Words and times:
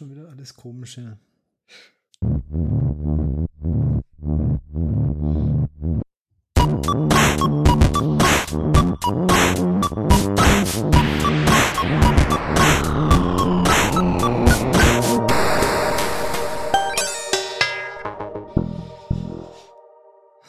schon 0.00 0.10
wieder 0.10 0.30
alles 0.30 0.54
komisch, 0.54 0.96
ja. 0.96 1.18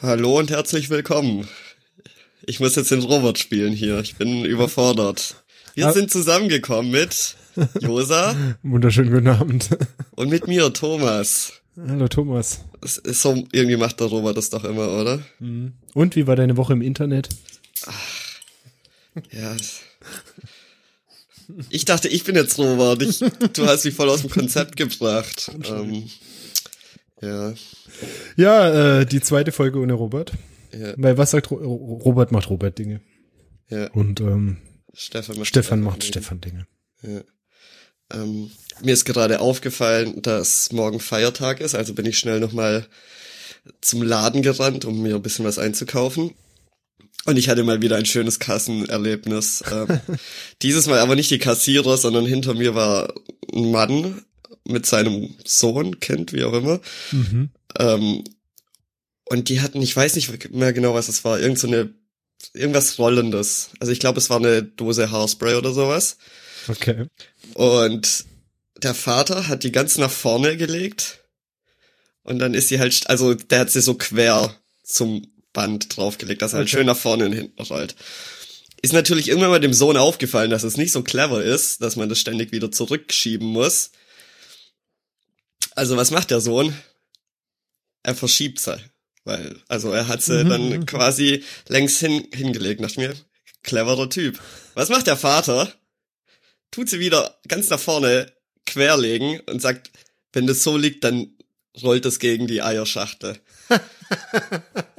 Hallo 0.00 0.38
und 0.38 0.50
herzlich 0.50 0.88
willkommen. 0.88 1.46
Ich 2.46 2.58
muss 2.58 2.74
jetzt 2.76 2.90
den 2.90 3.02
Robert 3.02 3.38
spielen 3.38 3.74
hier. 3.74 4.00
Ich 4.00 4.16
bin 4.16 4.46
überfordert. 4.46 5.44
Wir 5.74 5.92
sind 5.92 6.10
zusammengekommen 6.10 6.90
mit 6.90 7.36
Josa 7.80 8.34
Wunderschönen 8.62 9.12
guten 9.12 9.28
Abend. 9.28 9.68
und 10.16 10.30
mit 10.30 10.46
mir, 10.46 10.72
Thomas. 10.72 11.52
Hallo 11.76 12.06
Thomas. 12.08 12.64
Es 12.82 12.98
ist 12.98 13.22
so, 13.22 13.44
irgendwie 13.52 13.76
macht 13.76 13.98
der 14.00 14.06
Robert 14.08 14.36
das 14.36 14.50
doch 14.50 14.64
immer, 14.64 14.88
oder? 15.00 15.20
Mhm. 15.38 15.72
Und 15.94 16.16
wie 16.16 16.26
war 16.26 16.36
deine 16.36 16.56
Woche 16.56 16.72
im 16.74 16.82
Internet? 16.82 17.28
Ja. 19.30 19.56
Ich 21.70 21.84
dachte, 21.84 22.08
ich 22.08 22.24
bin 22.24 22.34
jetzt 22.36 22.58
Robert. 22.58 23.02
Ich, 23.02 23.18
du 23.18 23.66
hast 23.66 23.84
mich 23.84 23.94
voll 23.94 24.08
aus 24.08 24.22
dem 24.22 24.30
Konzept 24.30 24.76
gebracht. 24.76 25.50
Ähm, 25.68 26.08
ja, 27.20 27.52
Ja, 28.36 29.00
äh, 29.00 29.06
die 29.06 29.20
zweite 29.20 29.52
Folge 29.52 29.78
ohne 29.78 29.92
Robert. 29.94 30.32
ja, 30.72 30.94
Weil 30.96 31.18
was 31.18 31.30
sagt 31.32 31.50
Ro 31.50 31.56
Robert 31.56 32.32
macht 32.32 32.48
Robert 32.50 32.78
Dinge. 32.78 33.00
ja. 33.68 33.90
Und 33.92 34.20
ähm, 34.20 34.58
Stefan 34.94 35.36
macht 35.38 35.48
Stefan 35.48 35.80
macht 35.82 36.02
Dinge. 36.02 36.08
Stefan 36.08 36.40
Dinge. 36.40 36.66
Ja. 37.02 37.20
Ähm, 38.12 38.50
mir 38.82 38.94
ist 38.94 39.04
gerade 39.04 39.40
aufgefallen, 39.40 40.22
dass 40.22 40.72
morgen 40.72 41.00
Feiertag 41.00 41.60
ist, 41.60 41.74
also 41.74 41.94
bin 41.94 42.06
ich 42.06 42.18
schnell 42.18 42.40
nochmal 42.40 42.86
zum 43.80 44.02
Laden 44.02 44.42
gerannt, 44.42 44.84
um 44.84 45.02
mir 45.02 45.16
ein 45.16 45.22
bisschen 45.22 45.44
was 45.44 45.58
einzukaufen. 45.58 46.32
Und 47.24 47.36
ich 47.36 47.48
hatte 47.48 47.62
mal 47.62 47.82
wieder 47.82 47.96
ein 47.96 48.06
schönes 48.06 48.40
Kassenerlebnis. 48.40 49.62
Ähm, 49.70 50.00
dieses 50.62 50.86
Mal 50.86 50.98
aber 50.98 51.14
nicht 51.14 51.30
die 51.30 51.38
Kassierer, 51.38 51.96
sondern 51.96 52.26
hinter 52.26 52.54
mir 52.54 52.74
war 52.74 53.14
ein 53.52 53.70
Mann 53.70 54.24
mit 54.66 54.86
seinem 54.86 55.34
Sohn, 55.44 56.00
Kind, 56.00 56.32
wie 56.32 56.44
auch 56.44 56.52
immer. 56.52 56.80
Mhm. 57.12 57.50
Ähm, 57.78 58.24
und 59.26 59.48
die 59.48 59.60
hatten, 59.60 59.80
ich 59.80 59.96
weiß 59.96 60.16
nicht 60.16 60.52
mehr 60.52 60.72
genau, 60.72 60.94
was 60.94 61.08
es 61.08 61.24
war, 61.24 61.40
irgend 61.40 61.58
so 61.58 61.68
eine, 61.68 61.94
irgendwas 62.54 62.98
Rollendes. 62.98 63.70
Also 63.78 63.92
ich 63.92 64.00
glaube, 64.00 64.18
es 64.18 64.28
war 64.28 64.38
eine 64.38 64.62
Dose 64.62 65.10
Haarspray 65.10 65.54
oder 65.54 65.72
sowas. 65.72 66.18
Okay. 66.68 67.06
Und 67.54 68.24
der 68.82 68.94
Vater 68.94 69.48
hat 69.48 69.62
die 69.64 69.72
ganz 69.72 69.96
nach 69.98 70.10
vorne 70.10 70.56
gelegt. 70.56 71.20
Und 72.22 72.38
dann 72.38 72.54
ist 72.54 72.68
sie 72.68 72.78
halt, 72.78 73.08
also 73.08 73.34
der 73.34 73.60
hat 73.60 73.70
sie 73.70 73.80
so 73.80 73.94
quer 73.94 74.56
zum 74.84 75.26
Band 75.52 75.96
draufgelegt, 75.96 76.40
dass 76.42 76.52
er 76.52 76.58
halt 76.58 76.68
Okay. 76.68 76.78
schön 76.78 76.86
nach 76.86 76.96
vorne 76.96 77.26
und 77.26 77.32
hinten 77.32 77.62
rollt. 77.62 77.94
Ist 78.80 78.92
natürlich 78.92 79.28
irgendwann 79.28 79.50
mal 79.50 79.60
dem 79.60 79.72
Sohn 79.74 79.96
aufgefallen, 79.96 80.50
dass 80.50 80.62
es 80.64 80.76
nicht 80.76 80.92
so 80.92 81.02
clever 81.02 81.42
ist, 81.42 81.82
dass 81.82 81.96
man 81.96 82.08
das 82.08 82.18
ständig 82.18 82.52
wieder 82.52 82.70
zurückschieben 82.72 83.46
muss. 83.46 83.90
Also 85.74 85.96
was 85.96 86.10
macht 86.10 86.30
der 86.30 86.40
Sohn? 86.40 86.76
Er 88.02 88.14
verschiebt 88.14 88.60
sie. 88.60 88.78
Weil, 89.24 89.56
also 89.68 89.92
er 89.92 90.08
hat 90.08 90.22
sie 90.22 90.42
Mhm. 90.44 90.48
dann 90.48 90.86
quasi 90.86 91.44
längs 91.68 91.98
hin, 92.00 92.26
hingelegt. 92.34 92.80
Nach 92.80 92.96
mir, 92.96 93.14
cleverer 93.62 94.10
Typ. 94.10 94.40
Was 94.74 94.88
macht 94.88 95.06
der 95.06 95.16
Vater? 95.16 95.72
Tut 96.72 96.90
sie 96.90 96.98
wieder 96.98 97.38
ganz 97.46 97.70
nach 97.70 97.78
vorne 97.78 98.32
querlegen 98.66 99.40
und 99.46 99.62
sagt, 99.62 99.92
wenn 100.32 100.48
das 100.48 100.64
so 100.64 100.76
liegt, 100.76 101.04
dann 101.04 101.36
rollt 101.82 102.04
es 102.04 102.18
gegen 102.18 102.48
die 102.48 102.62
Eierschachtel. 102.62 103.38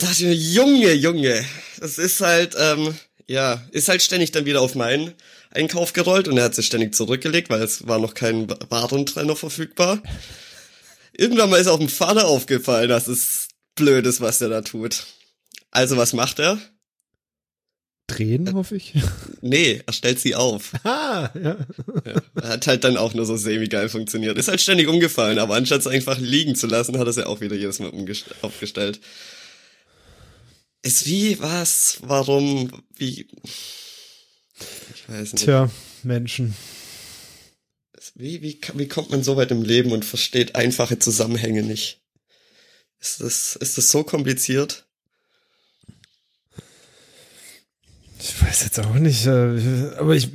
ich 0.01 0.19
mir, 0.21 0.33
Junge, 0.33 0.93
Junge, 0.93 1.45
das 1.79 1.97
ist 1.97 2.21
halt, 2.21 2.55
ähm, 2.57 2.95
ja, 3.27 3.61
ist 3.71 3.89
halt 3.89 4.01
ständig 4.01 4.31
dann 4.31 4.45
wieder 4.45 4.61
auf 4.61 4.75
meinen 4.75 5.13
Einkauf 5.51 5.93
gerollt 5.93 6.27
und 6.27 6.37
er 6.37 6.45
hat 6.45 6.55
sie 6.55 6.63
ständig 6.63 6.95
zurückgelegt, 6.95 7.49
weil 7.49 7.61
es 7.61 7.87
war 7.87 7.99
noch 7.99 8.13
kein 8.13 8.49
Warentrenner 8.69 9.35
verfügbar. 9.35 10.01
Irgendwann 11.15 11.49
mal 11.49 11.57
ist 11.59 11.67
auch 11.67 11.77
dem 11.77 11.89
Vater 11.89 12.27
aufgefallen, 12.27 12.89
dass 12.89 13.07
es 13.07 13.49
blöd 13.75 14.05
ist, 14.05 14.21
was 14.21 14.41
er 14.41 14.49
da 14.49 14.61
tut. 14.61 15.05
Also 15.69 15.97
was 15.97 16.13
macht 16.13 16.39
er? 16.39 16.59
Drehen, 18.07 18.53
hoffe 18.53 18.75
ich. 18.75 18.93
Nee, 19.41 19.81
er 19.85 19.93
stellt 19.93 20.19
sie 20.19 20.35
auf. 20.35 20.73
ah, 20.83 21.29
ja. 21.35 21.57
Ja, 22.05 22.43
hat 22.43 22.67
halt 22.67 22.83
dann 22.83 22.97
auch 22.97 23.13
nur 23.13 23.25
so 23.25 23.37
semi-geil 23.37 23.87
funktioniert. 23.89 24.37
Ist 24.37 24.49
halt 24.49 24.61
ständig 24.61 24.87
umgefallen, 24.87 25.39
aber 25.39 25.55
anstatt 25.55 25.81
es 25.81 25.87
einfach 25.87 26.19
liegen 26.19 26.55
zu 26.55 26.67
lassen, 26.67 26.97
hat 26.97 27.07
er 27.07 27.11
es 27.11 27.15
ja 27.15 27.27
auch 27.27 27.39
wieder 27.39 27.55
jedes 27.55 27.79
Mal 27.79 27.91
aufgestellt. 28.41 28.99
Ist 30.81 31.07
wie, 31.07 31.39
was, 31.39 31.99
warum, 32.01 32.83
wie, 32.97 33.27
ich 34.93 35.09
weiß 35.09 35.33
nicht. 35.33 35.45
Tja, 35.45 35.71
Menschen. 36.03 36.55
Wie, 38.15 38.41
wie, 38.41 38.59
wie 38.73 38.87
kommt 38.87 39.09
man 39.09 39.23
so 39.23 39.37
weit 39.37 39.51
im 39.51 39.63
Leben 39.63 39.91
und 39.91 40.03
versteht 40.03 40.55
einfache 40.55 40.99
Zusammenhänge 40.99 41.63
nicht? 41.63 42.01
Ist 42.99 43.21
das, 43.21 43.55
ist 43.55 43.77
das 43.77 43.89
so 43.89 44.03
kompliziert? 44.03 44.82
Ich 48.25 48.41
weiß 48.41 48.63
jetzt 48.63 48.79
auch 48.79 48.93
nicht, 48.95 49.25
äh, 49.25 49.89
aber 49.97 50.15
ich, 50.15 50.29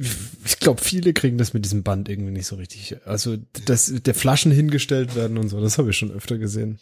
ich 0.45 0.59
glaube, 0.59 0.83
viele 0.85 1.15
kriegen 1.15 1.39
das 1.39 1.55
mit 1.55 1.65
diesem 1.65 1.83
Band 1.83 2.11
irgendwie 2.11 2.33
nicht 2.33 2.47
so 2.47 2.57
richtig. 2.57 2.97
Also, 3.07 3.39
dass 3.65 3.91
der 4.05 4.15
Flaschen 4.15 4.53
hingestellt 4.53 5.15
werden 5.17 5.39
und 5.39 5.49
so, 5.49 5.59
das 5.59 5.79
habe 5.79 5.89
ich 5.91 5.97
schon 5.97 6.11
öfter 6.13 6.37
gesehen. 6.37 6.81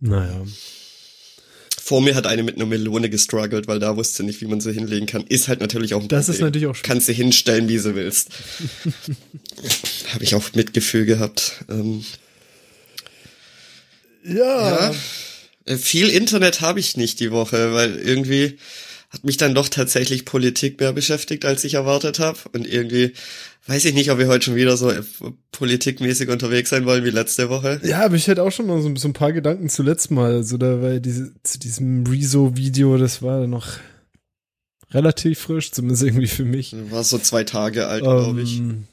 Naja. 0.00 0.44
Vor 1.78 2.00
mir 2.00 2.14
hat 2.14 2.26
eine 2.26 2.42
mit 2.42 2.54
einer 2.56 2.64
Melone 2.64 3.10
gestruggelt, 3.10 3.68
weil 3.68 3.78
da 3.80 3.94
wusste 3.98 4.22
nicht, 4.24 4.40
wie 4.40 4.46
man 4.46 4.62
sie 4.62 4.72
hinlegen 4.72 5.04
kann. 5.04 5.26
Ist 5.26 5.48
halt 5.48 5.60
natürlich 5.60 5.92
auch 5.92 6.00
ein 6.00 6.08
Das 6.08 6.30
ist 6.30 6.36
Problem. 6.36 6.46
natürlich 6.46 6.66
auch 6.68 6.74
schwierig. 6.74 6.88
Kannst 6.88 7.08
du 7.08 7.12
hinstellen, 7.12 7.68
wie 7.68 7.76
sie 7.78 7.94
willst. 7.94 8.30
Habe 10.14 10.24
ich 10.24 10.34
auch 10.34 10.54
Mitgefühl 10.54 11.04
gehabt. 11.04 11.64
Ähm, 11.68 12.02
Ja. 14.24 14.90
ja. 14.90 14.94
Äh, 15.66 15.76
Viel 15.76 16.08
Internet 16.08 16.62
habe 16.62 16.80
ich 16.80 16.96
nicht 16.96 17.20
die 17.20 17.30
Woche, 17.30 17.74
weil 17.74 17.96
irgendwie 17.96 18.58
hat 19.14 19.24
mich 19.24 19.36
dann 19.36 19.54
doch 19.54 19.68
tatsächlich 19.68 20.24
Politik 20.24 20.80
mehr 20.80 20.92
beschäftigt, 20.92 21.44
als 21.44 21.62
ich 21.62 21.74
erwartet 21.74 22.18
habe. 22.18 22.38
Und 22.52 22.66
irgendwie 22.66 23.12
weiß 23.66 23.84
ich 23.84 23.94
nicht, 23.94 24.10
ob 24.10 24.18
wir 24.18 24.26
heute 24.26 24.46
schon 24.46 24.56
wieder 24.56 24.76
so 24.76 24.92
politikmäßig 25.52 26.28
unterwegs 26.28 26.70
sein 26.70 26.84
wollen 26.84 27.04
wie 27.04 27.10
letzte 27.10 27.48
Woche. 27.48 27.80
Ja, 27.84 28.04
aber 28.04 28.16
ich 28.16 28.26
hätte 28.26 28.42
auch 28.42 28.50
schon 28.50 28.66
noch 28.66 28.80
so, 28.80 28.94
so 28.96 29.08
ein 29.08 29.12
paar 29.12 29.32
Gedanken 29.32 29.68
zuletzt 29.68 30.10
mal, 30.10 30.42
so 30.42 30.56
da, 30.56 30.82
weil 30.82 31.00
diese, 31.00 31.32
zu 31.44 31.60
diesem 31.60 32.04
Rezo-Video, 32.04 32.98
das 32.98 33.22
war 33.22 33.46
noch 33.46 33.68
relativ 34.90 35.38
frisch, 35.38 35.70
zumindest 35.70 36.02
irgendwie 36.02 36.26
für 36.26 36.44
mich. 36.44 36.74
War 36.90 37.04
so 37.04 37.18
zwei 37.18 37.44
Tage 37.44 37.86
alt, 37.86 38.02
glaube 38.02 38.42
ich. 38.42 38.58
Ähm, 38.58 38.84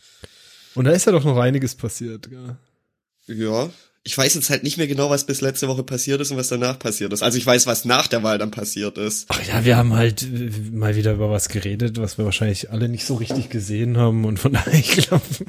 und 0.75 0.85
da 0.85 0.91
ist 0.91 1.05
ja 1.05 1.11
doch 1.11 1.25
noch 1.25 1.37
einiges 1.37 1.73
passiert, 1.75 2.29
gell? 2.29 2.57
Ja. 3.27 3.69
Ich 4.03 4.17
weiß 4.17 4.33
jetzt 4.33 4.49
halt 4.49 4.63
nicht 4.63 4.77
mehr 4.77 4.87
genau, 4.87 5.11
was 5.11 5.25
bis 5.27 5.41
letzte 5.41 5.67
Woche 5.67 5.83
passiert 5.83 6.21
ist 6.21 6.31
und 6.31 6.37
was 6.37 6.47
danach 6.47 6.79
passiert 6.79 7.13
ist. 7.13 7.21
Also 7.21 7.37
ich 7.37 7.45
weiß, 7.45 7.67
was 7.67 7.85
nach 7.85 8.07
der 8.07 8.23
Wahl 8.23 8.39
dann 8.39 8.49
passiert 8.49 8.97
ist. 8.97 9.27
Ach 9.29 9.39
ja, 9.47 9.63
wir 9.63 9.77
haben 9.77 9.93
halt 9.93 10.23
äh, 10.23 10.49
mal 10.71 10.95
wieder 10.95 11.13
über 11.13 11.29
was 11.29 11.49
geredet, 11.49 11.99
was 11.99 12.17
wir 12.17 12.25
wahrscheinlich 12.25 12.71
alle 12.71 12.89
nicht 12.89 13.05
so 13.05 13.15
richtig 13.15 13.49
gesehen 13.49 13.97
haben 13.97 14.25
und 14.25 14.39
von 14.39 14.53
daher, 14.53 14.73
ich 14.79 14.97
glaube, 14.97 15.23
wir 15.37 15.47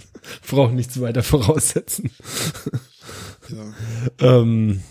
brauchen 0.49 0.77
nichts 0.77 1.01
weiter 1.01 1.23
voraussetzen. 1.23 2.11
Ja. 3.49 3.75
Ähm, 4.21 4.83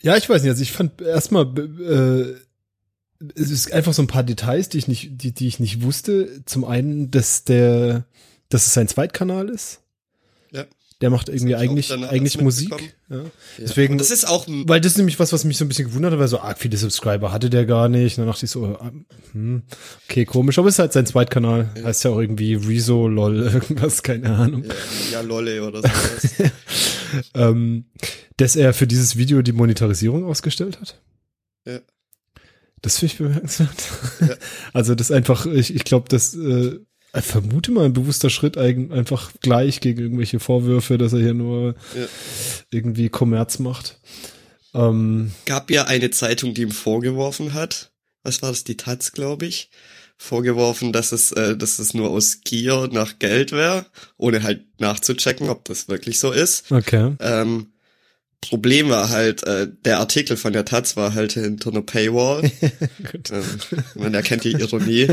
ja, 0.00 0.16
ich 0.16 0.28
weiß 0.28 0.42
nicht, 0.42 0.50
also 0.50 0.62
ich 0.62 0.72
fand 0.72 1.02
erstmal, 1.02 1.46
äh, 1.58 2.34
es 3.34 3.50
ist 3.50 3.72
einfach 3.72 3.92
so 3.92 4.02
ein 4.02 4.06
paar 4.06 4.22
Details, 4.22 4.68
die 4.68 4.78
ich 4.78 4.88
nicht, 4.88 5.22
die, 5.22 5.32
die 5.32 5.48
ich 5.48 5.58
nicht 5.58 5.82
wusste. 5.82 6.44
Zum 6.44 6.64
einen, 6.64 7.10
dass 7.10 7.44
der, 7.44 8.06
dass 8.48 8.66
es 8.66 8.74
sein 8.74 8.88
Zweitkanal 8.88 9.48
ist. 9.48 9.80
Ja. 10.96 11.00
Der 11.02 11.10
macht 11.10 11.28
irgendwie 11.28 11.54
eigentlich, 11.54 11.92
eigentlich 11.92 12.40
Musik. 12.40 12.70
Ja. 13.10 13.16
Ja. 13.18 13.22
Deswegen- 13.58 13.92
Und 13.92 13.98
das 13.98 14.10
ist 14.10 14.26
auch 14.26 14.46
Weil 14.48 14.80
das 14.80 14.92
ist 14.92 14.98
nämlich 14.98 15.18
was, 15.18 15.30
was 15.32 15.44
mich 15.44 15.58
so 15.58 15.64
ein 15.64 15.68
bisschen 15.68 15.88
gewundert 15.88 16.12
hat, 16.12 16.18
weil 16.20 16.28
so 16.28 16.40
arg 16.40 16.58
viele 16.58 16.76
Subscriber 16.78 17.32
hatte 17.32 17.50
der 17.50 17.66
gar 17.66 17.88
nicht. 17.90 18.16
Und 18.16 18.22
dann 18.24 18.32
dachte 18.32 18.46
ich 18.46 18.50
so, 18.50 18.64
ah, 18.64 18.90
hm, 19.32 19.62
okay, 20.08 20.24
komisch. 20.24 20.58
Aber 20.58 20.68
es 20.68 20.76
ist 20.76 20.78
halt 20.78 20.94
sein 20.94 21.04
Zweitkanal. 21.04 21.70
Heißt 21.84 22.04
ja 22.04 22.10
auch 22.12 22.18
irgendwie 22.18 22.54
Rezo, 22.54 23.08
lol, 23.08 23.36
irgendwas, 23.52 24.02
keine 24.02 24.34
Ahnung. 24.34 24.64
ja, 24.64 24.74
ja 25.12 25.20
Lolle 25.20 25.62
oder 25.66 25.82
sowas. 25.82 26.34
ähm, 27.34 27.84
dass 28.38 28.56
er 28.56 28.72
für 28.72 28.86
dieses 28.86 29.16
Video 29.16 29.42
die 29.42 29.52
Monetarisierung 29.52 30.24
ausgestellt 30.24 30.80
hat. 30.80 30.98
Ja. 31.66 31.80
Das 32.80 32.98
finde 32.98 33.12
ich 33.12 33.18
bemerkenswert. 33.18 33.70
Ja. 34.20 34.28
Also 34.72 34.94
das 34.94 35.10
einfach, 35.10 35.44
ich, 35.46 35.74
ich 35.74 35.84
glaube, 35.84 36.08
das 36.08 36.34
äh, 36.34 36.78
ich 37.14 37.24
vermute 37.24 37.70
mal 37.72 37.84
ein 37.84 37.92
bewusster 37.92 38.30
Schritt 38.30 38.56
einfach 38.58 39.32
gleich 39.40 39.80
gegen 39.80 40.00
irgendwelche 40.00 40.40
Vorwürfe, 40.40 40.98
dass 40.98 41.12
er 41.12 41.20
hier 41.20 41.34
nur 41.34 41.74
Ja. 41.94 42.06
irgendwie 42.70 43.08
Kommerz 43.08 43.58
macht. 43.58 44.00
Ähm, 44.74 45.32
Gab 45.46 45.70
ja 45.70 45.84
eine 45.84 46.10
Zeitung, 46.10 46.52
die 46.54 46.62
ihm 46.62 46.70
vorgeworfen 46.70 47.54
hat, 47.54 47.92
was 48.22 48.42
war 48.42 48.50
das, 48.50 48.64
die 48.64 48.76
Taz, 48.76 49.12
glaube 49.12 49.46
ich, 49.46 49.70
vorgeworfen, 50.18 50.92
dass 50.92 51.12
es, 51.12 51.32
äh, 51.32 51.56
dass 51.56 51.78
es 51.78 51.94
nur 51.94 52.10
aus 52.10 52.40
Gier 52.44 52.88
nach 52.92 53.18
Geld 53.18 53.52
wäre, 53.52 53.86
ohne 54.16 54.42
halt 54.42 54.64
nachzuchecken, 54.80 55.48
ob 55.48 55.64
das 55.64 55.88
wirklich 55.88 56.18
so 56.18 56.32
ist. 56.32 56.70
Okay. 56.70 57.14
Ähm, 57.20 57.68
Problem 58.40 58.88
war 58.88 59.08
halt, 59.08 59.42
äh, 59.44 59.68
der 59.84 59.98
Artikel 59.98 60.36
von 60.36 60.52
der 60.52 60.64
Taz 60.64 60.96
war 60.96 61.14
halt 61.14 61.32
hinter 61.32 61.70
einer 61.70 61.82
Paywall. 61.82 62.42
Gut. 63.12 63.30
ähm, 63.32 63.44
man 63.94 64.14
erkennt 64.14 64.44
die 64.44 64.52
Ironie. 64.52 65.08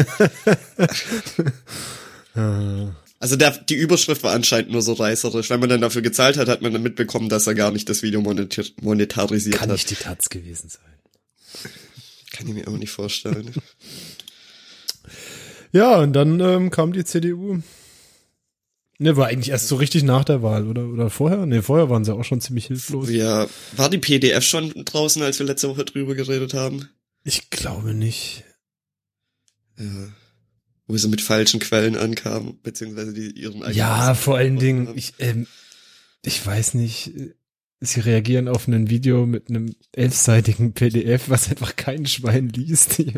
Äh, 2.36 2.86
Also 3.24 3.38
der, 3.38 3.52
die 3.52 3.76
Überschrift 3.76 4.22
war 4.24 4.34
anscheinend 4.34 4.72
nur 4.72 4.82
so 4.82 4.92
reißerisch. 4.92 5.50
Wenn 5.50 5.62
man 5.62 5.70
dann 5.70 5.80
dafür 5.80 6.02
gezahlt 6.02 6.36
hat, 6.36 6.50
hat 6.50 6.62
man 6.62 6.74
dann 6.74 6.84
mitbekommen, 6.84 7.30
dass 7.30 7.48
er 7.48 7.56
gar 7.56 7.72
nicht 7.72 7.88
das 7.88 8.04
Video 8.04 8.20
monetar 8.20 8.66
monetarisiert 8.82 9.56
Kann 9.56 9.70
hat. 9.70 9.78
nicht 9.78 9.90
die 9.90 9.96
Taz 9.96 10.28
gewesen 10.28 10.68
sein. 10.68 11.72
Kann 12.34 12.50
ich 12.50 12.54
mir 12.54 12.68
immer 12.68 12.78
nicht 12.80 12.92
vorstellen. 12.92 13.54
Ja, 15.72 15.98
und 16.02 16.14
dann 16.14 16.40
ähm, 16.40 16.70
kam 16.70 16.94
die 16.94 17.04
CDU. 17.04 17.64
Ne, 19.04 19.18
war 19.18 19.28
eigentlich 19.28 19.50
erst 19.50 19.68
so 19.68 19.76
richtig 19.76 20.04
nach 20.04 20.24
der 20.24 20.42
Wahl, 20.44 20.66
oder? 20.66 20.86
Oder 20.88 21.10
vorher? 21.10 21.46
Ne, 21.46 21.62
vorher 21.62 21.90
waren 21.90 22.06
sie 22.06 22.16
auch 22.16 22.24
schon 22.24 22.40
ziemlich 22.40 22.68
hilflos. 22.68 23.10
ja, 23.10 23.48
war 23.76 23.90
die 23.90 23.98
PDF 23.98 24.46
schon 24.46 24.72
draußen, 24.86 25.22
als 25.22 25.40
wir 25.40 25.46
letzte 25.46 25.68
Woche 25.68 25.84
drüber 25.84 26.16
geredet 26.16 26.54
haben? 26.54 26.88
Ich 27.26 27.50
glaube 27.50 27.94
nicht. 27.94 28.46
Ja. 29.78 30.08
Wo 30.88 30.96
sie 30.96 31.10
mit 31.10 31.20
falschen 31.20 31.60
Quellen 31.60 31.98
ankamen, 31.98 32.62
beziehungsweise 32.64 33.12
die 33.12 33.32
ihren 33.32 33.62
eigenen 33.64 33.78
Ja, 33.78 34.16
vor 34.16 34.38
allen 34.38 34.58
Dingen, 34.58 34.94
ich, 34.96 35.16
ähm, 35.20 35.48
ich 36.22 36.46
weiß 36.46 36.76
nicht, 36.76 37.08
äh, 37.08 37.34
sie 37.86 38.00
reagieren 38.02 38.48
auf 38.48 38.68
ein 38.68 38.90
Video 38.90 39.26
mit 39.26 39.50
einem 39.50 39.76
elfseitigen 39.92 40.74
PDF, 40.74 41.30
was 41.30 41.50
einfach 41.50 41.76
kein 41.76 42.06
Schwein 42.06 42.50
liest. 42.50 42.98
ja, 43.00 43.14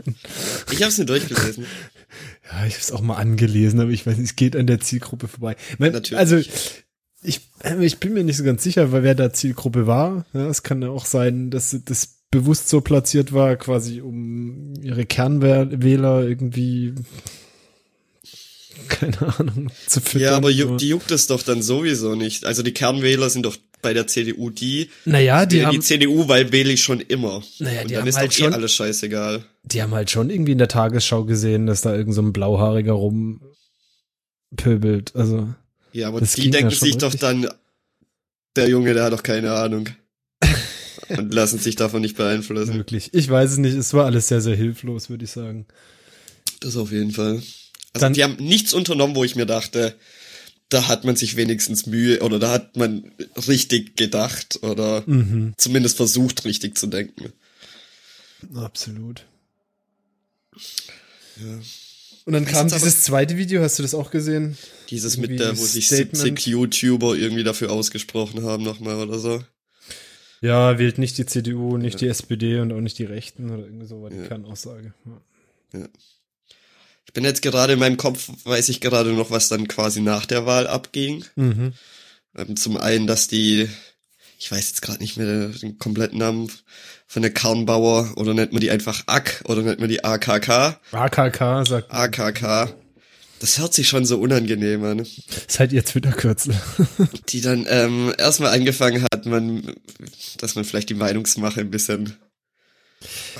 Ich 0.71 0.81
habe 0.81 0.89
es 0.89 0.97
nicht 0.97 1.09
durchgelesen. 1.09 1.65
ich 2.43 2.51
habe 2.51 2.67
es 2.67 2.91
auch 2.91 3.01
mal 3.01 3.15
angelesen, 3.15 3.79
aber 3.79 3.91
ich 3.91 4.05
weiß 4.05 4.17
nicht, 4.17 4.29
es 4.31 4.35
geht 4.35 4.55
an 4.55 4.67
der 4.67 4.79
Zielgruppe 4.79 5.27
vorbei. 5.27 5.55
Mein, 5.77 5.91
Natürlich. 5.91 6.19
Also, 6.19 6.37
ich, 7.23 7.41
äh, 7.63 7.83
ich 7.83 7.99
bin 7.99 8.13
mir 8.13 8.23
nicht 8.23 8.37
so 8.37 8.43
ganz 8.43 8.63
sicher, 8.63 8.91
weil 8.91 9.03
wer 9.03 9.15
da 9.15 9.33
Zielgruppe 9.33 9.87
war. 9.87 10.25
Ja, 10.33 10.47
es 10.47 10.63
kann 10.63 10.81
ja 10.81 10.89
auch 10.89 11.05
sein, 11.05 11.49
dass 11.49 11.75
das 11.85 12.15
bewusst 12.31 12.69
so 12.69 12.81
platziert 12.81 13.33
war, 13.33 13.55
quasi 13.55 14.01
um 14.01 14.73
ihre 14.81 15.05
Kernwähler 15.05 16.27
irgendwie 16.27 16.93
keine 18.89 19.39
Ahnung 19.39 19.71
zu 19.87 20.01
füttern. 20.01 20.21
Ja, 20.21 20.35
aber 20.35 20.49
ju 20.49 20.67
so. 20.67 20.77
die 20.77 20.89
juckt 20.89 21.11
es 21.11 21.27
doch 21.27 21.43
dann 21.43 21.61
sowieso 21.61 22.15
nicht. 22.15 22.45
Also 22.45 22.63
die 22.63 22.73
Kernwähler 22.73 23.29
sind 23.29 23.45
doch 23.45 23.57
bei 23.85 23.93
der 23.93 24.07
CDU 24.07 24.49
die. 24.49 24.89
naja, 25.05 25.45
die 25.45 25.57
Die, 25.59 25.65
haben, 25.65 25.73
die 25.73 25.79
CDU, 25.79 26.27
weil 26.27 26.51
wähle 26.51 26.71
ich 26.73 26.81
schon 26.83 26.99
immer. 26.99 27.41
Naja, 27.59 27.81
Und 27.81 27.89
die 27.89 27.93
dann 27.93 28.01
haben 28.01 28.07
ist 28.09 28.17
halt 28.17 28.31
doch 28.31 28.37
eh 28.37 28.43
schon- 28.43 28.53
alles 28.53 28.73
scheißegal. 28.73 29.45
die 29.63 29.81
haben 29.81 29.93
halt 29.93 30.09
schon 30.09 30.29
irgendwie 30.29 30.51
in 30.53 30.57
der 30.57 30.67
Tagesschau 30.67 31.23
gesehen, 31.25 31.67
dass 31.67 31.81
da 31.81 31.95
irgend 31.95 32.13
so 32.15 32.21
ein 32.21 32.33
Blauhaariger 32.33 32.93
rumpöbelt. 34.51 35.15
Also, 35.15 35.49
Ja, 35.93 36.07
aber 36.09 36.21
die 36.21 36.49
denken 36.49 36.71
sich 36.71 36.97
doch 36.97 37.13
richtig. 37.13 37.21
dann, 37.21 37.47
der 38.55 38.69
Junge, 38.69 38.93
der 38.93 39.03
hat 39.05 39.13
doch 39.13 39.23
keine 39.23 39.53
Ahnung. 39.53 39.89
Und 41.09 41.31
lassen 41.33 41.59
sich 41.59 41.75
davon 41.75 42.01
nicht 42.01 42.17
beeinflussen. 42.17 42.73
wirklich. 42.75 43.13
Ich 43.13 43.29
weiß 43.29 43.51
es 43.51 43.57
nicht. 43.59 43.75
Es 43.75 43.93
war 43.93 44.05
alles 44.05 44.27
sehr, 44.27 44.41
sehr 44.41 44.55
hilflos, 44.55 45.07
würde 45.09 45.23
ich 45.25 45.29
sagen. 45.31 45.67
Das 46.61 46.75
auf 46.77 46.91
jeden 46.91 47.11
Fall. 47.11 47.33
Also 47.93 48.05
Dann- 48.05 48.13
die 48.13 48.23
haben 48.23 48.37
nichts 48.37 48.73
unternommen, 48.73 49.15
wo 49.15 49.23
ich 49.23 49.35
mir 49.35 49.45
dachte, 49.45 49.93
da 50.69 50.87
hat 50.87 51.03
man 51.05 51.15
sich 51.15 51.35
wenigstens 51.35 51.85
Mühe 51.85 52.21
oder 52.21 52.39
da 52.39 52.51
hat 52.51 52.75
man 52.77 53.11
richtig 53.47 53.95
gedacht 53.97 54.59
oder 54.63 55.03
Mhm. 55.05 55.53
zumindest 55.57 55.97
versucht, 55.97 56.45
richtig 56.45 56.77
zu 56.77 56.87
denken. 56.87 57.31
Absolut. 58.55 59.25
Ja. 61.37 61.59
Und 62.25 62.33
dann 62.33 62.45
kam 62.45 62.67
dieses 62.67 63.01
zweite 63.03 63.37
Video, 63.37 63.61
hast 63.61 63.77
du 63.77 63.83
das 63.83 63.93
auch 63.93 64.09
gesehen? 64.09 64.57
Dieses 64.89 65.15
Irgendwie 65.15 65.31
mit 65.33 65.39
der, 65.41 65.57
wo 65.57 65.63
sich 65.63 65.85
Statement. 65.87 66.17
70 66.17 66.47
YouTuber 66.47 67.15
irgendwie 67.15 67.43
dafür 67.43 67.71
ausgesprochen 67.71 68.43
haben 68.43 68.63
nochmal 68.63 68.95
oder 69.07 69.19
so. 69.19 69.43
Ja, 70.41 70.77
wählt 70.79 70.97
nicht 70.97 71.17
die 71.17 71.25
CDU, 71.25 71.77
nicht 71.77 71.93
Ja. 71.95 71.99
die 71.99 72.07
SPD 72.07 72.59
und 72.59 72.71
auch 72.71 72.81
nicht 72.81 72.97
die 72.99 73.03
Rechten 73.05 73.49
oder 73.51 73.63
irgendwie 73.63 73.85
so 73.85 74.01
war 74.01 74.09
die 74.09 74.17
Ja. 74.17 74.27
Kernaussage. 74.27 74.93
Ja. 75.73 75.87
Ich 77.05 77.13
bin 77.13 77.23
jetzt 77.23 77.41
gerade 77.41 77.73
in 77.73 77.79
meinem 77.79 77.97
Kopf, 77.97 78.29
weiß 78.43 78.69
ich 78.69 78.81
gerade 78.81 79.13
noch, 79.13 79.31
was 79.31 79.47
dann 79.47 79.67
quasi 79.67 80.01
nach 80.01 80.25
der 80.25 80.45
Wahl 80.45 80.67
abging. 80.67 81.23
Mhm. 81.35 81.73
Ähm, 82.35 82.55
zum 82.55 82.77
einen, 82.77 83.07
dass 83.07 83.27
die, 83.27 83.69
ich 84.37 84.51
weiß 84.51 84.69
jetzt 84.69 84.81
gerade 84.81 84.99
nicht 84.99 85.17
mehr 85.17 85.49
den 85.49 85.77
kompletten 85.77 86.19
Namen 86.19 86.51
von 87.07 87.21
der 87.21 87.31
Karnbauer 87.31 88.13
oder 88.17 88.33
nennt 88.33 88.51
man 88.51 88.61
die 88.61 88.71
einfach 88.71 89.03
AK 89.05 89.43
oder 89.45 89.61
nennt 89.61 89.79
man 89.79 89.89
die 89.89 90.03
AKK? 90.03 90.79
AKK 90.91 91.65
sagt, 91.65 91.91
AKK. 91.91 92.73
Das 93.39 93.59
hört 93.59 93.73
sich 93.73 93.87
schon 93.87 94.05
so 94.05 94.19
unangenehm 94.19 94.83
an. 94.85 95.05
halt 95.59 95.73
ihr 95.73 95.83
Twitter-Kürzel. 95.83 96.55
Die 97.29 97.41
dann 97.41 97.65
ähm, 97.69 98.13
erstmal 98.17 98.53
angefangen 98.53 99.03
hat, 99.03 99.25
man, 99.25 99.75
dass 100.37 100.55
man 100.55 100.63
vielleicht 100.63 100.89
die 100.89 100.95
Meinungsmache 100.95 101.59
ein 101.59 101.69
bisschen 101.69 102.15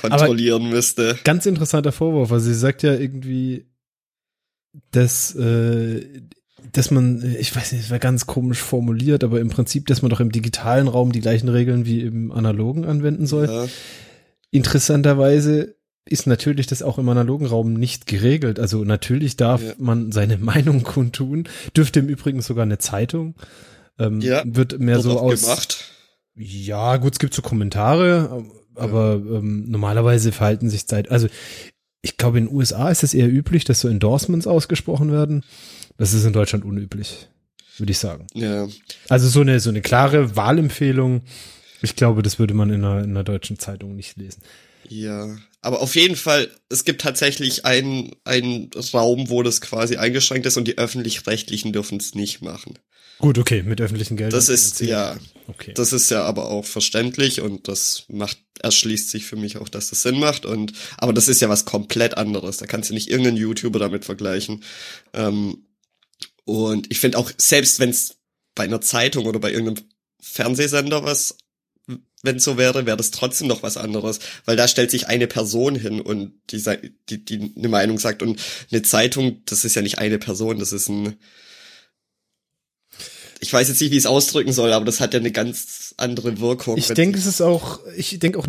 kontrollieren 0.02 0.70
müsste. 0.70 1.18
Ganz 1.24 1.46
interessanter 1.46 1.92
Vorwurf. 1.92 2.32
Also 2.32 2.46
sie 2.48 2.54
sagt 2.56 2.84
ja 2.84 2.94
irgendwie, 2.94 3.66
dass, 4.92 5.34
äh, 5.36 6.06
dass 6.74 6.92
man, 6.92 7.36
ich 7.40 7.56
weiß 7.56 7.72
nicht, 7.72 7.84
es 7.86 7.92
war 7.92 8.00
ganz 8.00 8.26
komisch 8.28 8.60
formuliert, 8.60 9.24
aber 9.24 9.40
im 9.40 9.50
Prinzip, 9.50 9.88
dass 9.88 10.02
man 10.02 10.10
doch 10.12 10.20
im 10.20 10.32
digitalen 10.32 10.88
Raum 10.88 11.12
die 11.12 11.22
gleichen 11.22 11.50
Regeln 11.50 11.86
wie 11.86 12.02
im 12.02 12.32
analogen 12.32 12.86
anwenden 12.86 13.26
soll. 13.28 13.46
Ja, 13.46 13.66
Interessanterweise 14.52 15.76
ist 16.06 16.28
natürlich 16.28 16.68
das 16.68 16.82
auch 16.82 16.98
im 16.98 17.10
analogen 17.10 17.46
Raum 17.46 17.74
nicht 17.74 18.08
geregelt. 18.08 18.60
Also 18.60 18.84
natürlich 18.86 19.36
darf 19.38 19.62
Ja. 19.62 19.74
man 19.78 20.12
seine 20.12 20.38
Meinung 20.40 20.84
kundtun. 20.84 21.48
Dürfte 21.76 22.00
im 22.00 22.08
Übrigen 22.08 22.42
sogar 22.42 22.64
eine 22.64 22.78
Zeitung. 22.78 23.36
Ähm, 24.00 24.22
Ja, 24.22 24.44
wird 24.46 24.80
mehr 24.80 24.96
wird 24.96 25.04
so 25.04 25.20
aus. 25.20 25.42
gemacht. 25.42 25.92
Ja, 26.36 26.98
gut, 26.98 27.14
es 27.14 27.20
gibt 27.20 27.34
so 27.34 27.42
Kommentare, 27.42 28.46
aber 28.76 29.16
ähm, 29.16 29.66
normalerweise 29.70 30.32
verhalten 30.32 30.70
sich 30.70 30.88
Zeit. 30.88 31.10
Also 31.12 31.28
ich 32.02 32.18
glaube, 32.18 32.38
in 32.38 32.46
den 32.48 32.56
USA 32.56 32.90
ist 32.90 33.04
es 33.04 33.14
eher 33.14 33.28
üblich, 33.32 33.64
dass 33.64 33.80
so 33.82 33.88
Endorsements 33.88 34.48
ausgesprochen 34.48 35.12
werden. 35.12 35.44
Das 35.98 36.14
ist 36.14 36.24
in 36.26 36.34
Deutschland 36.34 36.64
unüblich, 36.66 37.28
würde 37.78 37.92
ich 37.92 37.98
sagen. 37.98 38.28
Ja, 38.34 38.68
Also 39.10 39.28
so 39.28 39.42
eine 39.42 39.60
so 39.60 39.70
eine 39.70 39.82
klare 39.82 40.36
Wahlempfehlung. 40.36 41.24
Ich 41.82 41.96
glaube, 41.96 42.22
das 42.22 42.38
würde 42.40 42.54
man 42.54 42.70
in 42.70 42.84
einer, 42.84 43.04
in 43.04 43.12
einer 43.12 43.24
deutschen 43.24 43.60
Zeitung 43.60 43.96
nicht 43.96 44.18
lesen. 44.18 44.42
ja. 44.88 45.36
Aber 45.62 45.82
auf 45.82 45.96
jeden 45.96 46.16
Fall, 46.16 46.52
es 46.70 46.84
gibt 46.86 47.02
tatsächlich 47.02 47.66
einen, 47.66 48.12
einen 48.24 48.70
Raum, 48.94 49.32
wo 49.32 49.42
das 49.42 49.62
quasi 49.62 49.96
eingeschränkt 49.98 50.46
ist 50.46 50.58
und 50.58 50.68
die 50.68 50.78
öffentlich-rechtlichen 50.78 51.74
dürfen 51.74 51.98
es 51.98 52.14
nicht 52.14 52.44
machen. 52.44 52.78
Gut, 53.18 53.40
okay, 53.40 53.64
mit 53.64 53.82
öffentlichen 53.82 54.16
Geldern. 54.16 54.38
Das 54.38 54.48
ist, 54.48 54.80
ja, 54.82 55.18
Okay. 55.48 55.72
das 55.74 55.92
ist 55.92 56.12
ja 56.12 56.22
aber 56.24 56.52
auch 56.52 56.66
verständlich 56.66 57.42
und 57.42 57.68
das 57.68 58.04
macht, 58.10 58.38
erschließt 58.66 59.12
sich 59.12 59.26
für 59.26 59.36
mich 59.36 59.58
auch, 59.58 59.70
dass 59.70 59.90
das 59.92 60.02
Sinn 60.02 60.20
macht 60.20 60.46
und, 60.46 60.74
aber 60.98 61.14
das 61.14 61.28
ist 61.28 61.40
ja 61.40 61.50
was 61.50 61.66
komplett 61.66 62.18
anderes. 62.18 62.58
Da 62.58 62.66
kannst 62.66 62.90
du 62.90 62.94
nicht 62.94 63.10
irgendeinen 63.10 63.38
YouTuber 63.38 63.80
damit 63.80 64.06
vergleichen. 64.06 64.64
Ähm, 65.14 65.66
und 66.44 66.92
ich 66.92 67.00
finde 67.00 67.18
auch, 67.20 67.32
selbst 67.38 67.80
wenn 67.80 67.92
es 67.92 68.18
bei 68.56 68.64
einer 68.64 68.82
Zeitung 68.82 69.26
oder 69.26 69.40
bei 69.40 69.52
irgendeinem 69.52 69.88
Fernsehsender 70.20 71.04
was, 71.04 71.38
wenn 72.24 72.40
so 72.40 72.58
wäre, 72.58 72.88
wäre 72.88 72.98
das 72.98 73.12
trotzdem 73.12 73.48
noch 73.48 73.62
was 73.62 73.78
anderes, 73.78 74.20
weil 74.46 74.56
da 74.58 74.68
stellt 74.68 74.90
sich 74.90 75.08
eine 75.08 75.28
Person 75.28 75.76
hin 75.76 76.02
und 76.02 76.34
die, 76.50 76.64
die, 77.10 77.24
die 77.24 77.54
eine 77.56 77.70
Meinung 77.70 78.00
sagt 78.00 78.24
und 78.24 78.42
eine 78.72 78.82
Zeitung, 78.82 79.44
das 79.46 79.64
ist 79.64 79.76
ja 79.76 79.84
nicht 79.84 80.00
eine 80.00 80.18
Person, 80.18 80.58
das 80.58 80.74
ist 80.74 80.90
ein, 80.90 81.16
ich 83.46 83.54
weiß 83.54 83.68
jetzt 83.68 83.80
nicht, 83.82 83.92
wie 83.92 83.96
ich 83.98 84.04
es 84.04 84.08
ausdrücken 84.08 84.52
soll, 84.54 84.74
aber 84.74 84.86
das 84.86 85.00
hat 85.00 85.14
ja 85.14 85.20
eine 85.20 85.32
ganz 85.32 85.94
andere 85.98 86.40
Wirkung. 86.40 86.78
Ich 86.78 86.88
denke, 86.88 87.18
es 87.18 87.26
ist 87.26 87.42
auch, 87.42 87.80
ich 87.96 88.18
denke 88.20 88.40
auch, 88.40 88.48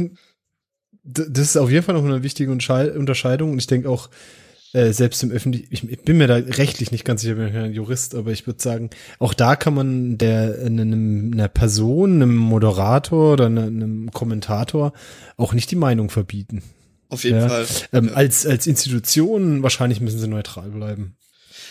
das 1.04 1.48
ist 1.48 1.56
auf 1.56 1.70
jeden 1.70 1.84
Fall 1.84 1.94
noch 1.94 2.04
eine 2.04 2.22
wichtige 2.22 2.50
Unterschei- 2.50 2.92
Unterscheidung 2.96 3.52
und 3.52 3.58
ich 3.58 3.66
denke 3.66 3.88
auch, 3.88 4.08
äh, 4.72 4.92
selbst 4.92 5.22
im 5.22 5.30
öffentlichen, 5.30 5.68
ich, 5.70 5.88
ich 5.88 6.02
bin 6.02 6.18
mir 6.18 6.26
da 6.26 6.34
rechtlich 6.34 6.90
nicht 6.90 7.04
ganz 7.04 7.20
sicher, 7.20 7.34
ich 7.34 7.38
bin 7.38 7.52
kein 7.52 7.72
Jurist, 7.72 8.14
aber 8.14 8.32
ich 8.32 8.46
würde 8.46 8.60
sagen, 8.62 8.90
auch 9.20 9.32
da 9.32 9.54
kann 9.54 9.74
man 9.74 10.18
der 10.18 10.58
einem, 10.64 11.30
einer 11.32 11.48
Person, 11.48 12.14
einem 12.14 12.34
Moderator 12.36 13.34
oder 13.34 13.46
einer- 13.46 13.62
einem 13.66 14.10
Kommentator 14.12 14.92
auch 15.36 15.52
nicht 15.52 15.70
die 15.70 15.76
Meinung 15.76 16.10
verbieten. 16.10 16.62
auf 17.08 17.22
jeden 17.22 17.38
Ja. 17.38 17.48
Fall. 17.48 17.66
Ähm, 17.92 18.06
Ja. 18.08 18.14
Als 18.14 18.44
als 18.46 18.66
Institution 18.66 19.62
wahrscheinlich 19.62 20.00
müssen 20.00 20.18
sie 20.18 20.26
neutral 20.26 20.70
bleiben. 20.70 21.14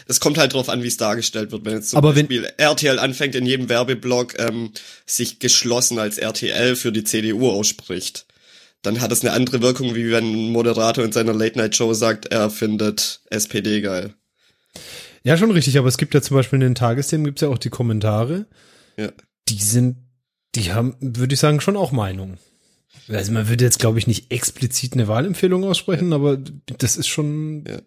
Es 0.07 0.19
kommt 0.19 0.37
halt 0.37 0.53
drauf 0.53 0.69
an, 0.69 0.83
wie 0.83 0.87
es 0.87 0.97
dargestellt 0.97 1.51
wird. 1.51 1.65
Wenn 1.65 1.73
jetzt 1.73 1.89
zum 1.89 1.97
Aber 1.97 2.15
wenn- 2.15 2.27
Beispiel 2.27 2.47
RTL 2.57 2.99
anfängt, 2.99 3.35
in 3.35 3.45
jedem 3.45 3.69
Werbeblock 3.69 4.37
ähm, 4.39 4.71
sich 5.05 5.39
geschlossen 5.39 5.97
als 5.99 6.17
RTL 6.17 6.75
für 6.75 6.91
die 6.91 7.03
CDU 7.03 7.49
ausspricht, 7.49 8.25
dann 8.83 9.01
hat 9.01 9.11
es 9.11 9.21
eine 9.21 9.31
andere 9.33 9.61
Wirkung, 9.63 9.95
wie 9.95 10.11
wenn 10.11 10.25
ein 10.31 10.51
Moderator 10.51 11.03
in 11.03 11.11
seiner 11.11 11.33
Late-Night-Show 11.33 11.93
sagt, 11.95 12.27
er 12.27 12.51
findet 12.51 13.21
SPD 13.31 13.81
geil. 13.81 14.13
Ja, 15.23 15.37
schon 15.37 15.49
richtig, 15.49 15.79
aber 15.79 15.87
es 15.87 15.97
gibt 15.97 16.13
ja 16.13 16.21
zum 16.21 16.37
Beispiel 16.37 16.57
in 16.57 16.61
den 16.61 16.75
Tagesthemen 16.75 17.25
gibt's 17.25 17.41
ja 17.41 17.47
auch 17.47 17.57
die 17.57 17.71
Kommentare. 17.71 18.45
Ja. 18.97 19.09
Die 19.49 19.57
sind, 19.57 19.97
die 20.53 20.71
haben, 20.71 20.95
würde 20.99 21.33
ich 21.33 21.39
sagen, 21.39 21.61
schon 21.61 21.77
auch 21.77 21.91
Meinung. 21.91 22.37
Also 23.07 23.31
man 23.31 23.49
würde 23.49 23.63
jetzt, 23.63 23.79
glaube 23.79 23.97
ich, 23.97 24.05
nicht 24.07 24.31
explizit 24.31 24.93
eine 24.93 25.07
Wahlempfehlung 25.07 25.63
aussprechen, 25.63 26.13
aber 26.13 26.37
das 26.77 26.95
ist 26.97 27.07
schon, 27.07 27.65
Ja. 27.67 27.79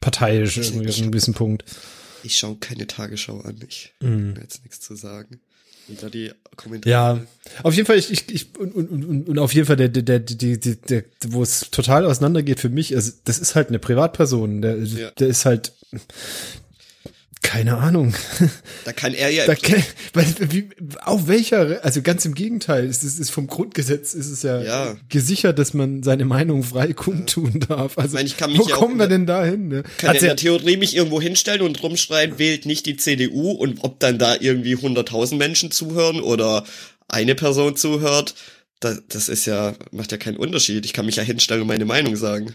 Parteiisch 0.00 0.56
irgendwie 0.56 0.88
ich, 0.88 0.96
an 0.98 1.02
einem 1.04 1.12
gewissen 1.12 1.34
Punkt. 1.34 1.64
Ich 2.22 2.36
schaue 2.36 2.56
keine 2.56 2.86
Tagesschau 2.86 3.40
an. 3.40 3.56
Ich 3.68 3.92
Mhm. 4.00 4.34
will 4.36 4.42
jetzt 4.42 4.62
nichts 4.64 4.80
zu 4.80 4.94
sagen. 4.96 5.40
Wieder 5.86 6.08
die 6.08 6.30
Kommentare. 6.56 6.90
Ja, 6.90 7.26
auf 7.62 7.74
jeden 7.74 7.84
Fall, 7.86 7.98
ich, 7.98 8.10
ich, 8.10 8.26
ich 8.32 8.56
und, 8.58 8.74
und, 8.74 8.90
und, 9.04 9.28
und 9.28 9.38
auf 9.38 9.52
jeden 9.52 9.66
Fall, 9.66 9.76
der, 9.76 9.88
der, 9.90 10.02
der, 10.02 10.18
der, 10.20 10.56
der, 10.56 10.74
der, 10.76 11.04
wo 11.28 11.42
es 11.42 11.68
total 11.70 12.06
auseinandergeht 12.06 12.58
für 12.58 12.70
mich, 12.70 12.96
also 12.96 13.12
das 13.24 13.38
ist 13.38 13.54
halt 13.54 13.68
eine 13.68 13.78
Privatperson, 13.78 14.62
der, 14.62 14.78
Ja. 14.78 15.10
der 15.10 15.28
ist 15.28 15.44
halt, 15.44 15.72
keine 17.44 17.76
Ahnung. 17.76 18.14
Da 18.84 18.92
kann 18.92 19.14
er 19.14 19.30
ja 19.30 19.46
Da, 19.46 19.54
ke- 19.54 19.82
weil, 20.14 20.26
wie, 20.50 20.68
auf 21.02 21.28
welcher, 21.28 21.84
also 21.84 22.02
ganz 22.02 22.24
im 22.24 22.34
Gegenteil, 22.34 22.86
es 22.86 23.04
ist, 23.04 23.20
ist 23.20 23.30
vom 23.30 23.46
Grundgesetz 23.46 24.14
ist 24.14 24.30
es 24.30 24.42
ja, 24.42 24.60
Ja. 24.62 24.96
gesichert, 25.08 25.58
dass 25.60 25.72
man 25.74 26.02
seine 26.02 26.24
Meinung 26.24 26.64
frei 26.64 26.92
kundtun 26.92 27.60
darf. 27.68 27.96
Also, 27.98 28.14
meine, 28.16 28.26
ich 28.26 28.36
kann 28.36 28.50
mich 28.50 28.60
wo 28.60 28.68
ja 28.68 28.74
kommen 28.74 28.98
wir 28.98 29.06
denn 29.06 29.26
dahin? 29.26 29.68
Ne? 29.68 29.82
kann 29.98 30.10
Hat's 30.10 30.22
er 30.22 30.30
in 30.32 30.36
der 30.36 30.36
Theorie 30.36 30.76
mich 30.76 30.96
irgendwo 30.96 31.20
hinstellen 31.20 31.60
und 31.62 31.80
rumschreien, 31.82 32.38
wählt 32.38 32.66
nicht 32.66 32.86
die 32.86 32.96
CDU 32.96 33.52
und 33.52 33.84
ob 33.84 34.00
dann 34.00 34.18
da 34.18 34.34
irgendwie 34.40 34.74
100.000 34.76 35.36
Menschen 35.36 35.70
zuhören 35.70 36.20
oder 36.20 36.64
eine 37.08 37.34
Person 37.34 37.76
zuhört, 37.76 38.34
das, 38.80 39.02
das 39.08 39.28
ist 39.28 39.46
ja, 39.46 39.74
macht 39.92 40.10
ja 40.12 40.18
keinen 40.18 40.36
Unterschied. 40.36 40.84
Ich 40.84 40.92
kann 40.92 41.06
mich 41.06 41.16
ja 41.16 41.22
hinstellen 41.22 41.62
und 41.62 41.68
meine 41.68 41.84
Meinung 41.84 42.16
sagen. 42.16 42.54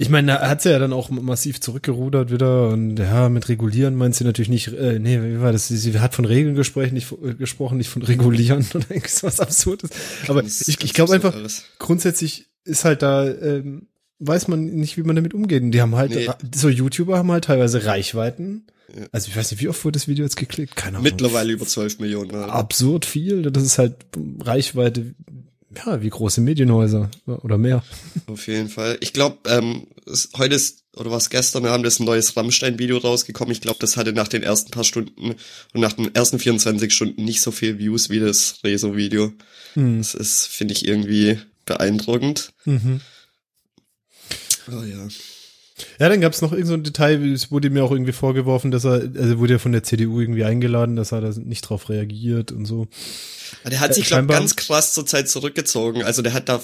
Ich 0.00 0.08
meine, 0.10 0.28
da 0.28 0.48
hat 0.48 0.62
sie 0.62 0.70
ja 0.70 0.78
dann 0.78 0.92
auch 0.92 1.10
massiv 1.10 1.60
zurückgerudert 1.60 2.30
wieder 2.30 2.68
und 2.68 2.96
ja, 2.98 3.28
mit 3.28 3.48
regulieren 3.48 3.96
meint 3.96 4.14
sie 4.14 4.22
natürlich 4.24 4.48
nicht, 4.48 4.68
äh, 4.68 4.98
nee, 5.00 5.20
wie 5.20 5.40
war 5.40 5.50
das? 5.52 5.66
Sie, 5.68 5.76
sie 5.76 5.98
hat 5.98 6.14
von 6.14 6.24
Regeln 6.24 6.54
gesprochen, 6.54 6.94
nicht, 6.94 7.12
äh, 7.22 7.34
gesprochen, 7.34 7.78
nicht 7.78 7.90
von 7.90 8.02
regulieren 8.02 8.64
oder 8.74 8.86
irgendwie 8.90 9.08
so 9.08 9.26
was 9.26 9.40
Absurdes. 9.40 9.90
Aber 10.28 10.40
Ganz- 10.42 10.66
ich, 10.68 10.82
ich 10.84 10.94
glaube 10.94 11.12
einfach, 11.14 11.34
alles. 11.34 11.64
grundsätzlich 11.80 12.46
ist 12.64 12.84
halt 12.84 13.02
da, 13.02 13.28
ähm, 13.28 13.88
weiß 14.20 14.46
man 14.48 14.66
nicht, 14.66 14.96
wie 14.96 15.02
man 15.02 15.16
damit 15.16 15.34
umgeht. 15.34 15.62
Und 15.62 15.72
die 15.72 15.80
haben 15.80 15.96
halt, 15.96 16.10
Nee. 16.12 16.28
so 16.54 16.68
YouTuber 16.68 17.18
haben 17.18 17.30
halt 17.32 17.44
teilweise 17.44 17.84
Reichweiten. 17.84 18.66
Ja. 18.96 19.06
Also 19.12 19.28
ich 19.28 19.36
weiß 19.36 19.50
nicht, 19.50 19.60
wie 19.60 19.68
oft 19.68 19.84
wurde 19.84 19.98
das 19.98 20.06
Video 20.08 20.24
jetzt 20.24 20.36
geklickt? 20.36 20.76
Keine 20.76 20.98
Ahnung. 20.98 21.02
Mittlerweile 21.04 21.52
über 21.52 21.66
12 21.66 21.98
Millionen. 21.98 22.30
Mal. 22.30 22.50
Absurd 22.50 23.04
viel. 23.04 23.42
Das 23.42 23.62
ist 23.62 23.78
halt 23.78 23.96
Reichweite, 24.42 25.14
ja, 25.76 26.02
wie 26.02 26.08
große 26.08 26.40
Medienhäuser 26.40 27.10
oder 27.26 27.58
mehr. 27.58 27.82
Auf 28.26 28.46
jeden 28.46 28.68
Fall. 28.68 28.96
Ich 29.00 29.12
glaube, 29.12 29.38
ähm, 29.50 29.86
es- 30.06 30.30
heute 30.36 30.54
ist, 30.54 30.84
oder 30.96 31.10
was 31.10 31.30
gestern, 31.30 31.62
wir 31.62 31.70
haben 31.70 31.82
das 31.82 32.00
ein 32.00 32.04
neues 32.06 32.36
Rammstein-Video 32.36 32.98
rausgekommen. 32.98 33.52
Ich 33.52 33.60
glaube, 33.60 33.78
das 33.80 33.96
hatte 33.96 34.12
nach 34.12 34.28
den 34.28 34.42
ersten 34.42 34.70
paar 34.70 34.84
Stunden 34.84 35.34
und 35.74 35.80
nach 35.80 35.92
den 35.92 36.14
ersten 36.14 36.38
24 36.38 36.92
Stunden 36.92 37.24
nicht 37.24 37.40
so 37.40 37.50
viel 37.50 37.78
Views 37.78 38.10
wie 38.10 38.18
das 38.18 38.60
Rezo-Video. 38.64 39.32
Hm. 39.74 39.98
Das 39.98 40.14
ist, 40.14 40.46
finde 40.46 40.72
ich, 40.74 40.86
irgendwie 40.88 41.38
beeindruckend. 41.66 42.52
Mhm. 42.64 43.00
Oh 44.70 44.82
ja. 44.82 45.06
Ja, 45.98 46.08
dann 46.08 46.20
gab's 46.20 46.40
noch 46.42 46.52
irgend 46.52 46.66
so 46.68 46.74
ein 46.74 46.82
Detail, 46.82 47.24
es 47.32 47.50
wurde 47.50 47.70
mir 47.70 47.84
auch 47.84 47.92
irgendwie 47.92 48.12
vorgeworfen, 48.12 48.70
dass 48.70 48.84
er, 48.84 49.10
also 49.16 49.38
wurde 49.38 49.54
er 49.54 49.58
von 49.58 49.72
der 49.72 49.82
CDU 49.82 50.20
irgendwie 50.20 50.44
eingeladen, 50.44 50.96
dass 50.96 51.12
er 51.12 51.20
da 51.20 51.30
nicht 51.38 51.62
drauf 51.62 51.88
reagiert 51.88 52.52
und 52.52 52.64
so. 52.66 52.88
Aber 53.62 53.70
Der 53.70 53.80
hat 53.80 53.90
Äh, 53.90 53.94
sich, 53.94 54.04
glaube 54.06 54.20
scheinbar- 54.22 54.38
ganz 54.38 54.56
krass 54.56 54.94
zur 54.94 55.06
Zeit 55.06 55.28
zurückgezogen. 55.28 56.02
Also 56.02 56.22
der 56.22 56.32
hat 56.34 56.48
da 56.48 56.60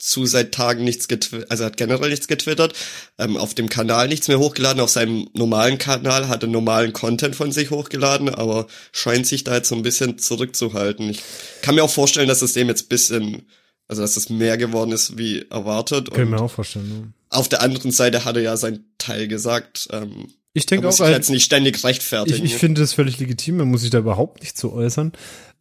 zu 0.00 0.26
seit 0.26 0.52
Tagen 0.52 0.84
nichts 0.84 1.08
getwittert, 1.08 1.50
also 1.50 1.64
hat 1.64 1.76
generell 1.76 2.10
nichts 2.10 2.28
getwittert, 2.28 2.72
ähm, 3.18 3.36
auf 3.36 3.54
dem 3.54 3.68
Kanal 3.68 4.06
nichts 4.06 4.28
mehr 4.28 4.38
hochgeladen, 4.38 4.80
auf 4.80 4.90
seinem 4.90 5.28
normalen 5.34 5.76
Kanal 5.78 6.28
hat 6.28 6.44
er 6.44 6.48
normalen 6.48 6.92
Content 6.92 7.34
von 7.34 7.50
sich 7.50 7.70
hochgeladen, 7.72 8.28
aber 8.28 8.68
scheint 8.92 9.26
sich 9.26 9.42
da 9.42 9.56
jetzt 9.56 9.68
so 9.68 9.74
ein 9.74 9.82
bisschen 9.82 10.16
zurückzuhalten. 10.18 11.10
Ich 11.10 11.20
kann 11.62 11.74
mir 11.74 11.82
auch 11.82 11.90
vorstellen, 11.90 12.28
dass 12.28 12.42
es 12.42 12.52
dem 12.52 12.68
jetzt 12.68 12.88
bisschen, 12.88 13.42
also 13.88 14.02
dass 14.02 14.16
es 14.16 14.30
mehr 14.30 14.56
geworden 14.58 14.92
ist 14.92 15.18
wie 15.18 15.46
erwartet. 15.50 16.08
Ich 16.12 16.18
Und 16.18 16.30
mir 16.30 16.40
auch 16.40 16.50
vorstellen. 16.50 16.88
Ne? 16.88 17.12
auf 17.30 17.48
der 17.48 17.60
anderen 17.62 17.90
Seite 17.90 18.24
hat 18.24 18.36
er 18.36 18.42
ja 18.42 18.56
sein 18.56 18.84
Teil 18.96 19.28
gesagt. 19.28 19.88
Ähm, 19.92 20.28
Ich 20.54 20.64
denke 20.66 20.86
muss 20.86 20.96
auch, 20.96 21.04
ich 21.04 21.06
halt, 21.08 21.16
jetzt 21.16 21.30
nicht 21.30 21.44
ständig 21.44 21.76
ich, 21.76 21.84
rechtfertigen. 21.84 22.44
ich 22.44 22.54
finde 22.56 22.80
das 22.80 22.94
völlig 22.94 23.18
legitim, 23.18 23.58
man 23.58 23.68
muss 23.68 23.82
sich 23.82 23.90
da 23.90 23.98
überhaupt 23.98 24.40
nicht 24.40 24.56
zu 24.56 24.72
äußern. 24.72 25.12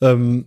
Ähm, 0.02 0.46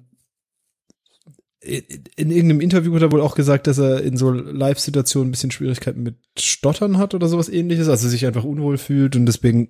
in 1.62 1.84
in 2.16 2.30
irgendeinem 2.30 2.60
Interview 2.62 2.94
hat 2.94 3.02
er 3.02 3.12
wohl 3.12 3.20
auch 3.20 3.34
gesagt, 3.34 3.66
dass 3.66 3.76
er 3.78 4.02
in 4.02 4.16
so 4.16 4.30
Live-Situationen 4.30 5.28
ein 5.28 5.30
bisschen 5.30 5.50
Schwierigkeiten 5.50 6.02
mit 6.02 6.14
Stottern 6.38 6.96
hat 6.96 7.12
oder 7.14 7.28
sowas 7.28 7.50
ähnliches, 7.50 7.88
also 7.88 8.08
sich 8.08 8.24
einfach 8.24 8.44
unwohl 8.44 8.78
fühlt 8.78 9.14
und 9.14 9.26
deswegen, 9.26 9.68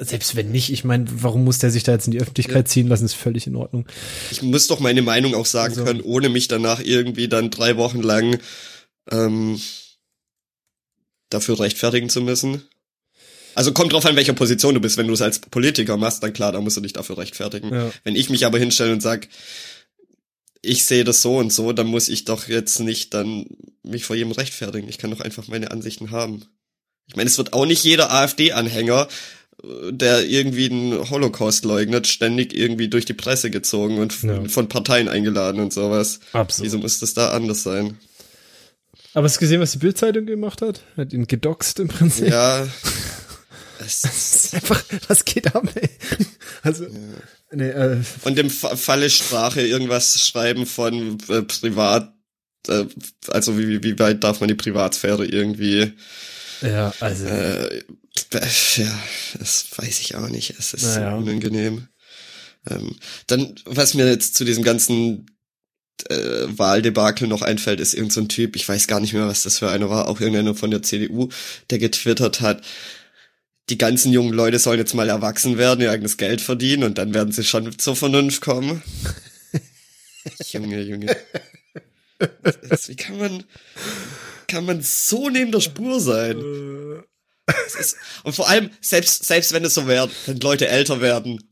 selbst 0.00 0.36
wenn 0.36 0.52
nicht, 0.52 0.72
ich 0.72 0.84
meine, 0.84 1.06
warum 1.12 1.42
muss 1.42 1.58
der 1.58 1.72
sich 1.72 1.82
da 1.82 1.90
jetzt 1.92 2.06
in 2.06 2.12
die 2.12 2.20
Öffentlichkeit 2.20 2.68
ziehen 2.68 2.86
lassen, 2.86 3.04
ist 3.04 3.14
völlig 3.14 3.48
in 3.48 3.56
Ordnung. 3.56 3.86
Ich 4.30 4.42
muss 4.42 4.68
doch 4.68 4.78
meine 4.78 5.02
Meinung 5.02 5.34
auch 5.34 5.46
sagen 5.46 5.72
Also- 5.72 5.84
können, 5.84 6.02
ohne 6.02 6.28
mich 6.28 6.46
danach 6.46 6.80
irgendwie 6.80 7.26
dann 7.26 7.50
drei 7.50 7.76
Wochen 7.76 8.00
lang 8.00 8.38
ähm, 9.10 9.60
dafür 11.30 11.58
rechtfertigen 11.58 12.10
zu 12.10 12.20
müssen. 12.20 12.62
Also 13.54 13.72
kommt 13.72 13.92
drauf 13.92 14.06
an, 14.06 14.16
welcher 14.16 14.32
Position 14.32 14.74
du 14.74 14.80
bist. 14.80 14.96
Wenn 14.96 15.08
du 15.08 15.12
es 15.14 15.20
als 15.22 15.40
Politiker 15.40 15.96
machst, 15.96 16.22
dann 16.22 16.32
klar, 16.32 16.52
da 16.52 16.60
musst 16.60 16.76
du 16.76 16.80
dich 16.80 16.92
dafür 16.92 17.18
rechtfertigen. 17.18 17.72
Ja. 17.74 17.90
Wenn 18.04 18.16
ich 18.16 18.30
mich 18.30 18.46
aber 18.46 18.58
hinstelle 18.58 18.92
und 18.92 19.02
sag, 19.02 19.28
ich 20.62 20.84
sehe 20.84 21.04
das 21.04 21.22
so 21.22 21.36
und 21.36 21.52
so, 21.52 21.72
dann 21.72 21.88
muss 21.88 22.08
ich 22.08 22.24
doch 22.24 22.48
jetzt 22.48 22.78
nicht 22.80 23.12
dann 23.14 23.46
mich 23.82 24.04
vor 24.04 24.16
jedem 24.16 24.32
rechtfertigen. 24.32 24.88
Ich 24.88 24.98
kann 24.98 25.10
doch 25.10 25.20
einfach 25.20 25.48
meine 25.48 25.70
Ansichten 25.72 26.10
haben. 26.12 26.44
Ich 27.08 27.16
meine, 27.16 27.28
es 27.28 27.36
wird 27.38 27.52
auch 27.52 27.66
nicht 27.66 27.82
jeder 27.84 28.12
AfD-Anhänger, 28.12 29.08
äh, 29.64 29.92
der 29.92 30.24
irgendwie 30.24 30.68
den 30.68 31.10
Holocaust 31.10 31.64
leugnet, 31.64 32.06
ständig 32.06 32.54
irgendwie 32.54 32.88
durch 32.88 33.04
die 33.04 33.12
Presse 33.14 33.50
gezogen 33.50 33.98
und 33.98 34.22
Ja. 34.22 34.44
von 34.48 34.68
Parteien 34.68 35.08
eingeladen 35.08 35.60
und 35.60 35.72
sowas. 35.72 36.20
Absolut. 36.32 36.66
Wieso 36.66 36.78
muss 36.78 37.00
das 37.00 37.12
da 37.14 37.30
anders 37.32 37.64
sein? 37.64 37.98
Aber 39.14 39.24
hast 39.26 39.36
du 39.36 39.40
gesehen, 39.40 39.60
was 39.60 39.72
die 39.72 39.78
Bildzeitung 39.78 40.24
gemacht 40.26 40.62
hat? 40.62 40.82
Hat 40.96 41.12
ihn 41.12 41.26
gedoxt 41.26 41.80
im 41.80 41.88
Prinzip. 41.88 42.28
Ja. 42.28 42.62
es, 43.80 44.02
Das 44.02 44.34
ist 44.44 44.54
einfach, 44.54 44.82
was 45.08 45.24
geht 45.24 45.54
ab, 45.54 45.68
ey? 45.74 45.90
Also, 46.62 46.86
nee, 47.52 47.68
äh, 47.70 47.98
und 48.24 48.38
im 48.38 48.50
Fa- 48.50 48.76
Falle 48.76 49.10
Sprache 49.10 49.62
irgendwas 49.62 50.26
schreiben 50.26 50.66
von 50.66 51.18
äh, 51.28 51.42
privat, 51.42 52.12
äh, 52.68 52.84
also 53.28 53.58
wie, 53.58 53.82
wie 53.82 53.98
weit 53.98 54.24
darf 54.24 54.40
man 54.40 54.48
die 54.48 54.54
Privatsphäre 54.54 55.26
irgendwie 55.26 55.92
ja, 56.62 56.92
also, 57.00 57.26
Äh, 57.26 57.82
ja, 58.76 58.98
das 59.38 59.66
weiß 59.76 60.00
ich 60.00 60.14
auch 60.14 60.28
nicht. 60.28 60.54
Es 60.58 60.74
ist 60.74 60.84
Naja. 60.96 61.16
unangenehm. 61.16 61.88
Ähm, 62.70 62.96
dann, 63.26 63.54
was 63.64 63.94
mir 63.94 64.06
jetzt 64.08 64.36
zu 64.36 64.44
diesem 64.44 64.62
ganzen 64.62 65.26
äh, 66.08 66.46
Wahldebakel 66.48 67.28
noch 67.28 67.42
einfällt, 67.42 67.80
ist 67.80 67.94
irgendein 67.94 68.14
so 68.14 68.20
ein 68.22 68.28
Typ, 68.28 68.56
ich 68.56 68.68
weiß 68.68 68.86
gar 68.86 69.00
nicht 69.00 69.12
mehr, 69.12 69.26
was 69.26 69.42
das 69.44 69.58
für 69.58 69.70
einer 69.70 69.90
war, 69.90 70.08
auch 70.08 70.20
irgendeiner 70.20 70.54
von 70.54 70.70
der 70.70 70.82
CDU, 70.82 71.28
der 71.70 71.78
getwittert 71.78 72.40
hat, 72.40 72.62
die 73.68 73.78
ganzen 73.78 74.12
jungen 74.12 74.32
Leute 74.32 74.58
sollen 74.58 74.78
jetzt 74.78 74.94
mal 74.94 75.08
erwachsen 75.08 75.58
werden, 75.58 75.80
ihr 75.80 75.90
eigenes 75.90 76.16
Geld 76.16 76.40
verdienen 76.40 76.84
und 76.84 76.98
dann 76.98 77.14
werden 77.14 77.32
sie 77.32 77.44
schon 77.44 77.78
zur 77.78 77.96
Vernunft 77.96 78.40
kommen. 78.40 78.82
Junge, 80.50 80.80
Junge. 80.80 81.16
Das, 82.68 82.88
wie 82.88 82.96
kann 82.96 83.18
man, 83.18 83.44
kann 84.46 84.64
man 84.64 84.82
so 84.82 85.28
neben 85.28 85.52
der 85.52 85.60
Spur 85.60 86.00
sein? 86.00 86.38
Ist, 87.78 87.96
und 88.22 88.34
vor 88.34 88.48
allem, 88.48 88.70
selbst, 88.80 89.24
selbst 89.24 89.52
wenn 89.52 89.64
es 89.64 89.74
so 89.74 89.86
wäre, 89.86 90.10
wenn 90.26 90.38
Leute 90.40 90.68
älter 90.68 91.00
werden, 91.00 91.42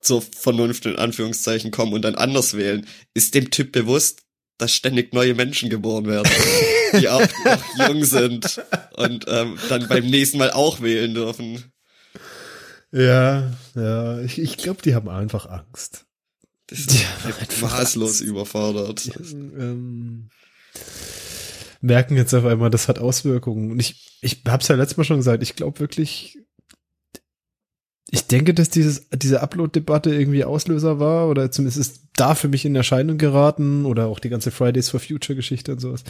zur 0.00 0.22
Vernunft 0.22 0.86
in 0.86 0.96
Anführungszeichen 0.96 1.70
kommen 1.70 1.92
und 1.92 2.02
dann 2.02 2.14
anders 2.14 2.56
wählen, 2.56 2.86
ist 3.14 3.34
dem 3.34 3.50
Typ 3.50 3.72
bewusst, 3.72 4.22
dass 4.60 4.74
ständig 4.74 5.12
neue 5.14 5.34
Menschen 5.34 5.70
geboren 5.70 6.06
werden, 6.06 6.30
die 7.00 7.08
auch 7.08 7.20
noch 7.44 7.88
jung 7.88 8.04
sind 8.04 8.60
und 8.96 9.24
ähm, 9.28 9.58
dann 9.68 9.88
beim 9.88 10.06
nächsten 10.06 10.38
Mal 10.38 10.50
auch 10.50 10.80
wählen 10.80 11.14
dürfen. 11.14 11.72
ja, 12.92 13.52
ja, 13.74 14.20
ich, 14.20 14.38
ich 14.38 14.56
glaube, 14.56 14.82
die 14.82 14.94
haben 14.94 15.08
einfach 15.08 15.46
Angst. 15.46 16.04
Das 16.66 16.80
ist 16.80 16.92
Ja, 17.00 17.08
maßlos 17.62 18.20
überfordert. 18.20 19.08
ähm, 19.32 20.28
merken 21.80 22.16
jetzt 22.16 22.34
auf 22.34 22.44
einmal, 22.44 22.70
das 22.70 22.88
hat 22.88 22.98
Auswirkungen. 22.98 23.72
Und 23.72 23.80
ich, 23.80 24.18
ich 24.20 24.42
hab's 24.46 24.68
ja 24.68 24.76
letztes 24.76 24.96
Mal 24.96 25.04
schon 25.04 25.16
gesagt, 25.16 25.42
ich 25.42 25.56
glaube 25.56 25.80
wirklich, 25.80 26.38
ich 28.08 28.26
denke, 28.26 28.54
dass 28.54 28.70
dieses, 28.70 29.06
diese 29.14 29.40
Upload-Debatte 29.40 30.12
irgendwie 30.12 30.44
Auslöser 30.44 30.98
war 30.98 31.28
oder 31.28 31.50
zumindest 31.50 31.78
ist 31.78 32.00
da 32.14 32.34
für 32.34 32.48
mich 32.48 32.64
in 32.64 32.74
Erscheinung 32.74 33.18
geraten 33.18 33.86
oder 33.86 34.06
auch 34.06 34.18
die 34.18 34.28
ganze 34.28 34.50
Fridays 34.50 34.90
for 34.90 35.00
Future 35.00 35.36
Geschichte 35.36 35.72
und 35.72 35.80
sowas. 35.80 36.02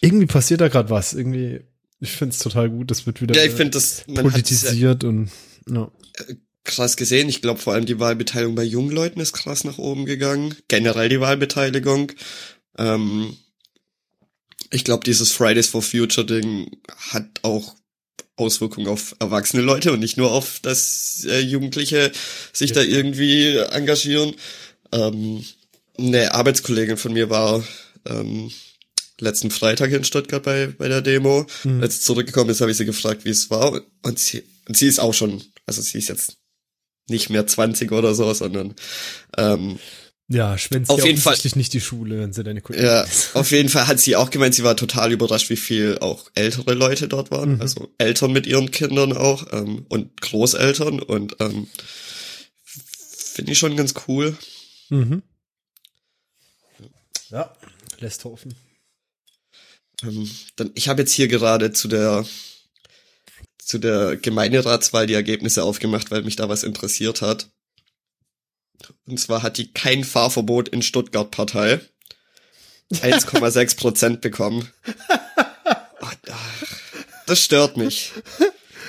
Irgendwie 0.00 0.26
passiert 0.26 0.60
da 0.60 0.68
gerade 0.68 0.90
was. 0.90 1.14
Irgendwie, 1.14 1.60
ich 1.98 2.12
find's 2.12 2.38
total 2.38 2.68
gut, 2.68 2.90
das 2.90 3.06
wird 3.06 3.22
wieder 3.22 3.34
Ja, 3.34 3.44
ich 3.44 3.52
finde 3.52 3.70
das, 3.70 3.84
es 3.84 4.04
ja 4.06 4.22
politisiert 4.22 5.04
und 5.04 5.30
ja. 5.68 5.90
krass 6.64 6.96
gesehen. 6.96 7.28
Ich 7.28 7.40
glaube 7.40 7.60
vor 7.60 7.72
allem 7.72 7.86
die 7.86 7.98
Wahlbeteiligung 7.98 8.54
bei 8.54 8.64
jungen 8.64 8.90
Leuten 8.90 9.20
ist 9.20 9.32
krass 9.32 9.64
nach 9.64 9.78
oben 9.78 10.04
gegangen. 10.04 10.54
Generell 10.68 11.08
die 11.08 11.20
Wahlbeteiligung. 11.20 12.12
Ähm, 12.76 13.34
ich 14.70 14.84
glaube, 14.84 15.04
dieses 15.04 15.32
Fridays 15.32 15.68
for 15.68 15.82
Future 15.82 16.26
Ding 16.26 16.70
hat 17.10 17.40
auch 17.42 17.76
Auswirkungen 18.36 18.88
auf 18.88 19.14
erwachsene 19.20 19.62
Leute 19.62 19.92
und 19.92 20.00
nicht 20.00 20.16
nur 20.16 20.32
auf, 20.32 20.60
dass 20.60 21.24
äh, 21.28 21.40
Jugendliche 21.40 22.12
sich 22.52 22.72
da 22.72 22.82
irgendwie 22.82 23.56
engagieren. 23.56 24.34
Ähm, 24.92 25.44
eine 25.98 26.34
Arbeitskollegin 26.34 26.96
von 26.96 27.12
mir 27.12 27.30
war 27.30 27.62
ähm, 28.06 28.50
letzten 29.20 29.50
Freitag 29.50 29.92
in 29.92 30.04
Stuttgart 30.04 30.42
bei, 30.42 30.66
bei 30.66 30.88
der 30.88 31.02
Demo. 31.02 31.46
Mhm. 31.64 31.82
Als 31.82 31.96
sie 31.96 32.02
zurückgekommen 32.02 32.50
ist, 32.50 32.60
habe 32.60 32.70
ich 32.70 32.76
sie 32.76 32.86
gefragt, 32.86 33.24
wie 33.24 33.30
es 33.30 33.50
war. 33.50 33.80
Und 34.02 34.18
sie, 34.18 34.42
und 34.66 34.76
sie 34.76 34.86
ist 34.86 34.98
auch 34.98 35.14
schon, 35.14 35.42
also 35.66 35.82
sie 35.82 35.98
ist 35.98 36.08
jetzt 36.08 36.36
nicht 37.08 37.30
mehr 37.30 37.46
20 37.46 37.92
oder 37.92 38.14
so, 38.14 38.32
sondern 38.32 38.74
ähm, 39.36 39.78
ja, 40.32 40.56
schwänzt 40.56 40.90
auf 40.90 41.04
jeden 41.04 41.20
Fall 41.20 41.36
nicht 41.56 41.72
die 41.72 41.80
Schule, 41.80 42.20
wenn 42.20 42.32
sie 42.32 42.44
deine 42.44 42.60
Kollegin 42.60 42.86
Ja, 42.86 43.04
auf 43.34 43.50
jeden 43.50 43.68
Fall 43.68 43.88
hat 43.88 43.98
sie 43.98 44.14
auch 44.14 44.30
gemeint, 44.30 44.54
sie 44.54 44.62
war 44.62 44.76
total 44.76 45.10
überrascht, 45.10 45.50
wie 45.50 45.56
viel 45.56 45.98
auch 45.98 46.30
ältere 46.34 46.74
Leute 46.74 47.08
dort 47.08 47.32
waren, 47.32 47.56
mhm. 47.56 47.60
also 47.60 47.92
Eltern 47.98 48.30
mit 48.30 48.46
ihren 48.46 48.70
Kindern 48.70 49.12
auch 49.12 49.52
ähm, 49.52 49.86
und 49.88 50.20
Großeltern 50.20 51.00
und 51.00 51.34
ähm, 51.40 51.66
finde 52.64 53.50
ich 53.50 53.58
schon 53.58 53.76
ganz 53.76 53.94
cool. 54.06 54.36
Mhm. 54.88 55.22
Ja, 57.30 57.52
lässt 57.98 58.24
hoffen. 58.24 58.54
Ähm, 60.04 60.30
dann, 60.54 60.70
ich 60.74 60.88
habe 60.88 61.02
jetzt 61.02 61.12
hier 61.12 61.26
gerade 61.26 61.72
zu 61.72 61.88
der 61.88 62.24
zu 63.58 63.78
der 63.78 64.16
Gemeinderatswahl 64.16 65.08
die 65.08 65.14
Ergebnisse 65.14 65.64
aufgemacht, 65.64 66.12
weil 66.12 66.22
mich 66.22 66.36
da 66.36 66.48
was 66.48 66.62
interessiert 66.62 67.20
hat. 67.20 67.50
Und 69.10 69.18
zwar 69.18 69.42
hat 69.42 69.58
die 69.58 69.72
kein 69.72 70.04
Fahrverbot 70.04 70.68
in 70.68 70.82
Stuttgart 70.82 71.30
Partei 71.30 71.80
1,6 72.92 73.76
Prozent 73.76 74.20
bekommen. 74.20 74.68
Das 77.26 77.44
stört 77.44 77.76
mich. 77.76 78.10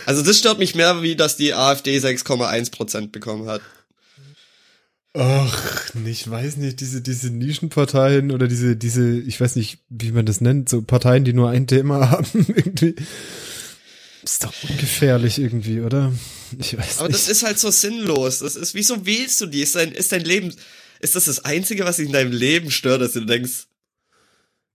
Also 0.08 0.24
das 0.24 0.40
stört 0.40 0.58
mich 0.58 0.74
mehr, 0.74 1.04
wie 1.04 1.16
dass 1.16 1.38
die 1.38 1.54
AfD 1.54 1.96
6,1 2.00 2.72
Prozent 2.72 3.12
bekommen 3.12 3.48
hat. 3.48 3.62
Ach, 5.14 5.94
ich 6.06 6.28
weiß 6.28 6.58
nicht, 6.58 6.80
diese, 6.80 7.02
diese 7.02 7.30
Nischenparteien 7.30 8.32
oder 8.32 8.48
diese, 8.48 8.76
diese, 8.76 9.20
ich 9.20 9.40
weiß 9.40 9.58
nicht, 9.58 9.78
wie 9.90 10.12
man 10.12 10.26
das 10.26 10.42
nennt, 10.42 10.70
so 10.70 10.82
Parteien, 10.82 11.24
die 11.24 11.34
nur 11.34 11.52
ein 11.52 11.68
Thema 11.68 12.10
haben, 12.10 12.48
irgendwie. 12.48 12.96
Ist 14.24 14.44
doch 14.44 14.54
ungefährlich 14.70 15.40
irgendwie, 15.40 15.82
oder? 15.82 16.14
Ich 16.60 16.78
weiß 16.78 17.00
Aber 17.00 17.08
nicht. 17.08 17.20
das 17.20 17.28
ist 17.28 17.44
halt 17.44 17.60
so 17.60 17.72
sinnlos. 17.72 18.40
Das 18.40 18.56
ist, 18.56 18.74
wieso 18.74 19.06
wählst 19.06 19.42
du 19.42 19.48
die? 19.48 19.62
Ist 19.62 19.76
dein, 19.76 19.92
ist 19.92 20.12
dein 20.12 20.24
Leben, 20.24 20.54
ist 21.00 21.16
das 21.16 21.26
das 21.26 21.46
Einzige, 21.46 21.86
was 21.86 21.98
dich 21.98 22.08
in 22.08 22.14
deinem 22.14 22.32
Leben 22.32 22.72
stört, 22.72 23.02
dass 23.02 23.14
du 23.14 23.22
denkst, 23.22 23.68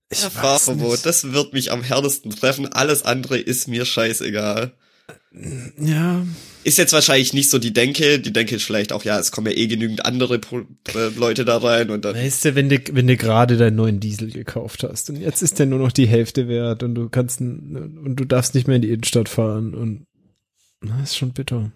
ich 0.09 0.23
ja, 0.23 0.29
Fahrverbot, 0.29 1.05
das 1.05 1.33
wird 1.33 1.53
mich 1.53 1.71
am 1.71 1.83
härtesten 1.83 2.31
treffen. 2.31 2.67
Alles 2.67 3.03
andere 3.03 3.37
ist 3.37 3.67
mir 3.67 3.85
scheißegal. 3.85 4.73
Ja. 5.79 6.25
Ist 6.63 6.77
jetzt 6.77 6.93
wahrscheinlich 6.93 7.33
nicht 7.33 7.49
so 7.49 7.59
die 7.59 7.73
Denke. 7.73 8.19
Die 8.19 8.33
Denke 8.33 8.55
ist 8.55 8.63
vielleicht 8.63 8.91
auch, 8.91 9.03
ja, 9.03 9.19
es 9.19 9.31
kommen 9.31 9.47
ja 9.47 9.57
eh 9.57 9.67
genügend 9.67 10.05
andere 10.05 10.35
äh, 10.35 11.09
Leute 11.15 11.45
da 11.45 11.57
rein 11.57 11.89
und 11.89 12.05
dann. 12.05 12.15
Weißt 12.15 12.45
du, 12.45 12.55
wenn 12.55 12.69
du, 12.69 12.79
wenn 12.91 13.07
du 13.07 13.17
gerade 13.17 13.57
deinen 13.57 13.75
neuen 13.75 13.99
Diesel 13.99 14.31
gekauft 14.31 14.83
hast 14.83 15.09
und 15.09 15.17
jetzt 15.17 15.41
ist 15.41 15.59
der 15.59 15.65
nur 15.65 15.79
noch 15.79 15.91
die 15.91 16.07
Hälfte 16.07 16.47
wert 16.47 16.83
und 16.83 16.95
du 16.95 17.09
kannst, 17.09 17.41
und 17.41 18.15
du 18.15 18.25
darfst 18.25 18.55
nicht 18.55 18.67
mehr 18.67 18.77
in 18.77 18.81
die 18.81 18.89
Innenstadt 18.89 19.29
fahren 19.29 19.73
und, 19.73 20.05
na, 20.81 21.01
ist 21.03 21.17
schon 21.17 21.33
bitter. 21.33 21.71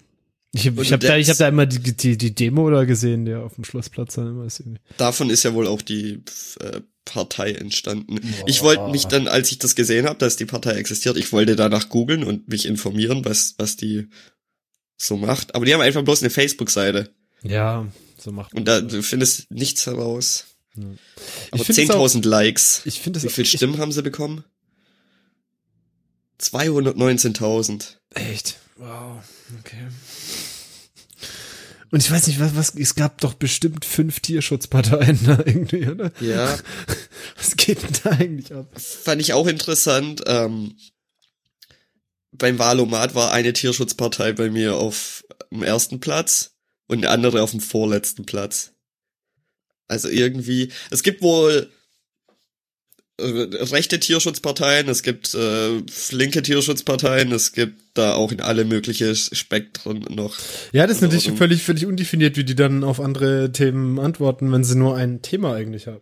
Ich, 0.54 0.66
ich 0.66 0.92
habe 0.92 1.06
da, 1.06 1.16
ich 1.16 1.30
hab 1.30 1.38
da 1.38 1.48
immer 1.48 1.66
die, 1.66 1.80
die, 1.96 2.18
die 2.18 2.36
Demo 2.36 2.70
da 2.70 2.84
gesehen, 2.84 3.26
der 3.26 3.44
auf 3.44 3.56
dem 3.56 3.64
Schlossplatz 3.64 4.16
dann 4.16 4.28
immer 4.28 4.46
ist 4.46 4.60
irgendwie. 4.60 4.82
Davon 4.98 5.30
ist 5.30 5.44
ja 5.44 5.54
wohl 5.54 5.66
auch 5.66 5.82
die 5.82 6.24
äh, 6.60 6.82
Partei 7.06 7.52
entstanden. 7.54 8.16
Boah. 8.16 8.48
Ich 8.48 8.62
wollte 8.62 8.90
mich 8.90 9.06
dann, 9.06 9.28
als 9.28 9.52
ich 9.52 9.60
das 9.60 9.76
gesehen 9.76 10.06
habe, 10.06 10.20
dass 10.20 10.36
die 10.36 10.46
Partei 10.46 10.74
existiert, 10.74 11.18
ich 11.18 11.32
wollte 11.32 11.56
danach 11.56 11.90
googeln 11.90 12.24
und 12.24 12.48
mich 12.48 12.66
informieren, 12.66 13.26
was, 13.26 13.56
was 13.58 13.76
die 13.76 14.08
so 14.98 15.18
macht. 15.18 15.56
Aber 15.56 15.66
die 15.66 15.74
haben 15.74 15.82
einfach 15.82 16.04
bloß 16.04 16.22
eine 16.22 16.30
Facebook-Seite. 16.30 17.14
Ja, 17.44 17.88
so 18.18 18.32
macht 18.32 18.54
man. 18.54 18.62
Und 18.62 18.68
da 18.68 18.82
du 18.82 19.02
findest 19.02 19.50
nichts 19.50 19.86
heraus. 19.88 20.46
Ja. 20.76 20.84
Aber 21.52 21.64
10.000 21.64 22.28
Likes. 22.28 22.82
Ich 22.86 23.02
finde 23.02 23.22
Wie 23.22 23.30
viele 23.30 23.48
Stimmen 23.48 23.78
haben 23.80 23.92
sie 23.92 24.04
bekommen? 24.04 24.44
219.000. 26.40 27.96
Echt? 28.14 28.58
Wow. 28.78 29.24
Okay. 29.60 29.88
Und 31.92 32.02
ich 32.02 32.10
weiß 32.10 32.28
nicht, 32.28 32.40
was, 32.40 32.56
was, 32.56 32.76
es 32.76 32.96
gab 32.96 33.20
doch 33.20 33.34
bestimmt 33.34 33.84
fünf 33.84 34.22
Tierschutzparteien 34.22 35.20
da 35.26 35.40
irgendwie, 35.46 35.88
oder? 35.88 36.12
Ja. 36.22 36.58
Was 37.36 37.58
geht 37.58 37.84
denn 37.84 37.92
da 38.04 38.12
eigentlich 38.12 38.54
ab? 38.54 38.68
Fand 38.80 39.22
ich 39.22 39.34
auch 39.34 39.46
interessant. 39.46 40.24
Ähm, 40.26 40.78
beim 42.32 42.58
Wahlomat 42.60 43.14
war 43.14 43.34
eine 43.34 43.52
Tierschutzpartei 43.52 44.32
bei 44.32 44.50
mir 44.50 44.76
auf 44.78 45.26
dem 45.52 45.64
ersten 45.64 46.00
Platz 46.00 46.56
und 46.88 47.00
eine 47.00 47.10
andere 47.10 47.44
auf 47.44 47.52
dem 47.52 47.60
vorletzten 47.60 48.26
Platz. 48.26 48.72
Also 49.90 50.08
irgendwie, 50.08 50.72
es 50.92 51.04
gibt 51.04 51.22
wohl 51.22 51.70
rechte 53.22 54.00
Tierschutzparteien, 54.00 54.90
es 54.90 55.04
gibt 55.04 55.34
äh, 55.34 55.82
linke 56.12 56.42
Tierschutzparteien, 56.42 57.32
es 57.32 57.54
gibt 57.54 57.82
da 57.94 58.14
auch 58.14 58.32
in 58.32 58.42
alle 58.42 58.66
mögliche 58.66 59.16
Spektren 59.16 60.06
noch. 60.10 60.38
Ja, 60.72 60.88
das 60.88 60.98
ist 60.98 61.02
natürlich 61.02 61.26
Ordnung. 61.26 61.38
völlig, 61.38 61.64
völlig 61.64 61.86
undefiniert, 61.86 62.38
wie 62.38 62.44
die 62.44 62.56
dann 62.56 62.84
auf 62.84 63.00
andere 63.00 63.52
Themen 63.52 64.00
antworten, 64.00 64.52
wenn 64.52 64.64
sie 64.64 64.78
nur 64.78 64.96
ein 64.96 65.22
Thema 65.22 65.56
eigentlich 65.56 65.88
haben. 65.88 66.02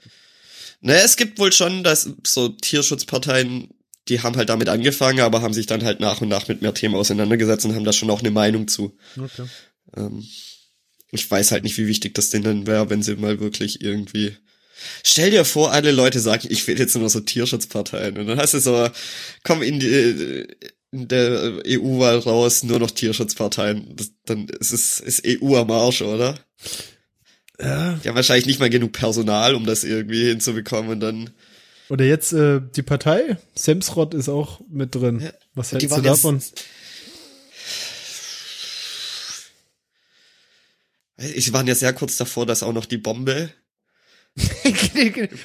Naja, 0.81 1.01
es 1.03 1.17
gibt 1.17 1.39
wohl 1.39 1.51
schon, 1.51 1.83
dass 1.83 2.09
so 2.25 2.49
Tierschutzparteien, 2.49 3.69
die 4.07 4.21
haben 4.21 4.37
halt 4.37 4.49
damit 4.49 4.69
angefangen, 4.69 5.19
aber 5.19 5.41
haben 5.41 5.53
sich 5.53 5.65
dann 5.65 5.83
halt 5.83 5.99
nach 5.99 6.21
und 6.21 6.29
nach 6.29 6.47
mit 6.47 6.61
mehr 6.61 6.73
Themen 6.73 6.95
auseinandergesetzt 6.95 7.65
und 7.65 7.75
haben 7.75 7.83
da 7.83 7.93
schon 7.93 8.09
auch 8.09 8.21
eine 8.21 8.31
Meinung 8.31 8.67
zu. 8.67 8.97
Okay. 9.17 9.45
Ähm, 9.95 10.23
ich 11.11 11.29
weiß 11.29 11.51
halt 11.51 11.63
nicht, 11.63 11.77
wie 11.77 11.87
wichtig 11.87 12.13
das 12.15 12.29
denen 12.29 12.67
wäre, 12.67 12.89
wenn 12.89 13.03
sie 13.03 13.15
mal 13.15 13.39
wirklich 13.39 13.81
irgendwie 13.81 14.37
Stell 15.03 15.31
dir 15.31 15.45
vor, 15.45 15.71
alle 15.71 15.91
Leute 15.91 16.19
sagen, 16.19 16.47
ich 16.49 16.67
will 16.67 16.79
jetzt 16.79 16.95
nur 16.95 17.09
so 17.09 17.19
Tierschutzparteien. 17.19 18.17
Und 18.17 18.27
dann 18.27 18.39
hast 18.39 18.53
du 18.53 18.59
so, 18.59 18.89
komm 19.43 19.61
in 19.61 19.79
die, 19.79 20.47
in 20.91 21.07
der 21.07 21.61
EU-Wahl 21.65 22.19
raus, 22.19 22.63
nur 22.63 22.79
noch 22.79 22.91
Tierschutzparteien. 22.91 23.95
Das, 23.95 24.11
dann 24.25 24.47
ist 24.47 24.71
es 24.71 24.99
ist 24.99 25.23
EU 25.25 25.55
am 25.55 25.71
Arsch, 25.71 26.01
oder? 26.01 26.35
Ja. 27.59 27.99
Haben 28.05 28.15
wahrscheinlich 28.15 28.45
nicht 28.45 28.59
mal 28.59 28.69
genug 28.69 28.93
Personal, 28.93 29.55
um 29.55 29.65
das 29.65 29.83
irgendwie 29.83 30.27
hinzubekommen 30.27 30.91
und 30.91 30.99
dann. 30.99 31.29
Oder 31.89 32.05
jetzt 32.05 32.33
äh, 32.33 32.61
die 32.75 32.83
Partei, 32.83 33.37
Semsrott 33.55 34.13
ist 34.13 34.29
auch 34.29 34.61
mit 34.69 34.95
drin. 34.95 35.19
Ja. 35.19 35.31
Was 35.55 35.71
hältst 35.71 35.95
du 35.95 36.01
davon? 36.01 36.41
Ich 41.17 41.51
waren 41.51 41.67
ja 41.67 41.75
sehr 41.75 41.91
kurz 41.91 42.15
davor, 42.15 42.45
dass 42.45 42.63
auch 42.63 42.71
noch 42.71 42.85
die 42.85 42.97
Bombe 42.97 43.49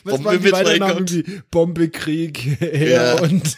Was 0.04 0.22
Bombe 0.22 0.38
mit 0.40 0.52
irgendwie 0.52 1.24
Bombe, 1.50 1.88
Krieg, 1.88 2.58
ja. 2.60 3.14
und. 3.20 3.56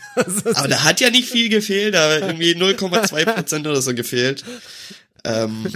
Aber 0.55 0.69
da 0.69 0.85
hat 0.85 1.01
ja 1.01 1.11
nicht 1.11 1.29
viel 1.29 1.49
gefehlt, 1.49 1.95
da 1.95 2.19
irgendwie 2.19 2.53
0,2 2.55 3.25
Prozent 3.25 3.67
oder 3.67 3.83
so 3.83 3.95
gefehlt. 3.95 4.45
Ähm, 5.25 5.67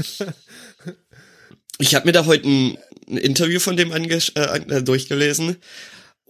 ich 1.79 1.95
habe 1.95 2.07
mir 2.07 2.13
da 2.13 2.27
heute 2.27 2.49
ein, 2.49 2.79
ein, 3.09 3.17
Interview 3.17 3.61
von 3.61 3.77
dem 3.77 3.93
ange 3.93 4.19
äh, 4.35 4.83
durchgelesen 4.83 5.57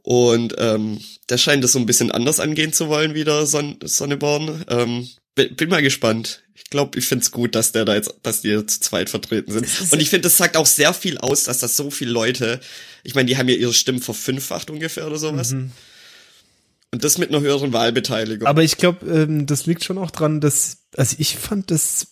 und 0.03 0.55
ähm, 0.59 1.01
der 1.29 1.38
scheint 1.38 1.62
das 1.62 1.73
so 1.73 1.79
ein 1.79 1.87
bisschen 1.87 2.11
anders 2.11 2.40
angehen 2.40 2.73
zu 2.73 2.88
wollen, 2.88 3.14
wie 3.14 3.25
der 3.25 3.47
Son 3.47 3.79
Sonneborn. 3.83 4.64
Ähm, 4.69 5.09
bin 5.35 5.69
mal 5.69 5.83
gespannt. 5.83 6.43
Ich 6.55 6.64
glaube, 6.64 6.99
ich 6.99 7.07
find's 7.07 7.31
gut, 7.31 7.55
dass 7.55 7.73
der 7.73 7.85
da 7.85 7.95
jetzt, 7.95 8.14
dass 8.23 8.43
die 8.43 8.66
zu 8.66 8.81
zweit 8.81 9.11
vertreten 9.11 9.53
sind. 9.53 9.66
Und 9.93 10.01
ich 10.01 10.11
finde, 10.11 10.23
das 10.23 10.37
sagt 10.37 10.57
auch 10.57 10.66
sehr 10.66 10.93
viel 10.93 11.19
aus, 11.19 11.45
dass 11.45 11.59
das 11.59 11.77
so 11.77 11.90
viele 11.90 12.11
Leute, 12.11 12.61
ich 13.03 13.14
meine, 13.14 13.27
die 13.27 13.37
haben 13.37 13.49
ja 13.49 13.57
ihre 13.57 13.73
Stimmen 13.73 14.01
verfünffacht 14.01 14.71
ungefähr 14.71 15.07
oder 15.07 15.19
sowas. 15.19 15.53
Mhm. 15.53 15.73
Und 16.93 17.05
das 17.05 17.19
mit 17.19 17.29
einer 17.29 17.40
höheren 17.40 17.73
Wahlbeteiligung. 17.73 18.49
Aber 18.49 18.62
ich 18.62 18.77
glaube, 18.77 19.07
ähm, 19.07 19.47
das 19.47 19.66
liegt 19.66 19.85
schon 19.85 19.99
auch 19.99 20.11
dran, 20.11 20.40
dass, 20.40 20.79
also 20.97 21.16
ich 21.19 21.37
fand 21.37 21.71
das 21.71 22.09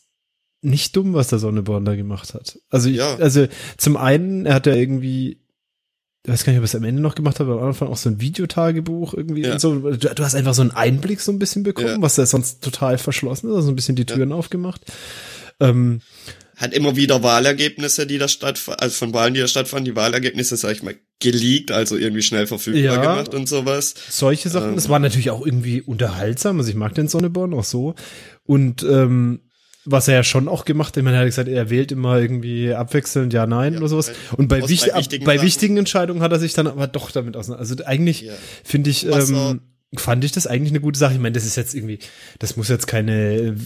nicht 0.61 0.97
dumm, 0.97 1.15
was 1.15 1.29
der 1.29 1.39
Sonneborn 1.39 1.85
da 1.85 1.95
gemacht 1.95 2.35
hat. 2.35 2.59
Also, 2.69 2.89
ja. 2.89 3.17
also 3.17 3.49
zum 3.77 3.97
einen, 3.97 4.47
er 4.47 4.55
hat 4.55 4.67
ja 4.67 4.75
irgendwie 4.75 5.41
ich 6.25 6.33
weiß 6.33 6.45
gar 6.45 6.53
nicht, 6.53 6.59
ob 6.59 6.65
ich 6.65 6.71
es 6.71 6.75
am 6.75 6.85
Ende 6.85 7.01
noch 7.01 7.15
gemacht 7.15 7.41
habe, 7.41 7.53
aber 7.53 7.63
am 7.63 7.69
Anfang 7.69 7.89
auch 7.89 7.97
so 7.97 8.09
ein 8.09 8.21
Videotagebuch 8.21 9.15
irgendwie 9.15 9.43
ja. 9.43 9.53
und 9.53 9.61
so. 9.61 9.79
Du, 9.79 9.97
du, 9.97 10.25
hast 10.25 10.35
einfach 10.35 10.55
so 10.55 10.63
einen 10.63 10.73
Einblick 10.73 11.21
so 11.21 11.33
ein 11.33 11.39
bisschen 11.39 11.63
bekommen, 11.63 11.89
ja. 11.89 12.03
was 12.03 12.17
da 12.17 12.27
sonst 12.27 12.63
total 12.63 12.99
verschlossen 12.99 13.51
ist, 13.51 13.57
also 13.57 13.71
ein 13.71 13.77
bisschen 13.77 13.97
die 13.97 14.05
Türen 14.05 14.31
ja. 14.31 14.37
aufgemacht. 14.37 14.83
Ähm, 15.61 16.01
hat 16.57 16.75
immer 16.75 16.97
wieder 16.97 17.23
Wahlergebnisse, 17.23 18.07
die 18.07 18.19
da 18.19 18.27
stattfanden, 18.27 18.81
also 18.81 18.97
von 18.97 19.15
Wahlen, 19.15 19.35
die 19.35 19.41
da 19.41 19.47
stattfanden, 19.47 19.85
die 19.85 19.97
Wahlergebnisse, 19.97 20.57
sag 20.57 20.73
ich 20.73 20.83
mal, 20.83 20.97
geleakt, 21.21 21.71
also 21.71 21.97
irgendwie 21.97 22.23
schnell 22.23 22.49
verfügbar 22.49 22.83
ja, 22.83 23.01
gemacht 23.01 23.33
und 23.33 23.49
sowas. 23.49 23.95
Solche 24.11 24.49
Sachen, 24.49 24.71
ähm, 24.71 24.75
das 24.75 24.89
war 24.89 24.99
natürlich 24.99 25.31
auch 25.31 25.47
irgendwie 25.47 25.83
unterhaltsam, 25.83 26.59
also 26.59 26.69
ich 26.69 26.77
mag 26.77 26.95
den 26.95 27.07
Sonneborn 27.07 27.55
auch 27.55 27.65
so. 27.65 27.95
Und 28.45 28.83
ähm, 28.83 29.41
was 29.91 30.09
er 30.09 30.15
ja 30.15 30.23
schon 30.25 30.49
auch 30.49 30.65
gemacht 30.65 30.97
hat. 30.97 31.05
Er 31.05 31.19
hat 31.19 31.27
gesagt, 31.27 31.49
er 31.49 31.71
wählt 31.71 31.93
immer 31.93 32.19
irgendwie 32.19 32.75
abwechselnd 32.75 33.33
ja, 33.33 33.47
nein 33.47 33.75
ja, 33.75 33.79
oder 33.79 33.89
sowas. 33.89 34.13
Und 34.37 34.49
bei, 34.49 34.69
wichtig, 34.69 34.93
bei, 34.93 34.99
wichtigen, 34.99 35.25
bei 35.25 35.43
wichtigen 35.43 35.77
Entscheidungen 35.77 36.23
hat 36.23 36.33
er 36.33 36.39
sich 36.39 36.53
dann 36.53 36.67
aber 36.67 36.87
doch 36.87 37.11
damit 37.11 37.37
auseinander. 37.37 37.61
Also 37.61 37.85
eigentlich 37.85 38.23
ja. 38.23 38.33
finde 38.65 38.91
ich, 38.91 39.07
ähm, 39.07 39.61
fand 39.97 40.25
ich 40.25 40.33
das 40.33 40.47
eigentlich 40.47 40.73
eine 40.73 40.81
gute 40.81 40.99
Sache. 40.99 41.15
Ich 41.15 41.21
meine, 41.21 41.33
das 41.33 41.47
ist 41.47 41.57
jetzt 41.57 41.75
irgendwie, 41.75 41.99
das 42.39 42.57
muss 42.57 42.69
jetzt 42.69 42.87
keine, 42.87 43.57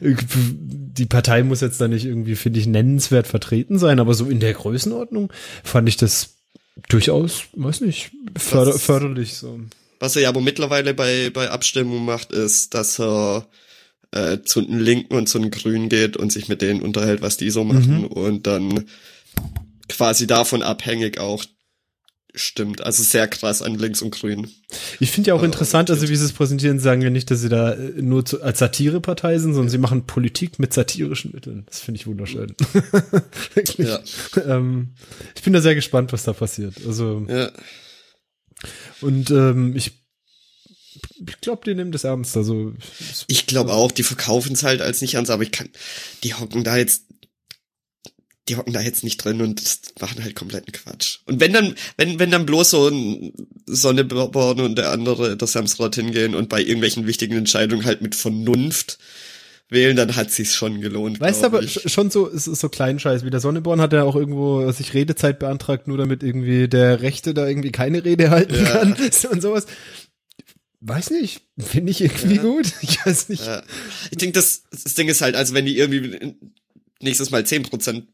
die 0.00 1.06
Partei 1.06 1.42
muss 1.44 1.60
jetzt 1.60 1.80
da 1.80 1.88
nicht 1.88 2.04
irgendwie, 2.04 2.34
finde 2.34 2.58
ich, 2.58 2.66
nennenswert 2.66 3.26
vertreten 3.26 3.78
sein, 3.78 4.00
aber 4.00 4.14
so 4.14 4.28
in 4.28 4.40
der 4.40 4.54
Größenordnung 4.54 5.32
fand 5.62 5.88
ich 5.88 5.96
das 5.96 6.34
Durchaus, 6.88 7.42
weiß 7.54 7.80
nicht, 7.80 8.12
förder, 8.36 8.72
förderlich 8.72 9.34
so. 9.34 9.58
Was 9.98 10.14
er 10.14 10.22
ja 10.22 10.28
aber 10.28 10.40
mittlerweile 10.40 10.94
bei, 10.94 11.30
bei 11.30 11.50
Abstimmungen 11.50 12.04
macht, 12.04 12.30
ist, 12.30 12.74
dass 12.74 13.00
er 13.00 13.48
äh, 14.12 14.38
zu 14.42 14.60
den 14.62 14.78
Linken 14.80 15.14
und 15.14 15.28
zu 15.28 15.38
den 15.38 15.50
Grünen 15.50 15.88
geht 15.88 16.16
und 16.16 16.32
sich 16.32 16.48
mit 16.48 16.62
denen 16.62 16.82
unterhält, 16.82 17.20
was 17.22 17.36
die 17.36 17.50
so 17.50 17.64
machen 17.64 18.06
und 18.06 18.46
dann 18.46 18.84
quasi 19.88 20.26
davon 20.26 20.62
abhängig 20.62 21.18
auch 21.20 21.44
stimmt. 22.34 22.82
Also 22.82 23.02
sehr 23.02 23.26
krass 23.26 23.62
an 23.62 23.74
Links 23.76 24.00
und 24.02 24.10
Grün. 24.14 24.48
Ich 25.00 25.10
finde 25.10 25.28
ja 25.28 25.34
auch 25.34 25.42
Äh, 25.42 25.46
interessant, 25.46 25.90
also 25.90 26.08
wie 26.08 26.14
sie 26.14 26.24
es 26.24 26.32
präsentieren, 26.32 26.78
sagen 26.78 27.02
wir 27.02 27.10
nicht, 27.10 27.30
dass 27.30 27.40
sie 27.40 27.48
da 27.48 27.72
äh, 27.72 28.00
nur 28.00 28.24
zu, 28.24 28.42
als 28.42 28.58
Satirepartei 28.60 29.38
sind, 29.38 29.54
sondern 29.54 29.70
sie 29.70 29.78
machen 29.78 30.06
Politik 30.06 30.58
mit 30.58 30.72
satirischen 30.72 31.32
Mitteln. 31.32 31.64
Das 31.66 31.80
finde 31.80 32.00
ich 32.00 32.06
wunderschön. 32.06 32.54
Wirklich. 33.54 33.88
Ja. 33.88 34.00
Ähm, 34.46 34.90
ich 35.34 35.42
bin 35.42 35.52
da 35.52 35.60
sehr 35.60 35.74
gespannt, 35.74 36.12
was 36.12 36.24
da 36.24 36.32
passiert. 36.32 36.74
Also, 36.86 37.26
Ja. 37.28 37.50
und 39.00 39.30
ähm, 39.30 39.74
ich, 39.74 39.92
ich 41.26 41.40
glaube, 41.40 41.62
die 41.64 41.74
nehmen 41.74 41.92
das 41.92 42.04
ernst. 42.04 42.36
Also, 42.36 42.74
Ich 43.26 43.46
glaube 43.46 43.72
auch, 43.72 43.90
die 43.92 44.02
verkaufen 44.02 44.52
es 44.52 44.62
halt 44.62 44.80
als 44.82 45.00
nicht 45.00 45.14
ernst, 45.14 45.30
aber 45.30 45.42
ich 45.42 45.50
kann, 45.52 45.68
die 46.24 46.34
hocken 46.34 46.64
da 46.64 46.76
jetzt, 46.76 47.04
die 48.48 48.56
hocken 48.56 48.72
da 48.72 48.80
jetzt 48.80 49.04
nicht 49.04 49.18
drin 49.22 49.42
und 49.42 49.62
machen 50.00 50.22
halt 50.22 50.34
kompletten 50.34 50.72
Quatsch. 50.72 51.18
Und 51.26 51.38
wenn 51.40 51.52
dann, 51.52 51.74
wenn, 51.98 52.18
wenn 52.18 52.30
dann 52.30 52.46
bloß 52.46 52.70
so 52.70 52.88
ein 52.88 53.32
Sonneborn 53.66 54.60
und 54.60 54.76
der 54.78 54.90
andere, 54.90 55.36
der 55.36 55.48
Samsrad 55.48 55.94
hingehen 55.96 56.34
und 56.34 56.48
bei 56.48 56.60
irgendwelchen 56.60 57.06
wichtigen 57.06 57.36
Entscheidungen 57.36 57.84
halt 57.84 58.00
mit 58.00 58.14
Vernunft 58.14 58.98
wählen, 59.70 59.96
dann 59.96 60.16
hat 60.16 60.30
sich's 60.30 60.54
schon 60.54 60.80
gelohnt. 60.80 61.20
Weißt 61.20 61.42
du, 61.42 61.46
aber 61.46 61.62
ich. 61.62 61.76
sch- 61.76 61.90
schon 61.90 62.10
so, 62.10 62.26
es 62.26 62.48
ist 62.48 62.60
so 62.60 62.70
Kleinscheiß 62.70 63.22
wie 63.22 63.28
der 63.28 63.40
Sonneborn 63.40 63.82
hat 63.82 63.92
ja 63.92 64.02
auch 64.04 64.16
irgendwo 64.16 64.70
sich 64.72 64.94
Redezeit 64.94 65.38
beantragt, 65.38 65.86
nur 65.86 65.98
damit 65.98 66.22
irgendwie 66.22 66.68
der 66.68 67.02
Rechte 67.02 67.34
da 67.34 67.46
irgendwie 67.46 67.70
keine 67.70 68.02
Rede 68.02 68.30
halten 68.30 68.54
Ja. 68.54 68.64
kann 68.78 68.96
und 69.30 69.42
sowas. 69.42 69.66
Weiß 70.80 71.10
nicht, 71.10 71.40
finde 71.58 71.90
ich 71.90 72.00
irgendwie 72.00 72.36
Ja. 72.36 72.42
gut. 72.42 72.72
Ich 72.82 73.04
weiß 73.04 73.28
nicht. 73.30 73.44
Ja. 73.44 73.62
Ich 74.10 74.18
denke, 74.18 74.32
das, 74.34 74.62
das 74.70 74.94
Ding 74.94 75.08
ist 75.08 75.20
halt, 75.20 75.34
also 75.34 75.54
wenn 75.54 75.66
die 75.66 75.76
irgendwie 75.76 76.34
nächstes 77.00 77.30
Mal 77.30 77.42
10% 77.42 78.06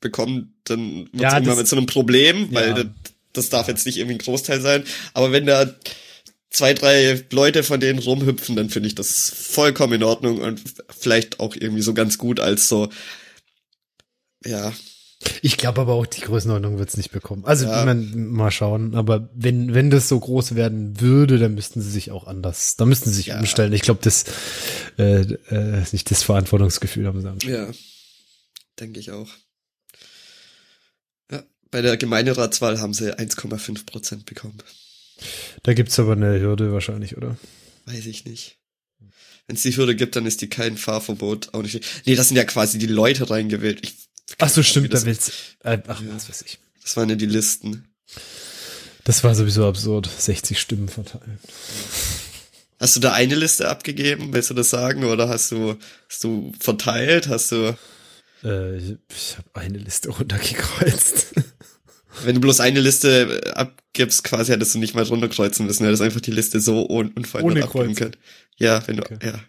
bekommen, 0.00 0.54
dann 0.64 1.08
wird 1.12 1.22
Ja, 1.22 1.34
irgendwann 1.34 1.58
mit 1.58 1.68
so 1.68 1.76
einem 1.76 1.86
Problem, 1.86 2.52
weil 2.52 2.68
Ja. 2.68 2.74
das, 2.74 2.86
das 3.32 3.48
darf 3.48 3.68
jetzt 3.68 3.86
nicht 3.86 3.96
irgendwie 3.98 4.16
ein 4.16 4.18
Großteil 4.24 4.60
sein. 4.60 4.84
Aber 5.14 5.32
wenn 5.32 5.46
da 5.46 5.74
zwei, 6.50 6.74
drei 6.74 7.24
Leute 7.30 7.62
von 7.62 7.80
denen 7.80 7.98
rumhüpfen, 8.00 8.56
dann 8.56 8.70
finde 8.70 8.88
ich 8.88 8.94
das 8.94 9.30
vollkommen 9.30 9.94
in 9.94 10.02
Ordnung 10.02 10.38
und 10.40 10.60
vielleicht 10.98 11.38
auch 11.40 11.54
irgendwie 11.54 11.82
so 11.82 11.94
ganz 11.94 12.18
gut 12.18 12.40
als 12.40 12.68
so, 12.68 12.90
ja, 14.44 14.72
Ich 15.42 15.58
glaube 15.58 15.82
aber 15.82 15.92
auch, 15.94 16.06
die 16.06 16.22
Größenordnung 16.22 16.78
wird's 16.78 16.96
nicht 16.96 17.10
bekommen. 17.10 17.44
Also, 17.44 17.66
Ja. 17.66 17.84
mein, 17.84 18.28
mal 18.30 18.50
schauen. 18.50 18.94
Aber 18.94 19.28
wenn, 19.34 19.74
wenn 19.74 19.90
das 19.90 20.08
so 20.08 20.18
groß 20.18 20.54
werden 20.54 20.98
würde, 21.00 21.38
dann 21.38 21.54
müssten 21.54 21.82
sie 21.82 21.90
sich 21.90 22.10
auch 22.10 22.26
anders, 22.26 22.76
da 22.76 22.86
müssten 22.86 23.10
sie 23.10 23.16
sich 23.16 23.26
Ja. 23.26 23.38
umstellen. 23.38 23.72
Ich 23.74 23.82
glaube, 23.82 24.00
das, 24.02 24.24
äh, 24.98 25.20
äh, 25.20 25.84
nicht 25.92 26.10
das 26.10 26.22
Verantwortungsgefühl 26.22 27.06
haben 27.06 27.20
sie. 27.20 27.28
am 27.28 27.38
ja, 27.40 27.70
denke 28.78 28.98
ich 28.98 29.10
auch. 29.10 29.28
Ja, 31.30 31.42
bei 31.70 31.82
der 31.82 31.96
Gemeinderatswahl 31.98 32.80
haben 32.80 32.94
sie 32.94 33.12
1,5% 33.18 34.24
bekommen. 34.24 34.58
Da 35.62 35.74
gibt's 35.74 35.98
aber 35.98 36.12
eine 36.12 36.40
Hürde 36.40 36.72
wahrscheinlich, 36.72 37.16
oder? 37.18 37.36
Weiß 37.84 38.06
ich 38.06 38.24
nicht. 38.24 38.56
Wenn 39.46 39.56
es 39.56 39.62
die 39.62 39.76
Hürde 39.76 39.96
gibt, 39.96 40.16
dann 40.16 40.26
ist 40.26 40.40
die 40.42 40.48
kein 40.48 40.76
Fahrverbot 40.78 41.52
auch 41.54 41.62
nicht. 41.62 41.84
Nee, 42.06 42.14
das 42.14 42.28
sind 42.28 42.36
ja 42.36 42.44
quasi 42.44 42.78
die 42.78 42.86
Leute 42.86 43.28
reingewählt. 43.28 43.80
Ich, 43.82 43.94
Ach 44.38 44.48
so, 44.48 44.62
stimmt, 44.62 44.92
da 44.94 45.04
willst, 45.04 45.32
äh, 45.64 45.78
ach, 45.86 46.00
Ja. 46.00 46.08
was 46.14 46.28
weiß 46.28 46.42
ich. 46.42 46.58
das 46.82 46.96
waren 46.96 47.08
ja 47.08 47.16
die 47.16 47.26
Listen. 47.26 47.86
Das 49.04 49.24
war 49.24 49.34
sowieso 49.34 49.66
absurd. 49.66 50.08
60 50.18 50.58
Stimmen 50.60 50.88
verteilen. 50.88 51.38
Hast 52.78 52.96
du 52.96 53.00
da 53.00 53.12
eine 53.12 53.34
Liste 53.34 53.68
abgegeben? 53.68 54.32
Willst 54.32 54.50
du 54.50 54.54
das 54.54 54.70
sagen? 54.70 55.04
Oder 55.04 55.28
hast 55.28 55.50
du, 55.52 55.76
hast 56.08 56.24
du 56.24 56.52
verteilt? 56.58 57.28
Hast 57.28 57.52
du, 57.52 57.76
Äh, 58.42 58.76
ich 58.78 58.96
ich 59.10 59.36
habe 59.36 59.48
eine 59.54 59.78
Liste 59.78 60.08
runtergekreuzt. 60.10 61.34
wenn 62.24 62.34
du 62.36 62.40
bloß 62.40 62.60
eine 62.60 62.80
Liste 62.80 63.42
äh, 63.44 63.50
abgibst, 63.50 64.24
quasi 64.24 64.52
hättest 64.52 64.74
du 64.74 64.78
nicht 64.78 64.94
mal 64.94 65.04
runterkreuzen 65.04 65.66
müssen. 65.66 65.82
Du 65.82 65.88
hättest 65.88 66.02
einfach 66.02 66.20
die 66.22 66.30
Liste 66.32 66.60
so 66.60 66.86
un 66.88 67.08
unverändert 67.12 67.50
Ohne 67.56 67.64
abgeben 67.64 67.84
Kreuzen. 67.86 67.94
können. 67.96 68.16
Ja, 68.56 68.86
wenn 68.86 68.96
du, 68.96 69.02
Okay. 69.02 69.18
ja. 69.22 69.40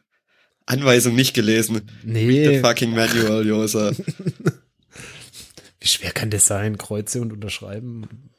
Anweisung 0.66 1.16
nicht 1.16 1.34
gelesen. 1.34 1.82
The 2.04 2.08
nee. 2.10 2.60
fucking 2.62 2.92
manual, 2.92 3.46
Josa. 3.46 3.92
Wie 5.82 5.88
schwer 5.88 6.12
kann 6.12 6.30
das 6.30 6.46
sein? 6.46 6.78
Kreuze 6.78 7.20
und 7.22 7.34
unterschreiben? 7.34 8.30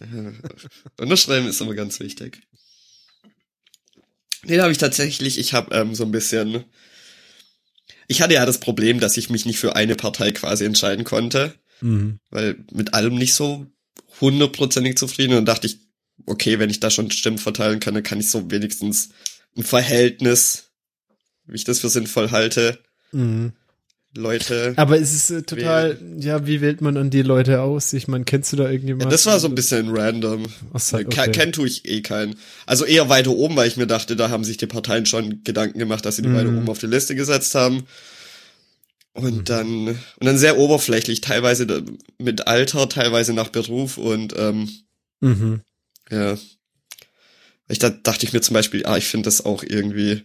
Unterschreiben 0.98 1.46
ist 1.46 1.60
immer 1.60 1.74
ganz 1.74 2.00
wichtig. 2.00 2.40
Nee, 4.44 4.56
da 4.56 4.62
habe 4.62 4.72
ich 4.72 4.78
tatsächlich, 4.78 5.38
ich 5.38 5.52
habe 5.54 5.74
ähm, 5.74 5.94
so 5.94 6.04
ein 6.04 6.12
bisschen, 6.12 6.64
ich 8.08 8.22
hatte 8.22 8.34
ja 8.34 8.46
das 8.46 8.58
Problem, 8.60 9.00
dass 9.00 9.16
ich 9.16 9.28
mich 9.30 9.44
nicht 9.44 9.58
für 9.58 9.76
eine 9.76 9.96
Partei 9.96 10.32
quasi 10.32 10.64
entscheiden 10.64 11.04
konnte, 11.04 11.54
Mhm. 11.82 12.20
weil 12.30 12.64
mit 12.72 12.94
allem 12.94 13.16
nicht 13.16 13.34
so 13.34 13.66
hundertprozentig 14.22 14.96
zufrieden 14.96 15.36
und 15.36 15.44
dachte 15.44 15.66
ich, 15.66 15.78
okay, 16.24 16.58
wenn 16.58 16.70
ich 16.70 16.80
da 16.80 16.88
schon 16.90 17.10
Stimmen 17.10 17.36
verteilen 17.36 17.80
kann, 17.80 17.92
dann 17.92 18.02
kann 18.02 18.18
ich 18.18 18.30
so 18.30 18.50
wenigstens 18.50 19.10
ein 19.58 19.62
Verhältnis, 19.62 20.70
wie 21.44 21.56
ich 21.56 21.64
das 21.64 21.80
für 21.80 21.90
sinnvoll 21.90 22.30
halte, 22.30 22.82
Mhm. 23.12 23.52
Leute. 24.16 24.74
Aber 24.76 24.98
es 25.00 25.14
ist 25.14 25.30
äh, 25.30 25.42
total, 25.42 25.98
ja, 26.18 26.46
wie 26.46 26.60
wählt 26.60 26.80
man 26.80 26.94
dann 26.96 27.10
die 27.10 27.22
Leute 27.22 27.60
aus? 27.60 27.92
Ich 27.92 28.08
meine, 28.08 28.24
kennst 28.24 28.52
du 28.52 28.56
da 28.56 28.64
Ja, 28.64 28.70
irgendjemanden? 28.70 29.10
das 29.10 29.26
war 29.26 29.38
so 29.40 29.46
ein 29.48 29.54
bisschen 29.54 29.88
random. 29.96 30.44
Ke- 30.44 31.06
okay. 31.06 31.30
Kennen 31.32 31.52
tue 31.52 31.66
ich 31.68 31.84
eh 31.88 32.02
keinen. 32.02 32.36
Also 32.66 32.84
eher 32.84 33.08
weiter 33.08 33.30
oben, 33.30 33.56
weil 33.56 33.68
ich 33.68 33.76
mir 33.76 33.86
dachte, 33.86 34.16
da 34.16 34.28
haben 34.30 34.44
sich 34.44 34.56
die 34.56 34.66
Parteien 34.66 35.06
schon 35.06 35.44
Gedanken 35.44 35.78
gemacht, 35.78 36.04
dass 36.04 36.16
sie 36.16 36.22
die 36.22 36.28
Mhm. 36.28 36.34
weiter 36.34 36.52
oben 36.56 36.68
auf 36.68 36.78
die 36.78 36.86
Liste 36.86 37.14
gesetzt 37.14 37.54
haben. 37.54 37.86
Und 39.12 39.36
Mhm. 39.36 39.44
dann, 39.44 39.86
und 39.88 39.98
dann 40.20 40.36
sehr 40.38 40.58
oberflächlich, 40.58 41.22
teilweise 41.22 41.84
mit 42.18 42.46
Alter, 42.46 42.88
teilweise 42.88 43.32
nach 43.32 43.48
Beruf 43.48 43.96
und 43.96 44.34
ähm, 44.36 44.68
Mhm. 45.20 45.60
ja. 46.10 46.36
Ich 47.68 47.78
da 47.78 47.90
dachte 47.90 48.26
ich 48.26 48.32
mir 48.32 48.42
zum 48.42 48.54
Beispiel, 48.54 48.84
ah, 48.86 48.96
ich 48.96 49.06
finde 49.06 49.24
das 49.24 49.44
auch 49.44 49.62
irgendwie, 49.64 50.22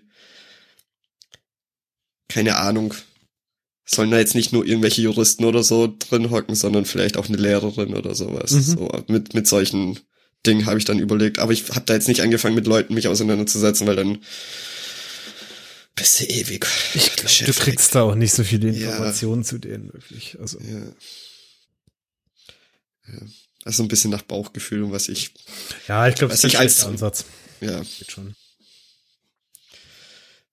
keine 2.27 2.57
Ahnung, 2.57 2.93
sollen 3.93 4.11
da 4.11 4.17
jetzt 4.19 4.35
nicht 4.35 4.53
nur 4.53 4.65
irgendwelche 4.65 5.01
Juristen 5.01 5.43
oder 5.45 5.63
so 5.63 5.93
drin 5.99 6.29
hocken, 6.31 6.55
sondern 6.55 6.85
vielleicht 6.85 7.17
auch 7.17 7.27
eine 7.27 7.37
Lehrerin 7.37 7.93
oder 7.93 8.15
sowas. 8.15 8.51
Mhm. 8.51 8.61
So 8.61 8.91
mit 9.07 9.33
mit 9.33 9.47
solchen 9.47 9.99
Dingen 10.45 10.65
habe 10.65 10.79
ich 10.79 10.85
dann 10.85 10.97
überlegt, 10.99 11.39
aber 11.39 11.51
ich 11.51 11.69
habe 11.69 11.81
da 11.85 11.93
jetzt 11.93 12.07
nicht 12.07 12.21
angefangen 12.21 12.55
mit 12.55 12.65
Leuten 12.67 12.93
mich 12.93 13.07
auseinanderzusetzen, 13.07 13.85
weil 13.85 13.95
dann 13.95 14.19
bist 15.95 16.19
du 16.21 16.25
ewig. 16.25 16.65
Ich 16.95 17.15
glaube, 17.15 17.45
du 17.45 17.53
kriegst 17.53 17.93
da 17.93 18.03
auch 18.03 18.15
nicht 18.15 18.33
so 18.33 18.43
viele 18.43 18.71
Ja. 18.71 18.89
Informationen 18.91 19.43
zu 19.43 19.57
denen, 19.59 19.93
wirklich. 19.93 20.37
Also, 20.39 20.57
ja. 20.59 20.79
ja. 23.13 23.19
Also 23.65 23.83
ein 23.83 23.87
bisschen 23.89 24.09
nach 24.09 24.23
Bauchgefühl 24.23 24.81
und 24.83 24.91
was 24.91 25.09
ich, 25.09 25.31
ja, 25.87 26.07
ich 26.07 26.15
glaube, 26.15 26.31
das 26.31 26.43
ist 26.43 26.55
ein 26.55 26.61
als- 26.61 26.83
Ansatz. 26.85 27.25
ja. 27.59 27.79
Geht 27.81 28.11
schon. 28.11 28.35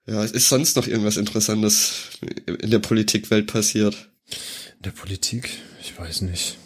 Ja, 0.08 0.24
ist 0.24 0.48
sonst 0.48 0.76
noch 0.76 0.86
irgendwas 0.86 1.18
Interessantes 1.18 2.18
in 2.46 2.70
der 2.70 2.78
Politikwelt 2.78 3.46
passiert? 3.46 4.08
In 4.76 4.82
der 4.84 4.90
Politik, 4.92 5.50
ich 5.82 5.98
weiß 5.98 6.22
nicht. 6.22 6.56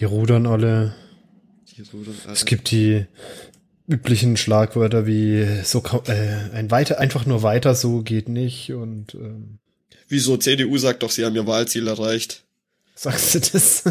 Die 0.00 0.04
rudern 0.04 0.46
alle. 0.46 0.94
Es 2.30 2.44
gibt 2.44 2.70
die 2.72 3.06
üblichen 3.88 4.36
Schlagwörter 4.36 5.06
wie 5.06 5.46
so 5.64 5.82
äh, 6.06 6.50
ein 6.52 6.70
weiter 6.70 6.98
einfach 6.98 7.26
nur 7.26 7.42
weiter 7.42 7.74
so 7.74 8.02
geht 8.02 8.28
nicht 8.28 8.72
und 8.72 9.14
ähm, 9.14 9.58
Wieso? 10.08 10.36
CDU 10.36 10.76
sagt 10.78 11.02
doch, 11.02 11.10
sie 11.10 11.24
haben 11.24 11.34
ihr 11.34 11.46
Wahlziel 11.46 11.86
erreicht. 11.88 12.42
sagst 12.94 13.34
du 13.34 13.40
das? 13.40 13.84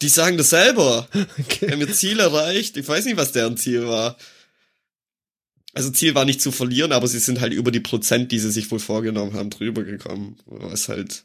Die 0.00 0.08
sagen 0.08 0.38
das 0.38 0.50
selber. 0.50 1.08
Wir 1.12 1.26
okay. 1.38 1.70
haben 1.70 1.80
ihr 1.80 1.92
Ziel 1.92 2.20
erreicht. 2.20 2.76
Ich 2.76 2.88
weiß 2.88 3.04
nicht, 3.04 3.16
was 3.16 3.32
deren 3.32 3.56
Ziel 3.56 3.86
war. 3.86 4.16
Also 5.72 5.90
Ziel 5.90 6.14
war 6.14 6.24
nicht 6.24 6.40
zu 6.40 6.50
verlieren, 6.50 6.92
aber 6.92 7.06
sie 7.06 7.18
sind 7.18 7.40
halt 7.40 7.52
über 7.52 7.70
die 7.70 7.80
Prozent, 7.80 8.32
die 8.32 8.38
sie 8.38 8.50
sich 8.50 8.70
wohl 8.70 8.80
vorgenommen 8.80 9.34
haben, 9.34 9.50
drüber 9.50 9.84
gekommen. 9.84 10.36
Was 10.46 10.88
halt, 10.88 11.24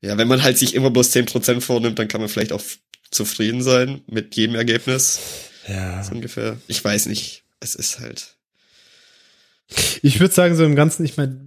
ja, 0.00 0.16
wenn 0.16 0.28
man 0.28 0.42
halt 0.42 0.56
sich 0.58 0.74
immer 0.74 0.90
bloß 0.90 1.14
10% 1.14 1.60
vornimmt, 1.60 1.98
dann 1.98 2.08
kann 2.08 2.20
man 2.20 2.30
vielleicht 2.30 2.52
auch 2.52 2.62
zufrieden 3.10 3.62
sein 3.62 4.02
mit 4.06 4.36
jedem 4.36 4.54
Ergebnis. 4.54 5.20
Ja. 5.68 6.02
So 6.02 6.12
ungefähr. 6.12 6.56
Ich 6.66 6.82
weiß 6.82 7.06
nicht. 7.06 7.42
Es 7.60 7.74
ist 7.74 8.00
halt. 8.00 8.36
Ich 10.02 10.20
würde 10.20 10.32
sagen 10.32 10.54
so 10.54 10.64
im 10.64 10.76
Ganzen, 10.76 11.04
ich 11.04 11.16
meine, 11.16 11.40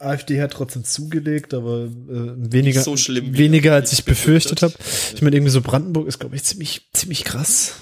AfD 0.00 0.40
hat 0.40 0.52
trotzdem 0.52 0.84
zugelegt, 0.84 1.54
aber 1.54 1.84
äh, 1.84 2.52
weniger 2.52 2.82
so 2.82 2.96
schlimm, 2.96 3.36
weniger 3.36 3.70
er 3.72 3.76
als 3.76 3.92
ich 3.92 4.04
befürchtet. 4.04 4.60
befürchtet 4.60 4.62
habe. 4.62 5.14
Ich 5.14 5.22
meine 5.22 5.36
irgendwie 5.36 5.50
so 5.50 5.60
Brandenburg 5.60 6.06
ist 6.06 6.18
glaube 6.18 6.36
ich 6.36 6.44
ziemlich 6.44 6.82
ziemlich 6.92 7.24
krass, 7.24 7.74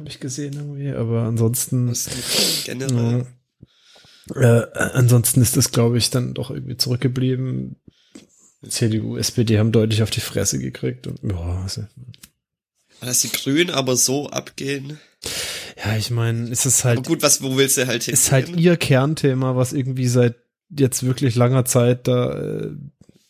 habe 0.00 0.08
ich 0.08 0.20
gesehen 0.20 0.54
irgendwie, 0.54 0.90
aber 0.90 1.22
ansonsten 1.22 1.92
generell. 2.64 3.26
Ja. 4.34 4.62
Äh, 4.62 4.72
ansonsten 4.94 5.42
ist 5.42 5.56
das, 5.56 5.72
glaube 5.72 5.98
ich, 5.98 6.10
dann 6.10 6.34
doch 6.34 6.50
irgendwie 6.50 6.76
zurückgeblieben. 6.76 7.76
CDU, 8.66 9.16
SPD 9.16 9.58
haben 9.58 9.72
deutlich 9.72 10.02
auf 10.02 10.10
die 10.10 10.20
Fresse 10.20 10.58
gekriegt 10.58 11.06
und 11.06 11.18
ja, 11.22 11.62
also, 11.62 11.86
Dass 13.00 13.20
die 13.20 13.30
Grünen 13.30 13.70
aber 13.70 13.96
so 13.96 14.28
abgehen. 14.28 14.98
Ja, 15.82 15.96
ich 15.96 16.10
meine, 16.10 16.50
es 16.50 16.66
ist 16.66 16.84
halt. 16.84 16.98
Aber 16.98 17.08
gut, 17.08 17.22
was, 17.22 17.42
wo 17.42 17.56
willst 17.56 17.78
du 17.78 17.86
halt 17.86 18.04
hin? 18.04 18.14
Ist 18.14 18.32
halt 18.32 18.56
ihr 18.56 18.76
Kernthema, 18.76 19.56
was 19.56 19.72
irgendwie 19.72 20.08
seit 20.08 20.36
jetzt 20.70 21.02
wirklich 21.04 21.34
langer 21.34 21.64
Zeit 21.64 22.06
da 22.06 22.38
äh, 22.38 22.72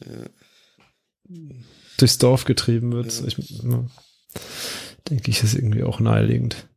ja. 0.04 1.40
durchs 1.96 2.18
Dorf 2.18 2.44
getrieben 2.44 2.92
wird. 2.92 3.20
Ja. 3.20 3.26
Ich, 3.26 3.38
ja, 3.62 3.86
denke 5.10 5.30
ich, 5.30 5.42
ist 5.42 5.54
irgendwie 5.54 5.82
auch 5.82 6.00
naheliegend. 6.00 6.68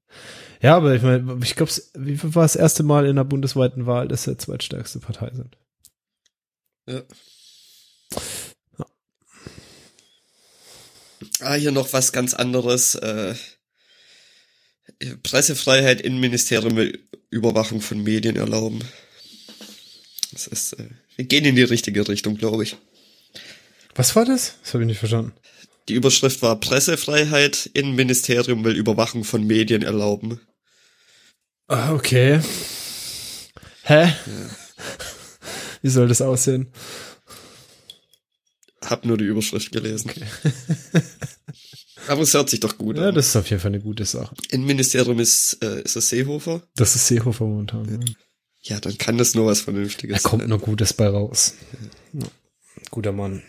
Ja, 0.62 0.78
aber 0.78 0.96
ich 0.96 1.02
meine, 1.02 1.39
ich 1.43 1.56
glaube, 1.56 1.72
wie 1.93 2.36
war 2.36 2.43
das 2.43 2.56
erste 2.56 2.84
Mal 2.84 3.06
in 3.06 3.17
der 3.17 3.26
bundesweiten 3.26 3.86
Wahl, 3.86 4.08
dass 4.08 4.28
wir 4.28 4.38
zweitstärkste 4.38 5.00
Partei 5.00 5.32
sind? 5.34 5.58
Ja. 6.88 7.04
ja. 8.78 8.86
Ah, 11.41 11.54
hier 11.56 11.72
noch 11.72 11.91
was 11.91 12.13
ganz 12.13 12.34
anderes. 12.34 12.96
Äh, 12.96 13.36
Pressefreiheit, 15.22 16.02
Innenministerium 16.02 16.93
Überwachung 17.30 17.82
von 17.82 18.02
Medien 18.02 18.36
erlauben. 18.36 18.80
Das 20.32 20.48
ist, 20.48 20.74
äh, 20.74 20.89
wir 21.15 21.26
gehen 21.26 21.46
in 21.46 21.56
die 21.56 21.63
richtige 21.63 22.08
Richtung, 22.08 22.38
glaube 22.38 22.63
ich. 22.63 22.78
Was 23.96 24.15
war 24.15 24.26
das? 24.26 24.56
Das 24.63 24.74
habe 24.74 24.84
ich 24.84 24.88
nicht 24.88 25.00
verstanden. 25.00 25.34
Die 25.89 25.93
Überschrift 25.93 26.41
war 26.41 26.60
Pressefreiheit, 26.60 27.69
Innenministerium 27.74 28.63
will 28.63 28.76
Überwachung 28.76 29.24
von 29.24 29.46
Medien 29.46 29.84
erlauben. 29.84 30.39
Ah, 31.67 31.93
okay. 31.93 32.41
Hä? 33.84 34.06
Ja. 34.06 34.13
Wie 35.82 35.89
soll 35.89 36.08
das 36.08 36.22
aussehen? 36.22 36.72
Hab 38.84 39.06
nur 39.06 39.17
die 39.17 39.26
Überschrift 39.26 39.72
gelesen. 39.72 40.10
Okay. 40.10 40.26
Aber 42.08 42.22
es 42.22 42.34
hört 42.34 42.50
sich 42.50 42.60
doch 42.60 42.78
gut 42.78 42.98
ja, 42.98 43.04
an. 43.04 43.10
Ja, 43.10 43.12
das 43.13 43.28
ist 43.28 43.36
auf 43.36 43.50
jeden 43.50 43.62
Fall 43.62 43.72
eine 43.72 43.82
gute 43.82 44.06
Sache. 44.06 44.36
Innenministerium 44.50 45.19
ist, 45.19 45.58
äh, 45.62 45.82
ist 45.82 45.96
das 45.96 46.10
Seehofer? 46.10 46.63
Das 46.76 46.96
ist 46.96 47.08
Seehofer 47.08 47.46
momentan. 47.46 48.15
Ja. 48.62 48.76
ja, 48.76 48.80
dann 48.80 48.98
kann 48.98 49.17
das 49.17 49.36
nur 49.36 49.48
was 49.48 49.62
Vernünftiges 49.62 50.22
sein. 50.22 50.24
Da 50.24 50.30
kommt 50.30 50.48
nur 50.48 50.60
Gutes 50.60 50.93
bei 50.93 51.08
raus. 51.08 51.56
Ja. 52.13 52.28
Guter 52.91 53.12
Mann. 53.13 53.41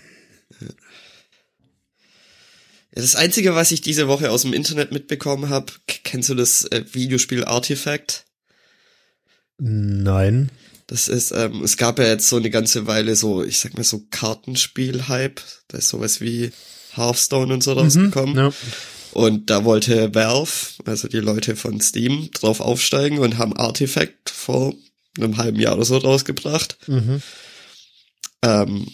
Das 2.96 3.16
Einzige, 3.16 3.54
was 3.54 3.72
ich 3.72 3.80
diese 3.80 4.07
Woche 4.07 4.30
aus 4.30 4.42
dem 4.42 4.52
Internet 4.52 4.92
mitbekommen 4.92 5.48
habe, 5.48 5.72
kennst 5.87 6.28
du 6.28 6.35
das 6.35 6.64
äh, 6.66 6.85
Videospiel 6.92 7.44
Artifact? 7.44 8.24
Nein. 9.59 10.50
Das 10.87 11.09
ist, 11.09 11.33
ähm, 11.33 11.62
es 11.64 11.76
gab 11.76 11.98
ja 11.98 12.07
jetzt 12.07 12.28
so 12.28 12.37
eine 12.37 12.50
ganze 12.50 12.87
Weile 12.87 13.16
so, 13.16 13.42
ich 13.42 13.59
sag 13.59 13.74
mal 13.74 13.85
so 13.85 14.04
Kartenspiel-Hype. 14.11 15.40
Da 15.68 15.78
ist 15.78 15.88
sowas 15.88 16.20
wie 16.20 16.52
Hearthstone 16.94 17.52
und 17.52 17.62
so 17.62 17.72
mhm, 17.72 17.78
rausgekommen. 17.78 18.37
Ja. 18.37 18.52
Und 19.12 19.50
da 19.50 19.64
wollte 19.64 20.14
Valve, 20.14 20.50
also 20.85 21.09
die 21.09 21.18
Leute 21.18 21.57
von 21.57 21.80
Steam, 21.80 22.30
drauf 22.33 22.61
aufsteigen 22.61 23.18
und 23.18 23.38
haben 23.38 23.57
Artifact 23.57 24.30
vor 24.30 24.74
einem 25.18 25.37
halben 25.37 25.59
Jahr 25.59 25.74
oder 25.74 25.85
so 25.85 25.96
rausgebracht. 25.96 26.76
Mhm. 26.87 27.22
Ähm, 28.42 28.88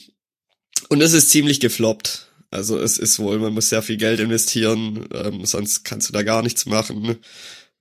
und 0.89 1.01
es 1.01 1.13
ist 1.13 1.31
ziemlich 1.31 1.61
gefloppt. 1.61 2.30
Also 2.51 2.79
es 2.79 2.99
ist 2.99 3.19
wohl, 3.19 3.39
man 3.39 3.55
muss 3.55 3.69
sehr 3.69 3.83
viel 3.83 3.97
Geld 3.97 4.19
investieren, 4.21 5.07
ähm, 5.15 5.45
sonst 5.45 5.85
kannst 5.85 6.09
du 6.09 6.13
da 6.13 6.23
gar 6.23 6.43
nichts 6.43 6.67
machen. 6.67 7.19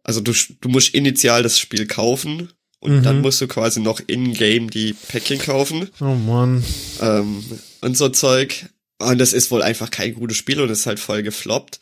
Also 0.04 0.22
du, 0.22 0.32
du 0.62 0.70
musst 0.70 0.94
initial 0.94 1.44
das 1.44 1.60
Spiel 1.60 1.88
kaufen 1.88 2.52
und 2.80 2.98
mhm. 2.98 3.04
dann 3.04 3.22
musst 3.22 3.42
du 3.42 3.48
quasi 3.48 3.80
noch 3.80 4.00
in-game 4.06 4.70
die 4.70 4.94
Päckchen 4.94 5.40
kaufen. 5.40 5.90
Oh 6.00 6.16
man. 6.16 6.64
Ähm, 7.02 7.44
und 7.82 7.98
so 7.98 8.10
Zeug. 8.10 8.66
Und 9.00 9.18
das 9.18 9.34
ist 9.34 9.50
wohl 9.50 9.64
einfach 9.64 9.92
kein 9.92 10.14
gutes 10.14 10.38
Spiel 10.38 10.62
und 10.62 10.70
ist 10.70 10.86
halt 10.86 11.00
voll 11.00 11.24
gefloppt. 11.24 11.80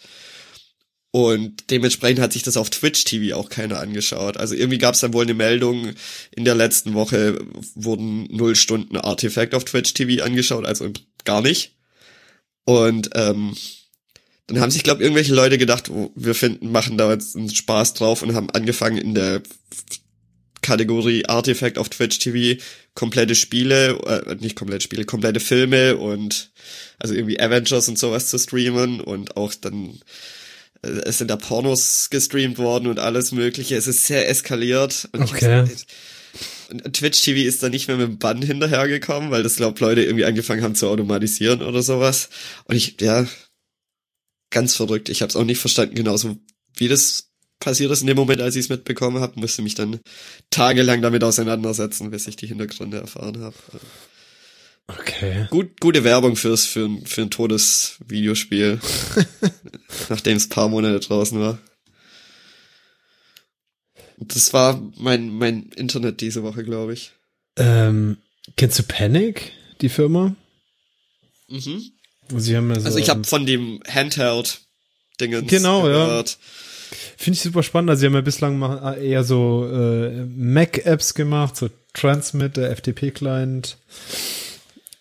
Und 1.11 1.71
dementsprechend 1.71 2.19
hat 2.19 2.33
sich 2.33 2.43
das 2.43 2.57
auf 2.57 2.69
Twitch 2.69 3.03
TV 3.05 3.35
auch 3.35 3.49
keiner 3.49 3.79
angeschaut. 3.79 4.37
Also 4.37 4.55
irgendwie 4.55 4.77
gab 4.77 4.93
es 4.93 4.99
dann 4.99 5.13
wohl 5.13 5.23
eine 5.23 5.33
Meldung, 5.33 5.93
in 6.31 6.45
der 6.45 6.53
letzten 6.53 6.93
Woche 6.93 7.39
wurden 7.75 8.27
null 8.29 8.55
Stunden 8.55 8.97
Artifact 8.97 9.55
auf 9.55 9.65
Twitch 9.65 9.93
TV 9.93 10.23
angeschaut, 10.23 10.65
also 10.65 10.91
gar 11.23 11.41
nicht. 11.41 11.76
Und 12.67 13.11
ähm, 13.15 13.55
dann 14.47 14.59
haben 14.59 14.71
sich, 14.71 14.83
glaube 14.83 15.01
irgendwelche 15.01 15.33
Leute 15.33 15.57
gedacht, 15.57 15.89
oh, 15.89 16.11
wir 16.15 16.35
finden, 16.35 16.69
machen 16.69 16.97
da 16.97 17.09
jetzt 17.13 17.37
einen 17.37 17.49
Spaß 17.49 17.93
drauf 17.93 18.21
und 18.21 18.35
haben 18.35 18.49
angefangen 18.49 18.97
in 18.97 19.15
der 19.15 19.41
Kategorie 20.61 21.25
Artifact 21.25 21.77
auf 21.77 21.87
Twitch 21.87 22.19
TV 22.19 22.61
komplette 22.93 23.35
Spiele, 23.35 23.97
äh, 24.05 24.35
nicht 24.35 24.57
komplette 24.57 24.83
Spiele, 24.83 25.05
komplette 25.05 25.39
Filme 25.39 25.95
und 25.95 26.51
also 26.99 27.13
irgendwie 27.13 27.39
Avengers 27.39 27.87
und 27.87 27.97
sowas 27.97 28.29
zu 28.29 28.37
streamen 28.37 28.99
und 28.99 29.37
auch 29.37 29.53
dann 29.53 30.01
äh, 30.81 30.89
es 31.05 31.19
sind 31.19 31.31
da 31.31 31.37
Pornos 31.37 32.09
gestreamt 32.09 32.57
worden 32.57 32.87
und 32.87 32.99
alles 32.99 33.31
mögliche. 33.31 33.77
Es 33.77 33.87
ist 33.87 34.03
sehr 34.03 34.27
eskaliert. 34.27 35.07
Und 35.13 35.21
okay. 35.21 35.61
Und 35.61 35.85
Twitch 36.93 37.21
TV 37.21 37.47
ist 37.47 37.63
da 37.63 37.69
nicht 37.69 37.87
mehr 37.87 37.97
mit 37.97 38.07
dem 38.07 38.17
Bann 38.17 38.41
hinterhergekommen, 38.41 39.31
weil 39.31 39.43
das, 39.43 39.55
glaub, 39.55 39.79
Leute 39.79 40.03
irgendwie 40.03 40.25
angefangen 40.25 40.63
haben 40.63 40.75
zu 40.75 40.87
automatisieren 40.87 41.61
oder 41.61 41.81
sowas. 41.81 42.29
Und 42.65 42.75
ich, 42.75 42.99
ja, 43.01 43.25
ganz 44.49 44.75
verrückt. 44.75 45.09
Ich 45.09 45.21
habe 45.21 45.29
es 45.29 45.35
auch 45.35 45.43
nicht 45.43 45.59
verstanden, 45.59 45.95
genauso 45.95 46.37
wie 46.75 46.87
das 46.87 47.27
passiert 47.59 47.91
ist 47.91 48.01
in 48.01 48.07
dem 48.07 48.17
Moment, 48.17 48.41
als 48.41 48.55
ich 48.55 48.65
es 48.65 48.69
mitbekommen 48.69 49.21
habe, 49.21 49.39
musste 49.39 49.61
mich 49.61 49.75
dann 49.75 49.99
tagelang 50.49 51.01
damit 51.01 51.23
auseinandersetzen, 51.23 52.11
bis 52.11 52.27
ich 52.27 52.35
die 52.35 52.47
Hintergründe 52.47 52.97
erfahren 52.97 53.39
habe. 53.39 53.55
Okay. 54.87 55.47
Gut, 55.49 55.79
gute 55.81 56.03
Werbung 56.03 56.35
fürs 56.35 56.65
für, 56.65 56.89
für 57.03 57.23
ein 57.23 57.29
totes 57.29 57.97
Videospiel, 58.07 58.79
nachdem 60.09 60.37
es 60.37 60.47
paar 60.47 60.69
Monate 60.69 60.99
draußen 60.99 61.39
war. 61.39 61.57
Das 64.17 64.53
war 64.53 64.81
mein, 64.97 65.29
mein 65.29 65.69
Internet 65.75 66.21
diese 66.21 66.43
Woche, 66.43 66.63
glaube 66.63 66.93
ich. 66.93 67.11
Ähm, 67.55 68.17
kennst 68.55 68.79
du 68.79 68.83
Panic, 68.83 69.53
die 69.81 69.89
Firma? 69.89 70.35
Mhm. 71.47 71.91
Sie 72.35 72.57
haben 72.57 72.69
ja 72.69 72.79
so, 72.79 72.87
also 72.87 72.97
ich 72.97 73.09
habe 73.09 73.23
von 73.23 73.45
dem 73.45 73.81
Handheld-Dingen 73.87 75.47
genau, 75.47 75.83
gehört. 75.83 76.31
Ja. 76.31 76.37
Finde 77.17 77.37
ich 77.37 77.43
super 77.43 77.63
spannend. 77.63 77.89
Also 77.89 78.01
sie 78.01 78.05
haben 78.07 78.13
ja 78.13 78.21
bislang 78.21 78.61
eher 78.99 79.23
so 79.23 79.69
äh, 79.71 80.25
Mac-Apps 80.25 81.13
gemacht, 81.13 81.55
so 81.55 81.69
Transmit, 81.93 82.57
der 82.57 82.75
FTP-Client 82.75 83.77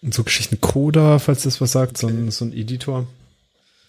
und 0.03 0.15
so 0.15 0.25
Geschichten 0.25 0.61
Coda, 0.61 1.19
falls 1.19 1.43
das 1.43 1.61
was 1.61 1.73
sagt, 1.73 1.99
so, 1.99 2.07
ein, 2.07 2.31
so 2.31 2.45
ein 2.45 2.53
Editor 2.53 3.07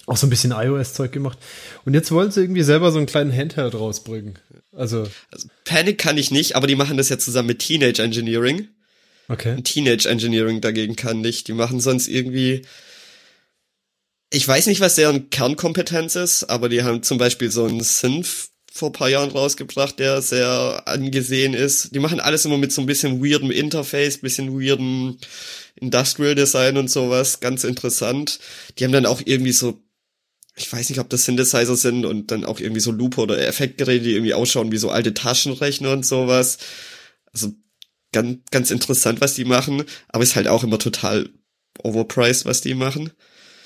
auch 0.08 0.18
so 0.18 0.26
ein 0.26 0.30
bisschen 0.30 0.52
iOS-Zeug 0.52 1.12
gemacht. 1.12 1.38
Und 1.86 1.94
jetzt 1.94 2.12
wollen 2.12 2.32
sie 2.32 2.42
irgendwie 2.42 2.64
selber 2.64 2.92
so 2.92 2.98
einen 2.98 3.08
kleinen 3.08 3.36
Handheld 3.36 3.76
rausbringen. 3.76 4.40
Also, 4.78 5.10
also 5.32 5.48
Panic 5.66 5.98
kann 5.98 6.18
ich 6.18 6.32
nicht, 6.32 6.56
aber 6.56 6.68
die 6.68 6.76
machen 6.76 6.98
das 6.98 7.10
ja 7.10 7.18
zusammen 7.18 7.50
mit 7.50 7.60
Teenage 7.60 8.02
Engineering. 8.02 8.68
Okay. 9.28 9.56
Und 9.56 9.64
Teenage 9.66 10.08
Engineering 10.08 10.62
dagegen 10.62 10.96
kann 10.96 11.22
nicht. 11.22 11.48
Die 11.48 11.54
machen 11.54 11.80
sonst 11.80 12.08
irgendwie. 12.08 12.62
Ich 14.30 14.48
weiß 14.48 14.68
nicht, 14.68 14.82
was 14.82 14.96
deren 14.96 15.30
Kernkompetenz 15.30 16.16
ist, 16.16 16.44
aber 16.46 16.70
die 16.70 16.84
haben 16.84 17.02
zum 17.02 17.18
Beispiel 17.18 17.50
so 17.50 17.66
einen 17.66 17.82
Synth 17.82 18.50
vor 18.72 18.92
paar 18.92 19.10
Jahren 19.10 19.32
rausgebracht, 19.32 19.98
der 20.00 20.22
sehr 20.22 20.84
angesehen 20.86 21.54
ist. 21.54 21.96
Die 21.96 22.00
machen 22.00 22.20
alles 22.20 22.46
immer 22.46 22.58
mit 22.58 22.72
so 22.72 22.82
ein 22.82 22.86
bisschen 22.86 23.24
weirdem 23.24 23.52
Interface, 23.52 24.20
bisschen 24.20 24.60
weirdem 24.60 25.18
Industrial 25.76 26.36
Design 26.36 26.78
und 26.78 26.90
sowas. 26.90 27.40
Ganz 27.40 27.64
interessant. 27.64 28.40
Die 28.78 28.84
haben 28.84 28.92
dann 28.92 29.06
auch 29.06 29.22
irgendwie 29.26 29.54
so 29.54 29.82
ich 30.58 30.72
weiß 30.72 30.90
nicht, 30.90 31.00
ob 31.00 31.10
das 31.10 31.26
Synthesizer 31.26 31.76
sind 31.76 32.06
und 32.06 32.32
dann 32.32 32.44
auch 32.44 32.60
irgendwie 32.60 32.82
so 32.82 32.92
Looper 32.92 33.24
oder 33.24 33.40
Effektgeräte, 33.48 34.04
die 34.04 34.14
irgendwie 34.14 34.34
ausschauen 34.34 34.72
wie 34.72 34.78
so 34.78 34.90
alte 34.90 35.14
Taschenrechner 35.14 35.92
und 35.92 36.06
sowas. 36.06 36.58
Also 37.32 37.54
ganz, 38.12 38.40
ganz 38.50 38.72
interessant, 38.72 39.22
was 39.22 39.36
die 39.36 39.46
machen, 39.46 39.84
aber 40.10 40.24
ist 40.24 40.36
halt 40.36 40.48
auch 40.48 40.64
immer 40.64 40.80
total 40.80 41.30
overpriced, 41.84 42.46
was 42.46 42.62
die 42.62 42.74
machen. 42.74 43.12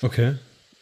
Okay. 0.02 0.34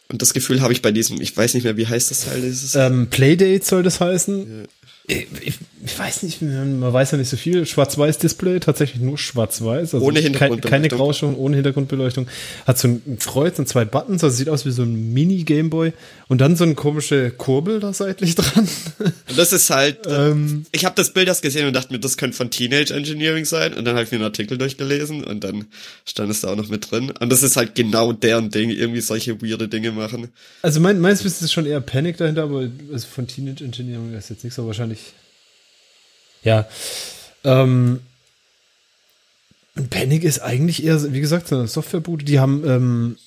Und 0.09 0.21
das 0.21 0.35
Gefühl 0.35 0.61
habe 0.61 0.73
ich 0.73 0.83
bei 0.83 0.91
diesem, 0.91 1.21
ich 1.21 1.37
weiß 1.37 1.55
nicht 1.55 1.63
mehr, 1.63 1.77
wie 1.77 1.87
heißt 1.87 2.11
das 2.11 2.25
Teil? 2.25 2.41
Dieses 2.41 2.75
ähm, 2.75 3.09
Playdate 3.09 3.65
soll 3.65 3.85
das 3.85 4.01
heißen. 4.01 4.63
Ja 4.63 4.69
ich, 5.11 5.27
ich, 5.43 5.55
weiß 5.83 6.23
nicht, 6.25 6.43
man 6.43 6.93
weiß 6.93 7.13
ja 7.13 7.19
nicht 7.19 7.31
so 7.31 7.39
viel. 7.39 7.65
Schwarz-Weiß-Display, 7.65 8.61
tatsächlich 8.61 9.01
nur 9.01 9.17
schwarz-weiß. 9.17 9.95
Also 9.95 10.07
ohne 10.07 10.21
Hintergrundbeleuchtung. 10.21 10.71
Keine 10.71 10.89
Grauschung, 10.89 11.37
ohne 11.37 11.57
Hintergrundbeleuchtung. 11.57 12.27
Hat 12.67 12.79
so 12.79 12.89
ein 12.89 13.19
Kreuz 13.19 13.59
und 13.59 13.67
zwei 13.67 13.87
Buttons, 13.87 14.23
also 14.23 14.37
sieht 14.37 14.51
aus 14.51 14.67
wie 14.67 14.73
so 14.73 14.83
ein 14.83 15.15
Mini-Gameboy. 15.15 15.93
Und 16.29 16.41
dann 16.41 16.55
so 16.55 16.65
eine 16.65 16.75
komische 16.75 17.31
Kurbel 17.31 17.81
da 17.81 17.93
seitlich 17.95 18.35
dran. 18.37 18.69
Und 18.99 19.39
das 19.39 19.53
ist 19.53 19.71
halt, 19.71 20.01
ähm, 20.07 20.67
ich 20.71 20.85
habe 20.85 20.95
das 20.97 21.15
Bild 21.15 21.29
erst 21.29 21.43
gesehen 21.43 21.67
und 21.67 21.75
dachte 21.75 21.93
mir, 21.93 21.99
das 21.99 22.19
könnte 22.19 22.37
von 22.37 22.51
Teenage 22.51 22.93
Engineering 22.93 23.47
sein. 23.47 23.73
Und 23.73 23.87
dann 23.87 23.95
habe 23.95 24.05
ich 24.05 24.11
mir 24.11 24.17
einen 24.17 24.25
Artikel 24.25 24.59
durchgelesen 24.59 25.25
und 25.25 25.45
dann 25.45 25.65
stand 26.05 26.31
es 26.31 26.43
da 26.43 26.49
auch 26.53 26.57
noch 26.57 26.69
mit 26.69 26.91
drin. 26.91 27.11
Und 27.19 27.33
das 27.33 27.43
ist 27.43 27.57
halt 27.57 27.75
genau 27.75 28.13
deren 28.13 28.51
Ding, 28.51 28.69
irgendwie 28.69 29.01
solche 29.01 29.41
weirde 29.41 29.69
Dinge 29.69 29.93
machen. 29.93 30.29
Also 30.61 30.79
mein, 30.81 31.01
meines 31.01 31.25
Wissens 31.25 31.43
ist 31.43 31.53
schon 31.53 31.65
eher 31.65 31.81
Panic 31.81 32.19
dahinter, 32.19 32.43
aber 32.43 32.69
also 32.93 33.07
von 33.07 33.27
Teenage 33.27 33.65
Engineering 33.65 34.13
ist 34.15 34.29
jetzt 34.29 34.45
nicht 34.45 34.55
so 34.55 34.67
wahrscheinlich 34.67 35.15
ja. 36.43 36.69
Ähm, 37.45 38.01
Panic 39.89 40.25
ist 40.25 40.41
eigentlich 40.41 40.85
eher, 40.85 41.13
wie 41.13 41.21
gesagt, 41.21 41.49
so 41.49 41.57
eine 41.57 41.69
Softwarebude. 41.69 42.25
Die 42.25 42.39
haben 42.39 42.69
ähm, 42.69 43.19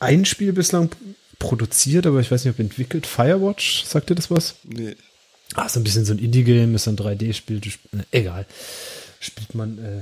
ein 0.00 0.24
Spiel 0.24 0.52
bislang 0.52 0.90
produziert, 1.38 2.06
aber 2.06 2.20
ich 2.20 2.30
weiß 2.30 2.44
nicht, 2.44 2.54
ob 2.54 2.60
entwickelt. 2.60 3.06
Firewatch, 3.06 3.84
sagt 3.84 4.10
ihr 4.10 4.16
das 4.16 4.30
was? 4.30 4.56
Nee. 4.64 4.96
Ah, 5.54 5.68
so 5.68 5.80
ein 5.80 5.84
bisschen 5.84 6.04
so 6.04 6.12
ein 6.12 6.18
Indie-Game, 6.18 6.74
ist 6.74 6.88
ein 6.88 6.96
3D-Spiel, 6.96 7.60
ne, 7.92 8.04
egal. 8.10 8.46
Spielt 9.20 9.54
man 9.54 9.78
äh, 9.78 10.00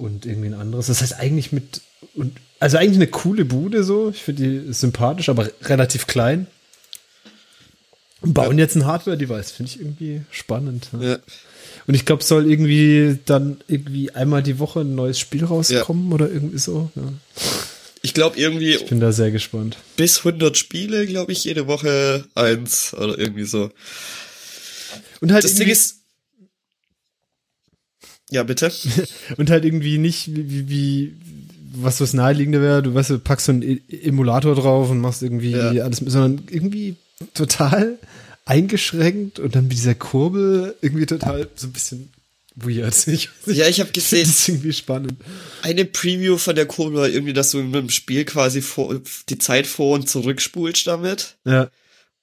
und 0.00 0.26
irgendwie 0.26 0.48
ein 0.48 0.54
anderes. 0.54 0.86
Das 0.86 1.02
heißt 1.02 1.14
eigentlich 1.14 1.52
mit 1.52 1.82
und 2.14 2.38
also 2.60 2.78
eigentlich 2.78 2.96
eine 2.96 3.08
coole 3.08 3.44
Bude 3.44 3.84
so. 3.84 4.10
Ich 4.10 4.22
finde 4.22 4.42
die 4.42 4.72
sympathisch, 4.72 5.28
aber 5.28 5.50
relativ 5.62 6.06
klein. 6.06 6.46
Und 8.20 8.34
bauen 8.34 8.58
ja. 8.58 8.64
jetzt 8.64 8.76
ein 8.76 8.86
Hardware-Device, 8.86 9.52
finde 9.52 9.72
ich 9.72 9.80
irgendwie 9.80 10.22
spannend. 10.30 10.88
Ja. 10.92 11.02
ja. 11.02 11.18
Und 11.86 11.94
ich 11.94 12.04
glaube, 12.04 12.22
soll 12.22 12.50
irgendwie 12.50 13.18
dann 13.24 13.58
irgendwie 13.66 14.10
einmal 14.12 14.42
die 14.42 14.58
Woche 14.58 14.80
ein 14.80 14.94
neues 14.94 15.18
Spiel 15.18 15.44
rauskommen 15.44 16.08
ja. 16.08 16.14
oder 16.14 16.30
irgendwie 16.30 16.58
so. 16.58 16.90
Ja. 16.94 17.12
Ich 18.02 18.14
glaube 18.14 18.38
irgendwie. 18.38 18.74
Ich 18.74 18.86
bin 18.86 19.00
da 19.00 19.12
sehr 19.12 19.30
gespannt. 19.30 19.76
Bis 19.96 20.18
100 20.18 20.56
Spiele, 20.56 21.06
glaube 21.06 21.32
ich, 21.32 21.44
jede 21.44 21.66
Woche 21.66 22.24
eins 22.34 22.94
oder 22.94 23.18
irgendwie 23.18 23.44
so. 23.44 23.70
Und 25.20 25.32
halt 25.32 25.44
das 25.44 25.54
Ding 25.54 25.68
ist. 25.68 25.96
Ja, 28.30 28.42
bitte. 28.42 28.72
und 29.36 29.50
halt 29.50 29.64
irgendwie 29.64 29.98
nicht 29.98 30.28
wie, 30.34 30.68
wie 30.68 31.16
was 31.72 32.00
was 32.00 32.14
naheliegender 32.14 32.60
wäre, 32.60 32.82
du 32.82 32.94
weißt, 32.94 33.10
du 33.10 33.18
packst 33.18 33.46
so 33.46 33.52
einen 33.52 33.62
e-, 33.62 33.80
Emulator 34.02 34.54
drauf 34.54 34.90
und 34.90 35.00
machst 35.00 35.22
irgendwie 35.22 35.52
ja. 35.52 35.84
alles, 35.84 35.98
sondern 35.98 36.42
irgendwie 36.50 36.96
total 37.34 37.98
eingeschränkt 38.44 39.38
und 39.38 39.54
dann 39.54 39.64
mit 39.64 39.72
dieser 39.72 39.94
Kurbel 39.94 40.74
irgendwie 40.80 41.06
total 41.06 41.48
so 41.54 41.68
ein 41.68 41.72
bisschen 41.72 42.12
weird. 42.56 42.94
Ich, 43.06 43.28
ja, 43.46 43.68
ich 43.68 43.80
habe 43.80 43.92
gesehen. 43.92 44.26
Das 44.26 44.40
ist 44.40 44.48
irgendwie 44.48 44.72
spannend. 44.72 45.14
Eine 45.62 45.84
Preview 45.84 46.36
von 46.38 46.56
der 46.56 46.66
Kurbel 46.66 46.98
war 46.98 47.08
irgendwie, 47.08 47.32
dass 47.32 47.50
du 47.50 47.62
mit 47.62 47.74
dem 47.74 47.90
Spiel 47.90 48.24
quasi 48.24 48.62
vor, 48.62 49.00
die 49.28 49.38
Zeit 49.38 49.66
vor 49.66 49.94
und 49.94 50.08
zurückspulst 50.08 50.86
damit. 50.86 51.36
Ja. 51.44 51.70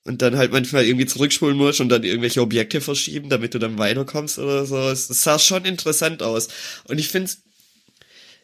Und 0.04 0.22
dann 0.22 0.38
halt 0.38 0.54
manchmal 0.54 0.86
irgendwie 0.86 1.06
zurückspulen 1.06 1.58
musst 1.58 1.82
und 1.82 1.90
dann 1.90 2.04
irgendwelche 2.04 2.42
Objekte 2.42 2.80
verschieben, 2.80 3.30
damit 3.30 3.54
du 3.54 3.60
dann 3.60 3.78
weiterkommst 3.78 4.40
oder 4.40 4.66
so. 4.66 4.78
Es 4.90 5.08
sah 5.08 5.38
schon 5.38 5.66
interessant 5.66 6.24
aus. 6.24 6.48
Und 6.86 6.98
ich 6.98 7.10
finde 7.10 7.30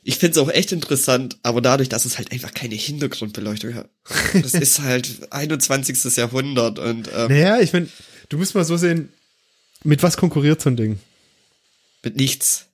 ich 0.04 0.18
finde 0.18 0.32
es 0.32 0.38
auch 0.38 0.50
echt 0.50 0.72
interessant, 0.72 1.38
aber 1.44 1.62
dadurch, 1.62 1.90
dass 1.90 2.06
es 2.06 2.18
halt 2.18 2.32
einfach 2.32 2.54
keine 2.54 2.76
Hintergrundbeleuchtung 2.76 3.74
hat. 3.74 3.90
Das 4.34 4.54
ist 4.54 4.82
halt 4.82 5.10
21. 5.32 6.16
Jahrhundert 6.16 6.80
und 6.80 7.10
ähm, 7.16 7.30
Naja, 7.30 7.60
ich 7.62 7.72
meine, 7.72 7.88
du 8.30 8.38
musst 8.38 8.54
mal 8.54 8.66
so 8.66 8.76
sehen, 8.76 9.10
mit 9.84 10.04
was 10.04 10.18
konkurriert 10.18 10.62
so 10.62 10.70
ein 10.70 10.76
Ding? 10.76 11.00
Mit 12.04 12.18
nichts. 12.18 12.66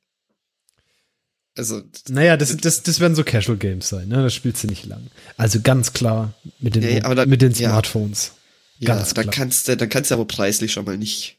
Also. 1.55 1.83
Naja, 2.07 2.37
das, 2.37 2.55
das, 2.57 2.83
das 2.83 2.99
werden 2.99 3.15
so 3.15 3.23
Casual 3.23 3.57
Games 3.57 3.89
sein, 3.89 4.07
ne? 4.07 4.23
Das 4.23 4.33
spielst 4.33 4.63
du 4.63 4.67
nicht 4.67 4.85
lang. 4.85 5.07
Also 5.37 5.59
ganz 5.61 5.93
klar 5.93 6.33
mit 6.59 6.75
den, 6.75 6.83
nee, 6.83 6.99
da, 6.99 7.25
mit 7.25 7.41
den 7.41 7.53
Smartphones. 7.53 8.33
Ja, 8.79 8.95
ganz 8.95 9.09
ja 9.09 9.13
klar. 9.13 9.25
dann 9.25 9.33
kannst 9.33 9.67
du, 9.67 9.77
dann 9.77 9.89
kannst 9.89 10.09
du 10.09 10.15
aber 10.15 10.25
preislich 10.25 10.71
schon 10.71 10.85
mal 10.85 10.97
nicht 10.97 11.37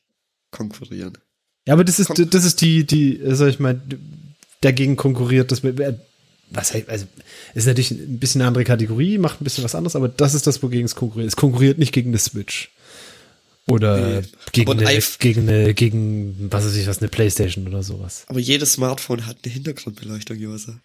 konkurrieren. 0.51 1.19
Ja, 1.67 1.75
aber 1.75 1.85
das 1.85 1.99
ist, 1.99 2.13
das 2.17 2.45
ist 2.45 2.61
die, 2.61 2.85
die, 2.85 3.21
sag 3.25 3.49
ich 3.49 3.59
mal, 3.59 3.81
dagegen 4.61 4.97
konkurriert. 4.97 5.53
Das, 5.53 5.63
was 5.63 6.75
heißt, 6.75 6.89
also, 6.89 7.07
ist 7.55 7.67
natürlich 7.67 7.91
ein 7.93 8.19
bisschen 8.19 8.41
eine 8.41 8.49
andere 8.49 8.65
Kategorie, 8.65 9.19
macht 9.19 9.41
ein 9.41 9.45
bisschen 9.45 9.65
was 9.65 9.75
anderes, 9.75 9.97
aber 9.97 10.09
das 10.09 10.35
ist 10.35 10.47
das, 10.47 10.63
wogegen 10.63 10.85
es 10.85 10.95
konkurriert. 10.95 11.29
Es 11.29 11.37
konkurriert 11.37 11.79
nicht 11.79 11.93
gegen 11.93 12.11
eine 12.11 12.19
Switch. 12.19 12.71
Oder 13.67 14.21
nee. 14.21 14.27
gegen, 14.53 14.73
eine, 14.73 15.01
gegen 15.19 15.49
eine, 15.49 15.75
gegen, 15.75 16.49
was 16.51 16.65
weiß 16.65 16.75
ich 16.75 16.87
was, 16.89 16.99
eine 16.99 17.09
Playstation 17.09 17.69
oder 17.69 17.83
sowas. 17.83 18.25
Aber 18.27 18.41
jedes 18.41 18.73
Smartphone 18.73 19.27
hat 19.27 19.37
eine 19.45 19.53
Hintergrundbeleuchtung, 19.53 20.37
Josa. 20.39 20.81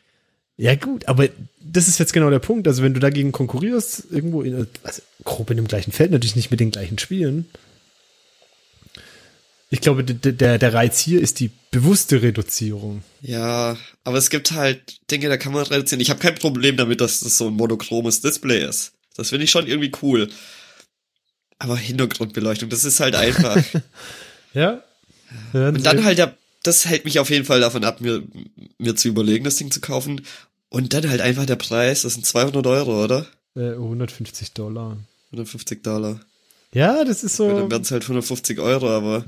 Ja, 0.58 0.76
gut, 0.76 1.08
aber 1.08 1.28
das 1.60 1.88
ist 1.88 1.98
jetzt 1.98 2.14
genau 2.14 2.30
der 2.30 2.40
Punkt. 2.40 2.68
Also, 2.68 2.84
wenn 2.84 2.94
du 2.94 3.00
dagegen 3.00 3.32
konkurrierst, 3.32 4.06
irgendwo 4.12 4.42
in, 4.42 4.68
also 4.84 5.02
grob 5.24 5.50
in 5.50 5.58
dem 5.58 5.68
gleichen 5.68 5.92
Feld, 5.92 6.12
natürlich 6.12 6.36
nicht 6.36 6.52
mit 6.52 6.60
den 6.60 6.72
gleichen 6.72 6.98
Spielen, 7.00 7.48
ich 9.70 9.82
glaube, 9.82 10.04
der, 10.04 10.58
der 10.58 10.74
Reiz 10.74 11.00
hier 11.00 11.22
ist 11.22 11.40
die 11.40 11.52
bewusste 11.72 12.22
Reduzierung. 12.22 13.04
Ja, 13.22 13.78
aber 14.04 14.18
es 14.18 14.30
gibt 14.30 14.52
halt 14.52 15.00
Dinge, 15.10 15.28
da 15.28 15.38
kann 15.38 15.54
man 15.54 15.66
reduzieren. 15.66 16.02
Ich 16.02 16.10
habe 16.10 16.20
kein 16.20 16.36
Problem 16.36 16.78
damit, 16.78 17.02
dass 17.02 17.22
das 17.22 17.38
so 17.38 17.48
ein 17.48 17.54
monochromes 17.54 18.22
Display 18.22 18.64
ist. 18.64 18.94
Das 19.16 19.30
finde 19.30 19.46
ich 19.46 19.52
schon 19.52 19.68
irgendwie 19.68 19.92
cool. 20.02 20.30
Aber 21.58 21.78
Hintergrundbeleuchtung, 21.78 22.70
das 22.70 22.86
ist 22.86 23.00
halt 23.00 23.16
einfach. 23.16 23.64
ja. 24.54 24.84
Und 25.54 25.86
dann 25.86 26.04
halt 26.04 26.20
ja, 26.20 26.34
das 26.64 26.86
hält 26.86 27.06
mich 27.06 27.20
auf 27.20 27.30
jeden 27.30 27.46
Fall 27.46 27.60
davon 27.60 27.84
ab, 27.84 28.02
mir, 28.02 28.24
mir 28.78 28.96
zu 28.96 29.08
überlegen, 29.08 29.46
das 29.46 29.56
Ding 29.56 29.72
zu 29.72 29.82
kaufen. 29.82 30.22
Und 30.70 30.94
dann 30.94 31.10
halt 31.10 31.22
einfach 31.22 31.46
der 31.46 31.56
Preis, 31.56 32.04
das 32.04 32.14
sind 32.14 32.26
200 32.26 32.66
Euro, 32.68 33.04
oder? 33.04 33.26
Äh, 33.56 33.72
150 33.72 34.54
Dollar. 34.54 34.98
150 35.32 35.82
Dollar. 35.84 36.20
Ja, 36.74 37.04
das 37.04 37.24
ist 37.24 37.38
so. 37.38 37.48
Ja, 37.48 37.56
dann 37.56 37.72
werden 37.72 37.84
es 37.84 37.92
halt 37.92 38.04
150 38.04 38.60
Euro, 38.60 38.90
aber 38.90 39.26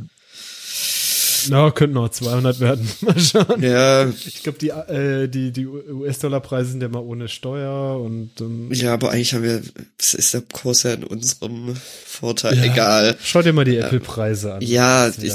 na, 1.49 1.63
no, 1.63 1.71
könnten 1.71 1.95
noch 1.95 2.09
200 2.09 2.59
werden. 2.59 2.87
Mal 3.01 3.19
schauen. 3.19 3.61
Ja. 3.61 4.07
Ich 4.09 4.43
glaube, 4.43 4.57
die, 4.57 4.69
äh, 4.69 5.27
die, 5.27 5.51
die 5.51 5.67
US-Dollar-Preise 5.67 6.71
sind 6.71 6.81
ja 6.81 6.89
mal 6.89 6.99
ohne 6.99 7.27
Steuer 7.27 7.99
und. 7.99 8.31
Ähm, 8.39 8.71
ja, 8.73 8.93
aber 8.93 9.11
eigentlich 9.11 9.33
haben 9.33 9.43
wir, 9.43 9.61
das 9.97 10.13
ist 10.13 10.33
der 10.33 10.41
Kurs 10.41 10.83
ja 10.83 10.93
in 10.93 11.03
unserem 11.03 11.75
Vorteil. 12.05 12.57
Ja. 12.57 12.63
Egal. 12.65 13.17
Schau 13.23 13.41
dir 13.41 13.53
mal 13.53 13.65
die 13.65 13.77
Apple-Preise 13.77 14.55
an. 14.55 14.61
Ja, 14.61 15.09
ich, 15.09 15.33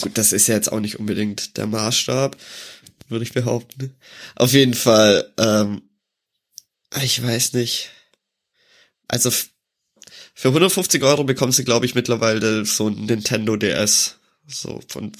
gut, 0.00 0.16
das 0.18 0.32
ist 0.32 0.46
ja 0.46 0.54
jetzt 0.54 0.70
auch 0.72 0.80
nicht 0.80 0.98
unbedingt 0.98 1.56
der 1.56 1.66
Maßstab, 1.66 2.36
würde 3.08 3.24
ich 3.24 3.32
behaupten. 3.32 3.94
Auf 4.36 4.52
jeden 4.52 4.74
Fall, 4.74 5.30
ähm, 5.38 5.82
ich 7.02 7.22
weiß 7.22 7.54
nicht. 7.54 7.90
Also, 9.08 9.30
für 10.34 10.48
150 10.48 11.02
Euro 11.04 11.24
bekommst 11.24 11.58
du, 11.58 11.64
glaube 11.64 11.86
ich, 11.86 11.94
mittlerweile 11.94 12.64
so 12.64 12.88
ein 12.88 13.06
Nintendo 13.06 13.56
DS. 13.56 14.16
So 14.46 14.80
von, 14.88 15.12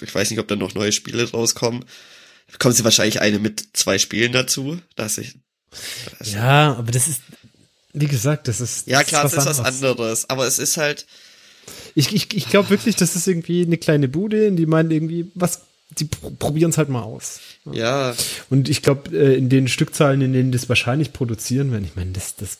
ich 0.00 0.14
weiß 0.14 0.30
nicht, 0.30 0.40
ob 0.40 0.48
da 0.48 0.56
noch 0.56 0.74
neue 0.74 0.92
Spiele 0.92 1.30
rauskommen. 1.30 1.84
Kommen 2.58 2.74
sie 2.74 2.84
wahrscheinlich 2.84 3.20
eine 3.20 3.38
mit 3.38 3.64
zwei 3.72 3.98
Spielen 3.98 4.32
dazu, 4.32 4.78
dass 4.96 5.18
ich. 5.18 5.38
Das 6.18 6.32
ja, 6.32 6.74
aber 6.74 6.92
das 6.92 7.08
ist, 7.08 7.22
wie 7.92 8.06
gesagt, 8.06 8.48
das 8.48 8.60
ist. 8.60 8.86
Ja, 8.86 9.04
klar, 9.04 9.22
das 9.22 9.34
ist 9.34 9.46
was 9.46 9.60
anderes. 9.60 10.28
Aber 10.28 10.46
es 10.46 10.58
ist 10.58 10.76
halt. 10.76 11.06
Ich, 11.94 12.12
ich, 12.12 12.34
ich 12.34 12.48
glaube 12.48 12.70
wirklich, 12.70 12.96
das 12.96 13.14
ist 13.14 13.28
irgendwie 13.28 13.62
eine 13.62 13.78
kleine 13.78 14.08
Bude, 14.08 14.46
in 14.46 14.56
die 14.56 14.66
meinen 14.66 14.90
irgendwie, 14.90 15.30
was, 15.34 15.62
die 15.98 16.06
probieren 16.06 16.70
es 16.70 16.78
halt 16.78 16.88
mal 16.88 17.02
aus. 17.02 17.40
Ja. 17.70 18.16
Und 18.50 18.68
ich 18.68 18.82
glaube, 18.82 19.16
äh, 19.16 19.36
in 19.36 19.48
den 19.48 19.68
Stückzahlen, 19.68 20.20
in 20.22 20.32
denen 20.32 20.52
das 20.52 20.68
wahrscheinlich 20.68 21.12
produzieren 21.12 21.70
werden, 21.70 21.84
ich 21.84 21.94
meine, 21.94 22.12
das, 22.12 22.34
das 22.34 22.58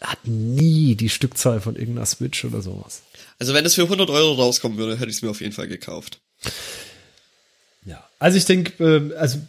hat 0.00 0.26
nie 0.26 0.94
die 0.94 1.08
Stückzahl 1.08 1.60
von 1.60 1.76
irgendeiner 1.76 2.06
Switch 2.06 2.44
oder 2.44 2.62
sowas. 2.62 3.02
Also 3.38 3.54
wenn 3.54 3.64
es 3.64 3.74
für 3.74 3.82
100 3.82 4.10
Euro 4.10 4.34
rauskommen 4.34 4.78
würde, 4.78 4.98
hätte 4.98 5.10
ich 5.10 5.16
es 5.16 5.22
mir 5.22 5.30
auf 5.30 5.40
jeden 5.40 5.52
Fall 5.52 5.68
gekauft. 5.68 6.20
Ja, 7.84 8.08
also 8.18 8.38
ich 8.38 8.44
denke, 8.44 8.82
äh, 8.82 9.16
also 9.16 9.40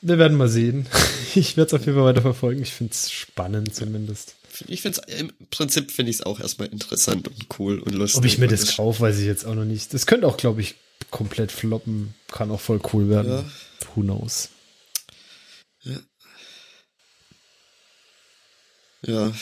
wir 0.00 0.18
werden 0.18 0.36
mal 0.36 0.48
sehen. 0.48 0.86
Ich 1.36 1.56
werde 1.56 1.66
es 1.66 1.74
auf 1.74 1.84
jeden 1.84 1.96
Fall 1.98 2.04
weiter 2.06 2.22
verfolgen. 2.22 2.62
Ich 2.62 2.72
finde 2.72 2.92
es 2.92 3.10
spannend 3.10 3.74
zumindest. 3.74 4.36
Ich 4.68 4.82
finde 4.82 5.00
es 5.04 5.18
im 5.18 5.32
Prinzip 5.50 5.90
finde 5.90 6.10
ich 6.10 6.18
es 6.18 6.22
auch 6.22 6.38
erstmal 6.38 6.68
interessant 6.68 7.26
und 7.26 7.46
cool 7.58 7.80
und 7.80 7.92
lustig. 7.92 8.18
Ob 8.18 8.24
ich 8.24 8.38
mir 8.38 8.46
das 8.46 8.76
kaufe, 8.76 9.00
weiß 9.00 9.18
ich 9.18 9.26
jetzt 9.26 9.44
auch 9.44 9.56
noch 9.56 9.64
nicht. 9.64 9.92
Das 9.92 10.06
könnte 10.06 10.28
auch, 10.28 10.36
glaube 10.36 10.60
ich, 10.60 10.76
komplett 11.10 11.50
floppen. 11.50 12.14
Kann 12.30 12.52
auch 12.52 12.60
voll 12.60 12.80
cool 12.92 13.08
werden. 13.08 13.32
Ja. 13.32 13.44
Who 13.96 14.02
knows? 14.02 14.50
Ja. 15.82 15.98
Ja, 19.06 19.32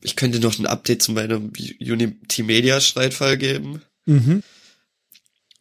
ich 0.00 0.16
könnte 0.16 0.40
noch 0.40 0.58
ein 0.58 0.66
Update 0.66 1.02
zu 1.02 1.12
meinem 1.12 1.52
Unity 1.80 2.42
Media 2.42 2.80
Streitfall 2.80 3.36
geben. 3.36 3.82
Mhm. 4.06 4.42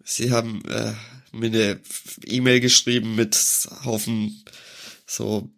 Sie 0.06 0.32
haben 0.32 0.63
äh, 0.65 0.94
mir 1.32 1.48
eine 1.48 1.80
E-Mail 2.26 2.62
geschrieben 2.62 3.15
mit 3.15 3.36
Haufen 3.84 4.44
so 5.06 5.50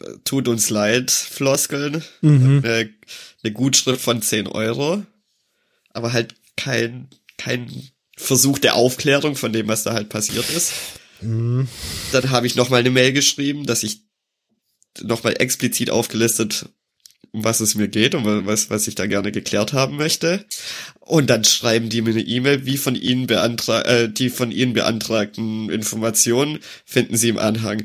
äh, 0.00 0.14
tut 0.24 0.48
uns 0.48 0.70
leid 0.70 1.10
Floskeln. 1.10 2.02
Mhm. 2.22 2.64
Äh, 2.64 2.88
eine 3.42 3.52
Gutschrift 3.52 4.00
von 4.00 4.22
10 4.22 4.46
Euro. 4.46 5.04
Aber 5.90 6.12
halt 6.12 6.34
kein, 6.56 7.08
kein 7.36 7.70
Versuch 8.16 8.58
der 8.58 8.74
Aufklärung 8.76 9.36
von 9.36 9.52
dem, 9.52 9.68
was 9.68 9.82
da 9.82 9.92
halt 9.92 10.08
passiert 10.08 10.48
ist. 10.50 10.72
Mhm. 11.20 11.68
Dann 12.12 12.30
habe 12.30 12.46
ich 12.46 12.54
nochmal 12.54 12.80
eine 12.80 12.90
Mail 12.90 13.12
geschrieben, 13.12 13.66
dass 13.66 13.82
ich 13.82 14.02
nochmal 15.00 15.34
explizit 15.40 15.90
aufgelistet 15.90 16.66
um 17.34 17.42
was 17.42 17.58
es 17.58 17.74
mir 17.74 17.88
geht 17.88 18.14
und 18.14 18.46
was, 18.46 18.70
was 18.70 18.86
ich 18.86 18.94
da 18.94 19.06
gerne 19.06 19.32
geklärt 19.32 19.72
haben 19.72 19.96
möchte. 19.96 20.46
Und 21.00 21.28
dann 21.28 21.42
schreiben 21.42 21.88
die 21.88 22.00
mir 22.00 22.12
eine 22.12 22.20
E-Mail, 22.20 22.64
wie 22.64 22.76
von 22.76 22.94
ihnen 22.94 23.26
beantragt, 23.26 23.88
äh, 23.88 24.08
die 24.08 24.30
von 24.30 24.52
ihnen 24.52 24.72
beantragten 24.72 25.68
Informationen 25.68 26.60
finden 26.84 27.16
sie 27.16 27.28
im 27.28 27.38
Anhang. 27.38 27.84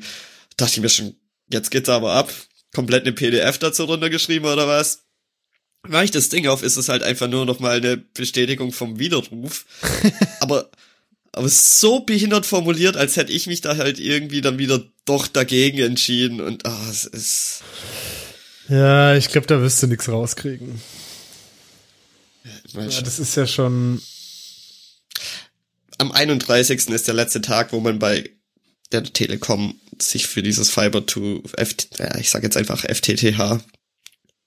Dachte 0.55 0.73
ich 0.73 0.81
mir 0.81 0.89
schon, 0.89 1.15
jetzt 1.51 1.71
geht's 1.71 1.89
aber 1.89 2.13
ab. 2.13 2.31
Komplett 2.75 3.03
eine 3.03 3.13
PDF 3.13 3.57
dazu 3.57 3.85
runtergeschrieben 3.85 4.47
oder 4.47 4.67
was? 4.67 5.05
Mach 5.87 6.03
ich 6.03 6.11
das 6.11 6.29
Ding 6.29 6.45
auf, 6.45 6.61
ist 6.61 6.77
es 6.77 6.87
halt 6.87 7.01
einfach 7.01 7.27
nur 7.27 7.45
noch 7.47 7.59
mal 7.59 7.77
eine 7.77 7.97
Bestätigung 7.97 8.71
vom 8.71 8.99
Widerruf. 8.99 9.65
aber 10.41 10.69
aber 11.31 11.49
so 11.49 12.01
behindert 12.01 12.45
formuliert, 12.45 12.97
als 12.97 13.15
hätte 13.15 13.31
ich 13.31 13.47
mich 13.47 13.61
da 13.61 13.77
halt 13.77 13.99
irgendwie 13.99 14.41
dann 14.41 14.57
wieder 14.57 14.83
doch 15.05 15.27
dagegen 15.27 15.79
entschieden 15.79 16.41
und 16.41 16.65
ah, 16.65 16.87
es 16.89 17.05
ist 17.05 17.63
Ja, 18.69 19.15
ich 19.15 19.29
glaube, 19.29 19.47
da 19.47 19.61
wirst 19.61 19.81
du 19.81 19.87
nichts 19.87 20.07
rauskriegen. 20.07 20.79
Ja, 22.73 23.01
das 23.01 23.19
ist 23.19 23.35
ja 23.35 23.47
schon. 23.47 24.01
Am 25.97 26.11
31. 26.11 26.89
ist 26.89 27.07
der 27.07 27.15
letzte 27.15 27.41
Tag, 27.41 27.73
wo 27.73 27.79
man 27.79 27.99
bei 27.99 28.29
der 28.91 29.03
Telekom 29.03 29.79
sich 29.99 30.27
für 30.27 30.43
dieses 30.43 30.69
Fiber 30.69 31.05
to 31.05 31.43
F 31.57 31.75
ja, 31.97 32.17
ich 32.17 32.29
sag 32.29 32.43
jetzt 32.43 32.57
einfach 32.57 32.83
FTTH 32.83 33.59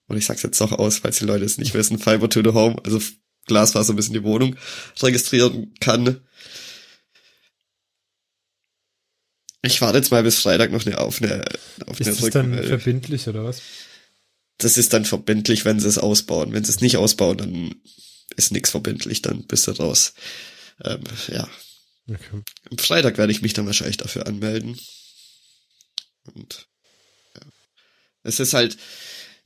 und 0.06 0.16
ich 0.16 0.24
sag's 0.24 0.42
jetzt 0.42 0.60
doch 0.60 0.72
aus, 0.72 0.98
falls 0.98 1.18
die 1.18 1.24
Leute 1.24 1.44
es 1.44 1.58
nicht 1.58 1.74
wissen, 1.74 1.98
Fiber 1.98 2.28
to 2.30 2.42
the 2.42 2.54
Home, 2.54 2.76
also 2.84 3.00
Glasfaser 3.46 3.94
bis 3.94 4.06
in 4.06 4.14
die 4.14 4.22
Wohnung 4.22 4.56
registrieren 5.00 5.74
kann. 5.80 6.20
Ich 9.62 9.80
warte 9.80 9.98
jetzt 9.98 10.10
mal 10.10 10.22
bis 10.22 10.40
Freitag 10.40 10.72
noch 10.72 10.86
eine, 10.86 10.98
auf 10.98 11.22
eine, 11.22 11.44
auf 11.86 12.00
Ist 12.00 12.08
eine 12.08 12.16
das 12.16 12.30
dann 12.30 12.64
verbindlich 12.64 13.28
oder 13.28 13.44
was? 13.44 13.62
Das 14.62 14.78
ist 14.78 14.92
dann 14.92 15.04
verbindlich, 15.04 15.64
wenn 15.64 15.80
sie 15.80 15.88
es 15.88 15.98
ausbauen. 15.98 16.52
Wenn 16.52 16.64
sie 16.64 16.70
es 16.70 16.80
nicht 16.80 16.96
ausbauen, 16.96 17.38
dann 17.38 17.74
ist 18.36 18.52
nichts 18.52 18.70
verbindlich, 18.70 19.22
dann 19.22 19.46
bist 19.46 19.66
du 19.66 19.72
raus. 19.72 20.14
Ähm, 20.84 21.02
ja, 21.28 21.48
Okay. 22.08 22.42
am 22.70 22.78
Freitag 22.78 23.16
werde 23.16 23.32
ich 23.32 23.42
mich 23.42 23.52
dann 23.52 23.66
wahrscheinlich 23.66 23.96
dafür 23.96 24.26
anmelden. 24.26 24.78
Und 26.34 26.66
ja. 27.34 27.42
Es 28.24 28.40
ist 28.40 28.54
halt, 28.54 28.76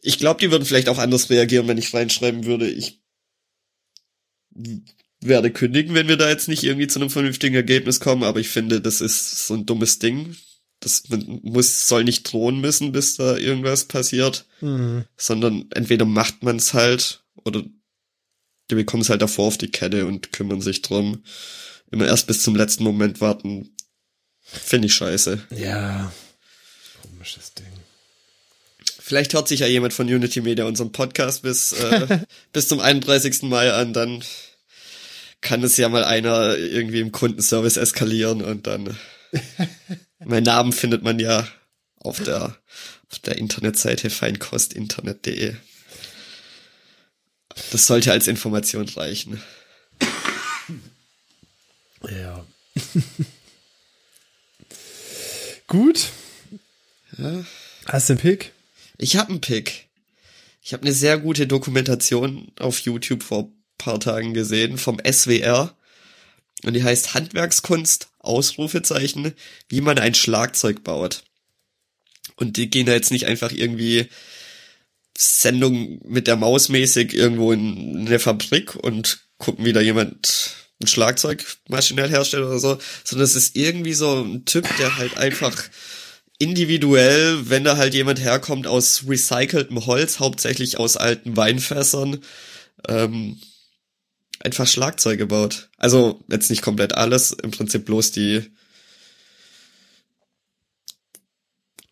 ich 0.00 0.18
glaube, 0.18 0.40
die 0.40 0.50
würden 0.50 0.64
vielleicht 0.64 0.88
auch 0.88 0.98
anders 0.98 1.30
reagieren, 1.30 1.68
wenn 1.68 1.78
ich 1.78 1.92
reinschreiben 1.92 2.44
würde, 2.44 2.68
ich 2.70 3.00
werde 5.20 5.50
kündigen, 5.50 5.94
wenn 5.94 6.08
wir 6.08 6.16
da 6.16 6.28
jetzt 6.28 6.48
nicht 6.48 6.62
irgendwie 6.64 6.86
zu 6.86 6.98
einem 6.98 7.10
vernünftigen 7.10 7.54
Ergebnis 7.54 8.00
kommen, 8.00 8.22
aber 8.22 8.40
ich 8.40 8.48
finde, 8.48 8.80
das 8.80 9.00
ist 9.00 9.46
so 9.46 9.54
ein 9.54 9.66
dummes 9.66 9.98
Ding. 9.98 10.36
Das 10.86 11.08
man 11.08 11.40
muss, 11.42 11.88
soll 11.88 12.04
nicht 12.04 12.30
drohen 12.32 12.60
müssen, 12.60 12.92
bis 12.92 13.16
da 13.16 13.36
irgendwas 13.36 13.86
passiert, 13.86 14.46
Mhm. 14.60 15.04
sondern 15.16 15.66
entweder 15.74 16.04
macht 16.04 16.44
man 16.44 16.56
es 16.56 16.74
halt 16.74 17.24
oder 17.44 17.64
die 18.70 18.74
bekommen 18.76 19.02
es 19.02 19.10
halt 19.10 19.20
davor 19.22 19.48
auf 19.48 19.58
die 19.58 19.70
Kette 19.70 20.06
und 20.06 20.32
kümmern 20.32 20.60
sich 20.60 20.82
drum. 20.82 21.24
Immer 21.90 22.06
erst 22.06 22.26
bis 22.28 22.42
zum 22.42 22.54
letzten 22.54 22.84
Moment 22.84 23.20
warten, 23.20 23.74
finde 24.42 24.86
ich 24.86 24.94
scheiße. 24.94 25.42
Ja. 25.56 26.12
Komisches 27.02 27.54
Ding. 27.54 27.66
Vielleicht 29.00 29.34
hört 29.34 29.46
sich 29.48 29.60
ja 29.60 29.66
jemand 29.66 29.92
von 29.92 30.06
Unity 30.06 30.40
Media 30.40 30.64
unseren 30.66 30.92
Podcast 30.92 31.42
bis, 31.42 31.72
äh, 31.72 32.20
bis 32.52 32.68
zum 32.68 32.80
31. 32.80 33.42
Mai 33.42 33.72
an, 33.72 33.92
dann 33.92 34.22
kann 35.40 35.62
es 35.62 35.76
ja 35.76 35.88
mal 35.88 36.02
einer 36.04 36.56
irgendwie 36.56 37.00
im 37.00 37.12
Kundenservice 37.12 37.76
eskalieren 37.76 38.42
und 38.42 38.66
dann 38.66 38.96
mein 40.26 40.42
Namen 40.42 40.72
findet 40.72 41.02
man 41.02 41.18
ja 41.18 41.46
auf 42.00 42.22
der 42.22 42.56
auf 43.10 43.18
der 43.20 43.38
Internetseite 43.38 44.10
feinkostinternet.de. 44.10 45.54
Das 47.70 47.86
sollte 47.86 48.12
als 48.12 48.26
Information 48.26 48.88
reichen. 48.88 49.40
Ja. 52.10 52.44
Gut. 55.66 56.10
Ja. 57.16 57.44
Hast 57.86 58.08
du 58.08 58.12
einen 58.12 58.20
Pick? 58.20 58.52
Ich 58.98 59.16
habe 59.16 59.30
einen 59.30 59.40
Pick. 59.40 59.86
Ich 60.62 60.72
habe 60.72 60.82
eine 60.82 60.92
sehr 60.92 61.18
gute 61.18 61.46
Dokumentation 61.46 62.52
auf 62.58 62.80
YouTube 62.80 63.22
vor 63.22 63.50
paar 63.78 64.00
Tagen 64.00 64.34
gesehen 64.34 64.78
vom 64.78 65.00
SWR 65.00 65.74
und 66.64 66.74
die 66.74 66.84
heißt 66.84 67.14
Handwerkskunst 67.14 68.08
Ausrufezeichen, 68.18 69.34
wie 69.68 69.80
man 69.80 69.98
ein 69.98 70.14
Schlagzeug 70.14 70.82
baut. 70.82 71.22
Und 72.36 72.56
die 72.56 72.70
gehen 72.70 72.86
da 72.86 72.92
jetzt 72.92 73.12
nicht 73.12 73.26
einfach 73.26 73.52
irgendwie 73.52 74.08
Sendung 75.16 76.00
mit 76.04 76.26
der 76.26 76.36
Maus 76.36 76.68
mäßig 76.68 77.14
irgendwo 77.14 77.52
in 77.52 78.06
eine 78.06 78.18
Fabrik 78.18 78.74
und 78.74 79.20
gucken, 79.38 79.64
wie 79.64 79.72
da 79.72 79.80
jemand 79.80 80.54
ein 80.82 80.86
Schlagzeug 80.86 81.44
maschinell 81.68 82.10
herstellt 82.10 82.44
oder 82.44 82.58
so, 82.58 82.78
sondern 83.04 83.24
es 83.24 83.34
ist 83.34 83.56
irgendwie 83.56 83.94
so 83.94 84.22
ein 84.22 84.44
Typ, 84.44 84.68
der 84.78 84.96
halt 84.96 85.16
einfach 85.16 85.70
individuell, 86.38 87.48
wenn 87.48 87.64
da 87.64 87.78
halt 87.78 87.94
jemand 87.94 88.20
herkommt 88.20 88.66
aus 88.66 89.04
recyceltem 89.08 89.86
Holz, 89.86 90.20
hauptsächlich 90.20 90.78
aus 90.78 90.98
alten 90.98 91.36
Weinfässern, 91.36 92.20
ähm, 92.88 93.40
einfach 94.40 94.66
Schlagzeuge 94.66 95.26
baut. 95.26 95.68
Also 95.78 96.22
jetzt 96.28 96.50
nicht 96.50 96.62
komplett 96.62 96.94
alles, 96.94 97.32
im 97.32 97.50
Prinzip 97.50 97.84
bloß 97.86 98.12
die 98.12 98.50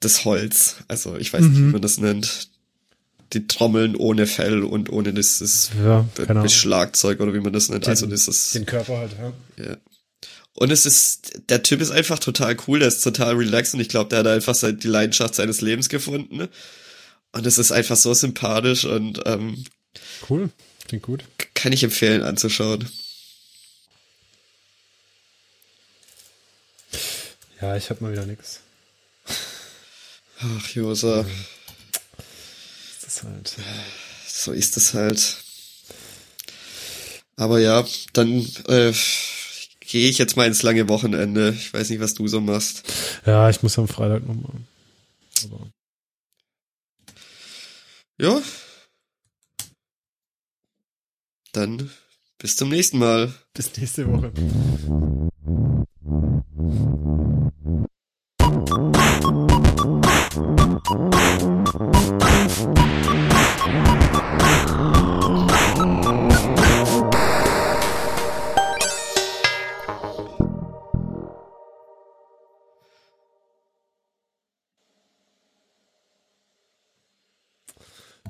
das 0.01 0.25
Holz. 0.25 0.77
Also 0.89 1.17
ich 1.17 1.33
weiß 1.33 1.43
nicht, 1.43 1.59
Mhm. 1.59 1.69
wie 1.69 1.73
man 1.73 1.83
das 1.83 1.99
nennt. 1.99 2.49
Die 3.33 3.47
Trommeln 3.47 3.97
ohne 3.97 4.27
Fell 4.27 4.63
und 4.63 4.91
ohne 4.91 5.13
dieses 5.13 5.71
Ja, 5.83 6.07
Be- 6.15 6.27
genau. 6.27 6.47
Schlagzeug 6.47 7.21
oder 7.21 7.33
wie 7.35 7.41
man 7.41 7.53
das 7.53 7.69
nennt. 7.69 7.89
also 7.89 8.07
dieses 8.07 8.51
Den 8.51 8.67
Körper 8.67 8.99
halt, 8.99 9.13
ja. 9.19 9.65
ja. 9.65 9.77
Und 10.57 10.71
es 10.71 10.87
ist, 10.87 11.41
der 11.49 11.63
Typ 11.65 11.81
ist 11.81 11.91
einfach 11.91 12.21
total 12.21 12.57
cool, 12.69 12.79
der 12.79 12.89
ist 12.89 13.03
total 13.03 13.35
relaxed 13.35 13.75
und 13.75 13.81
ich 13.81 13.89
glaube, 13.89 14.11
der 14.11 14.21
hat 14.21 14.27
einfach 14.29 14.55
die 14.57 14.87
Leidenschaft 14.87 15.35
seines 15.35 15.61
Lebens 15.63 15.89
gefunden. 15.89 16.49
Und 17.33 17.47
es 17.47 17.59
ist 17.59 17.73
einfach 17.73 17.97
so 17.97 18.15
sympathisch 18.15 18.85
und 18.85 19.21
ähm, 19.27 19.65
Cool. 20.29 20.51
Klingt 20.87 21.03
gut. 21.03 21.25
Kann 21.65 21.73
ich 21.73 21.83
empfehlen 21.83 22.23
anzuschauen. 22.23 22.87
Ja, 27.59 27.75
ich 27.75 27.89
hab 27.89 28.03
mal 28.03 28.13
wieder 28.13 28.27
nix. 28.27 28.61
Ach, 30.43 30.69
Josa, 30.75 31.25
Das 33.01 33.17
ist 33.17 33.25
halt. 33.25 33.55
so 34.29 34.53
ist 34.53 34.77
es 34.77 34.93
halt. 34.93 35.39
Aber 37.37 37.59
ja, 37.61 37.83
dann 38.13 38.41
äh, 38.69 38.93
gehe 39.81 40.11
ich 40.11 40.19
jetzt 40.19 40.37
mal 40.37 40.47
ins 40.47 40.63
lange 40.63 40.87
Wochenende. 40.91 41.55
Ich 41.57 41.73
weiß 41.73 41.89
nicht, 41.89 42.01
was 42.01 42.13
du 42.13 42.29
so 42.29 42.43
machst. 42.43 42.83
Ja, 43.25 43.49
ich 43.49 43.63
muss 43.63 43.79
am 43.79 43.89
Freitag 43.89 44.27
nochmal. 44.27 44.61
Aber. 45.45 45.71
Ja. 48.19 48.43
Dann 51.55 51.89
bis 52.39 52.57
zum 52.57 52.69
nächsten 52.69 52.99
Mal. 52.99 53.33
Bis 53.55 53.77
nächste 53.77 54.11
Woche. 54.11 54.33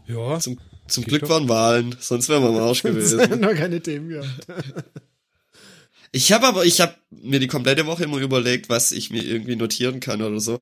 Ja, 0.06 0.38
Zum, 0.38 0.58
zum 0.88 1.04
Geht 1.04 1.10
Glück 1.10 1.22
doch. 1.22 1.28
waren 1.30 1.48
Wahlen, 1.48 1.96
sonst 1.98 2.28
wären 2.28 2.42
wir 2.42 2.50
am 2.50 2.56
Arsch 2.58 2.82
gewesen. 2.82 3.40
noch 3.40 3.54
keine 3.54 3.80
Themen 3.80 4.08
gehabt. 4.10 4.46
Ich 6.12 6.30
habe 6.32 6.46
aber, 6.46 6.64
ich 6.64 6.80
habe 6.80 6.94
mir 7.10 7.40
die 7.40 7.48
komplette 7.48 7.86
Woche 7.86 8.04
immer 8.04 8.18
überlegt, 8.18 8.68
was 8.68 8.92
ich 8.92 9.10
mir 9.10 9.24
irgendwie 9.24 9.56
notieren 9.56 9.98
kann 9.98 10.22
oder 10.22 10.38
so. 10.38 10.52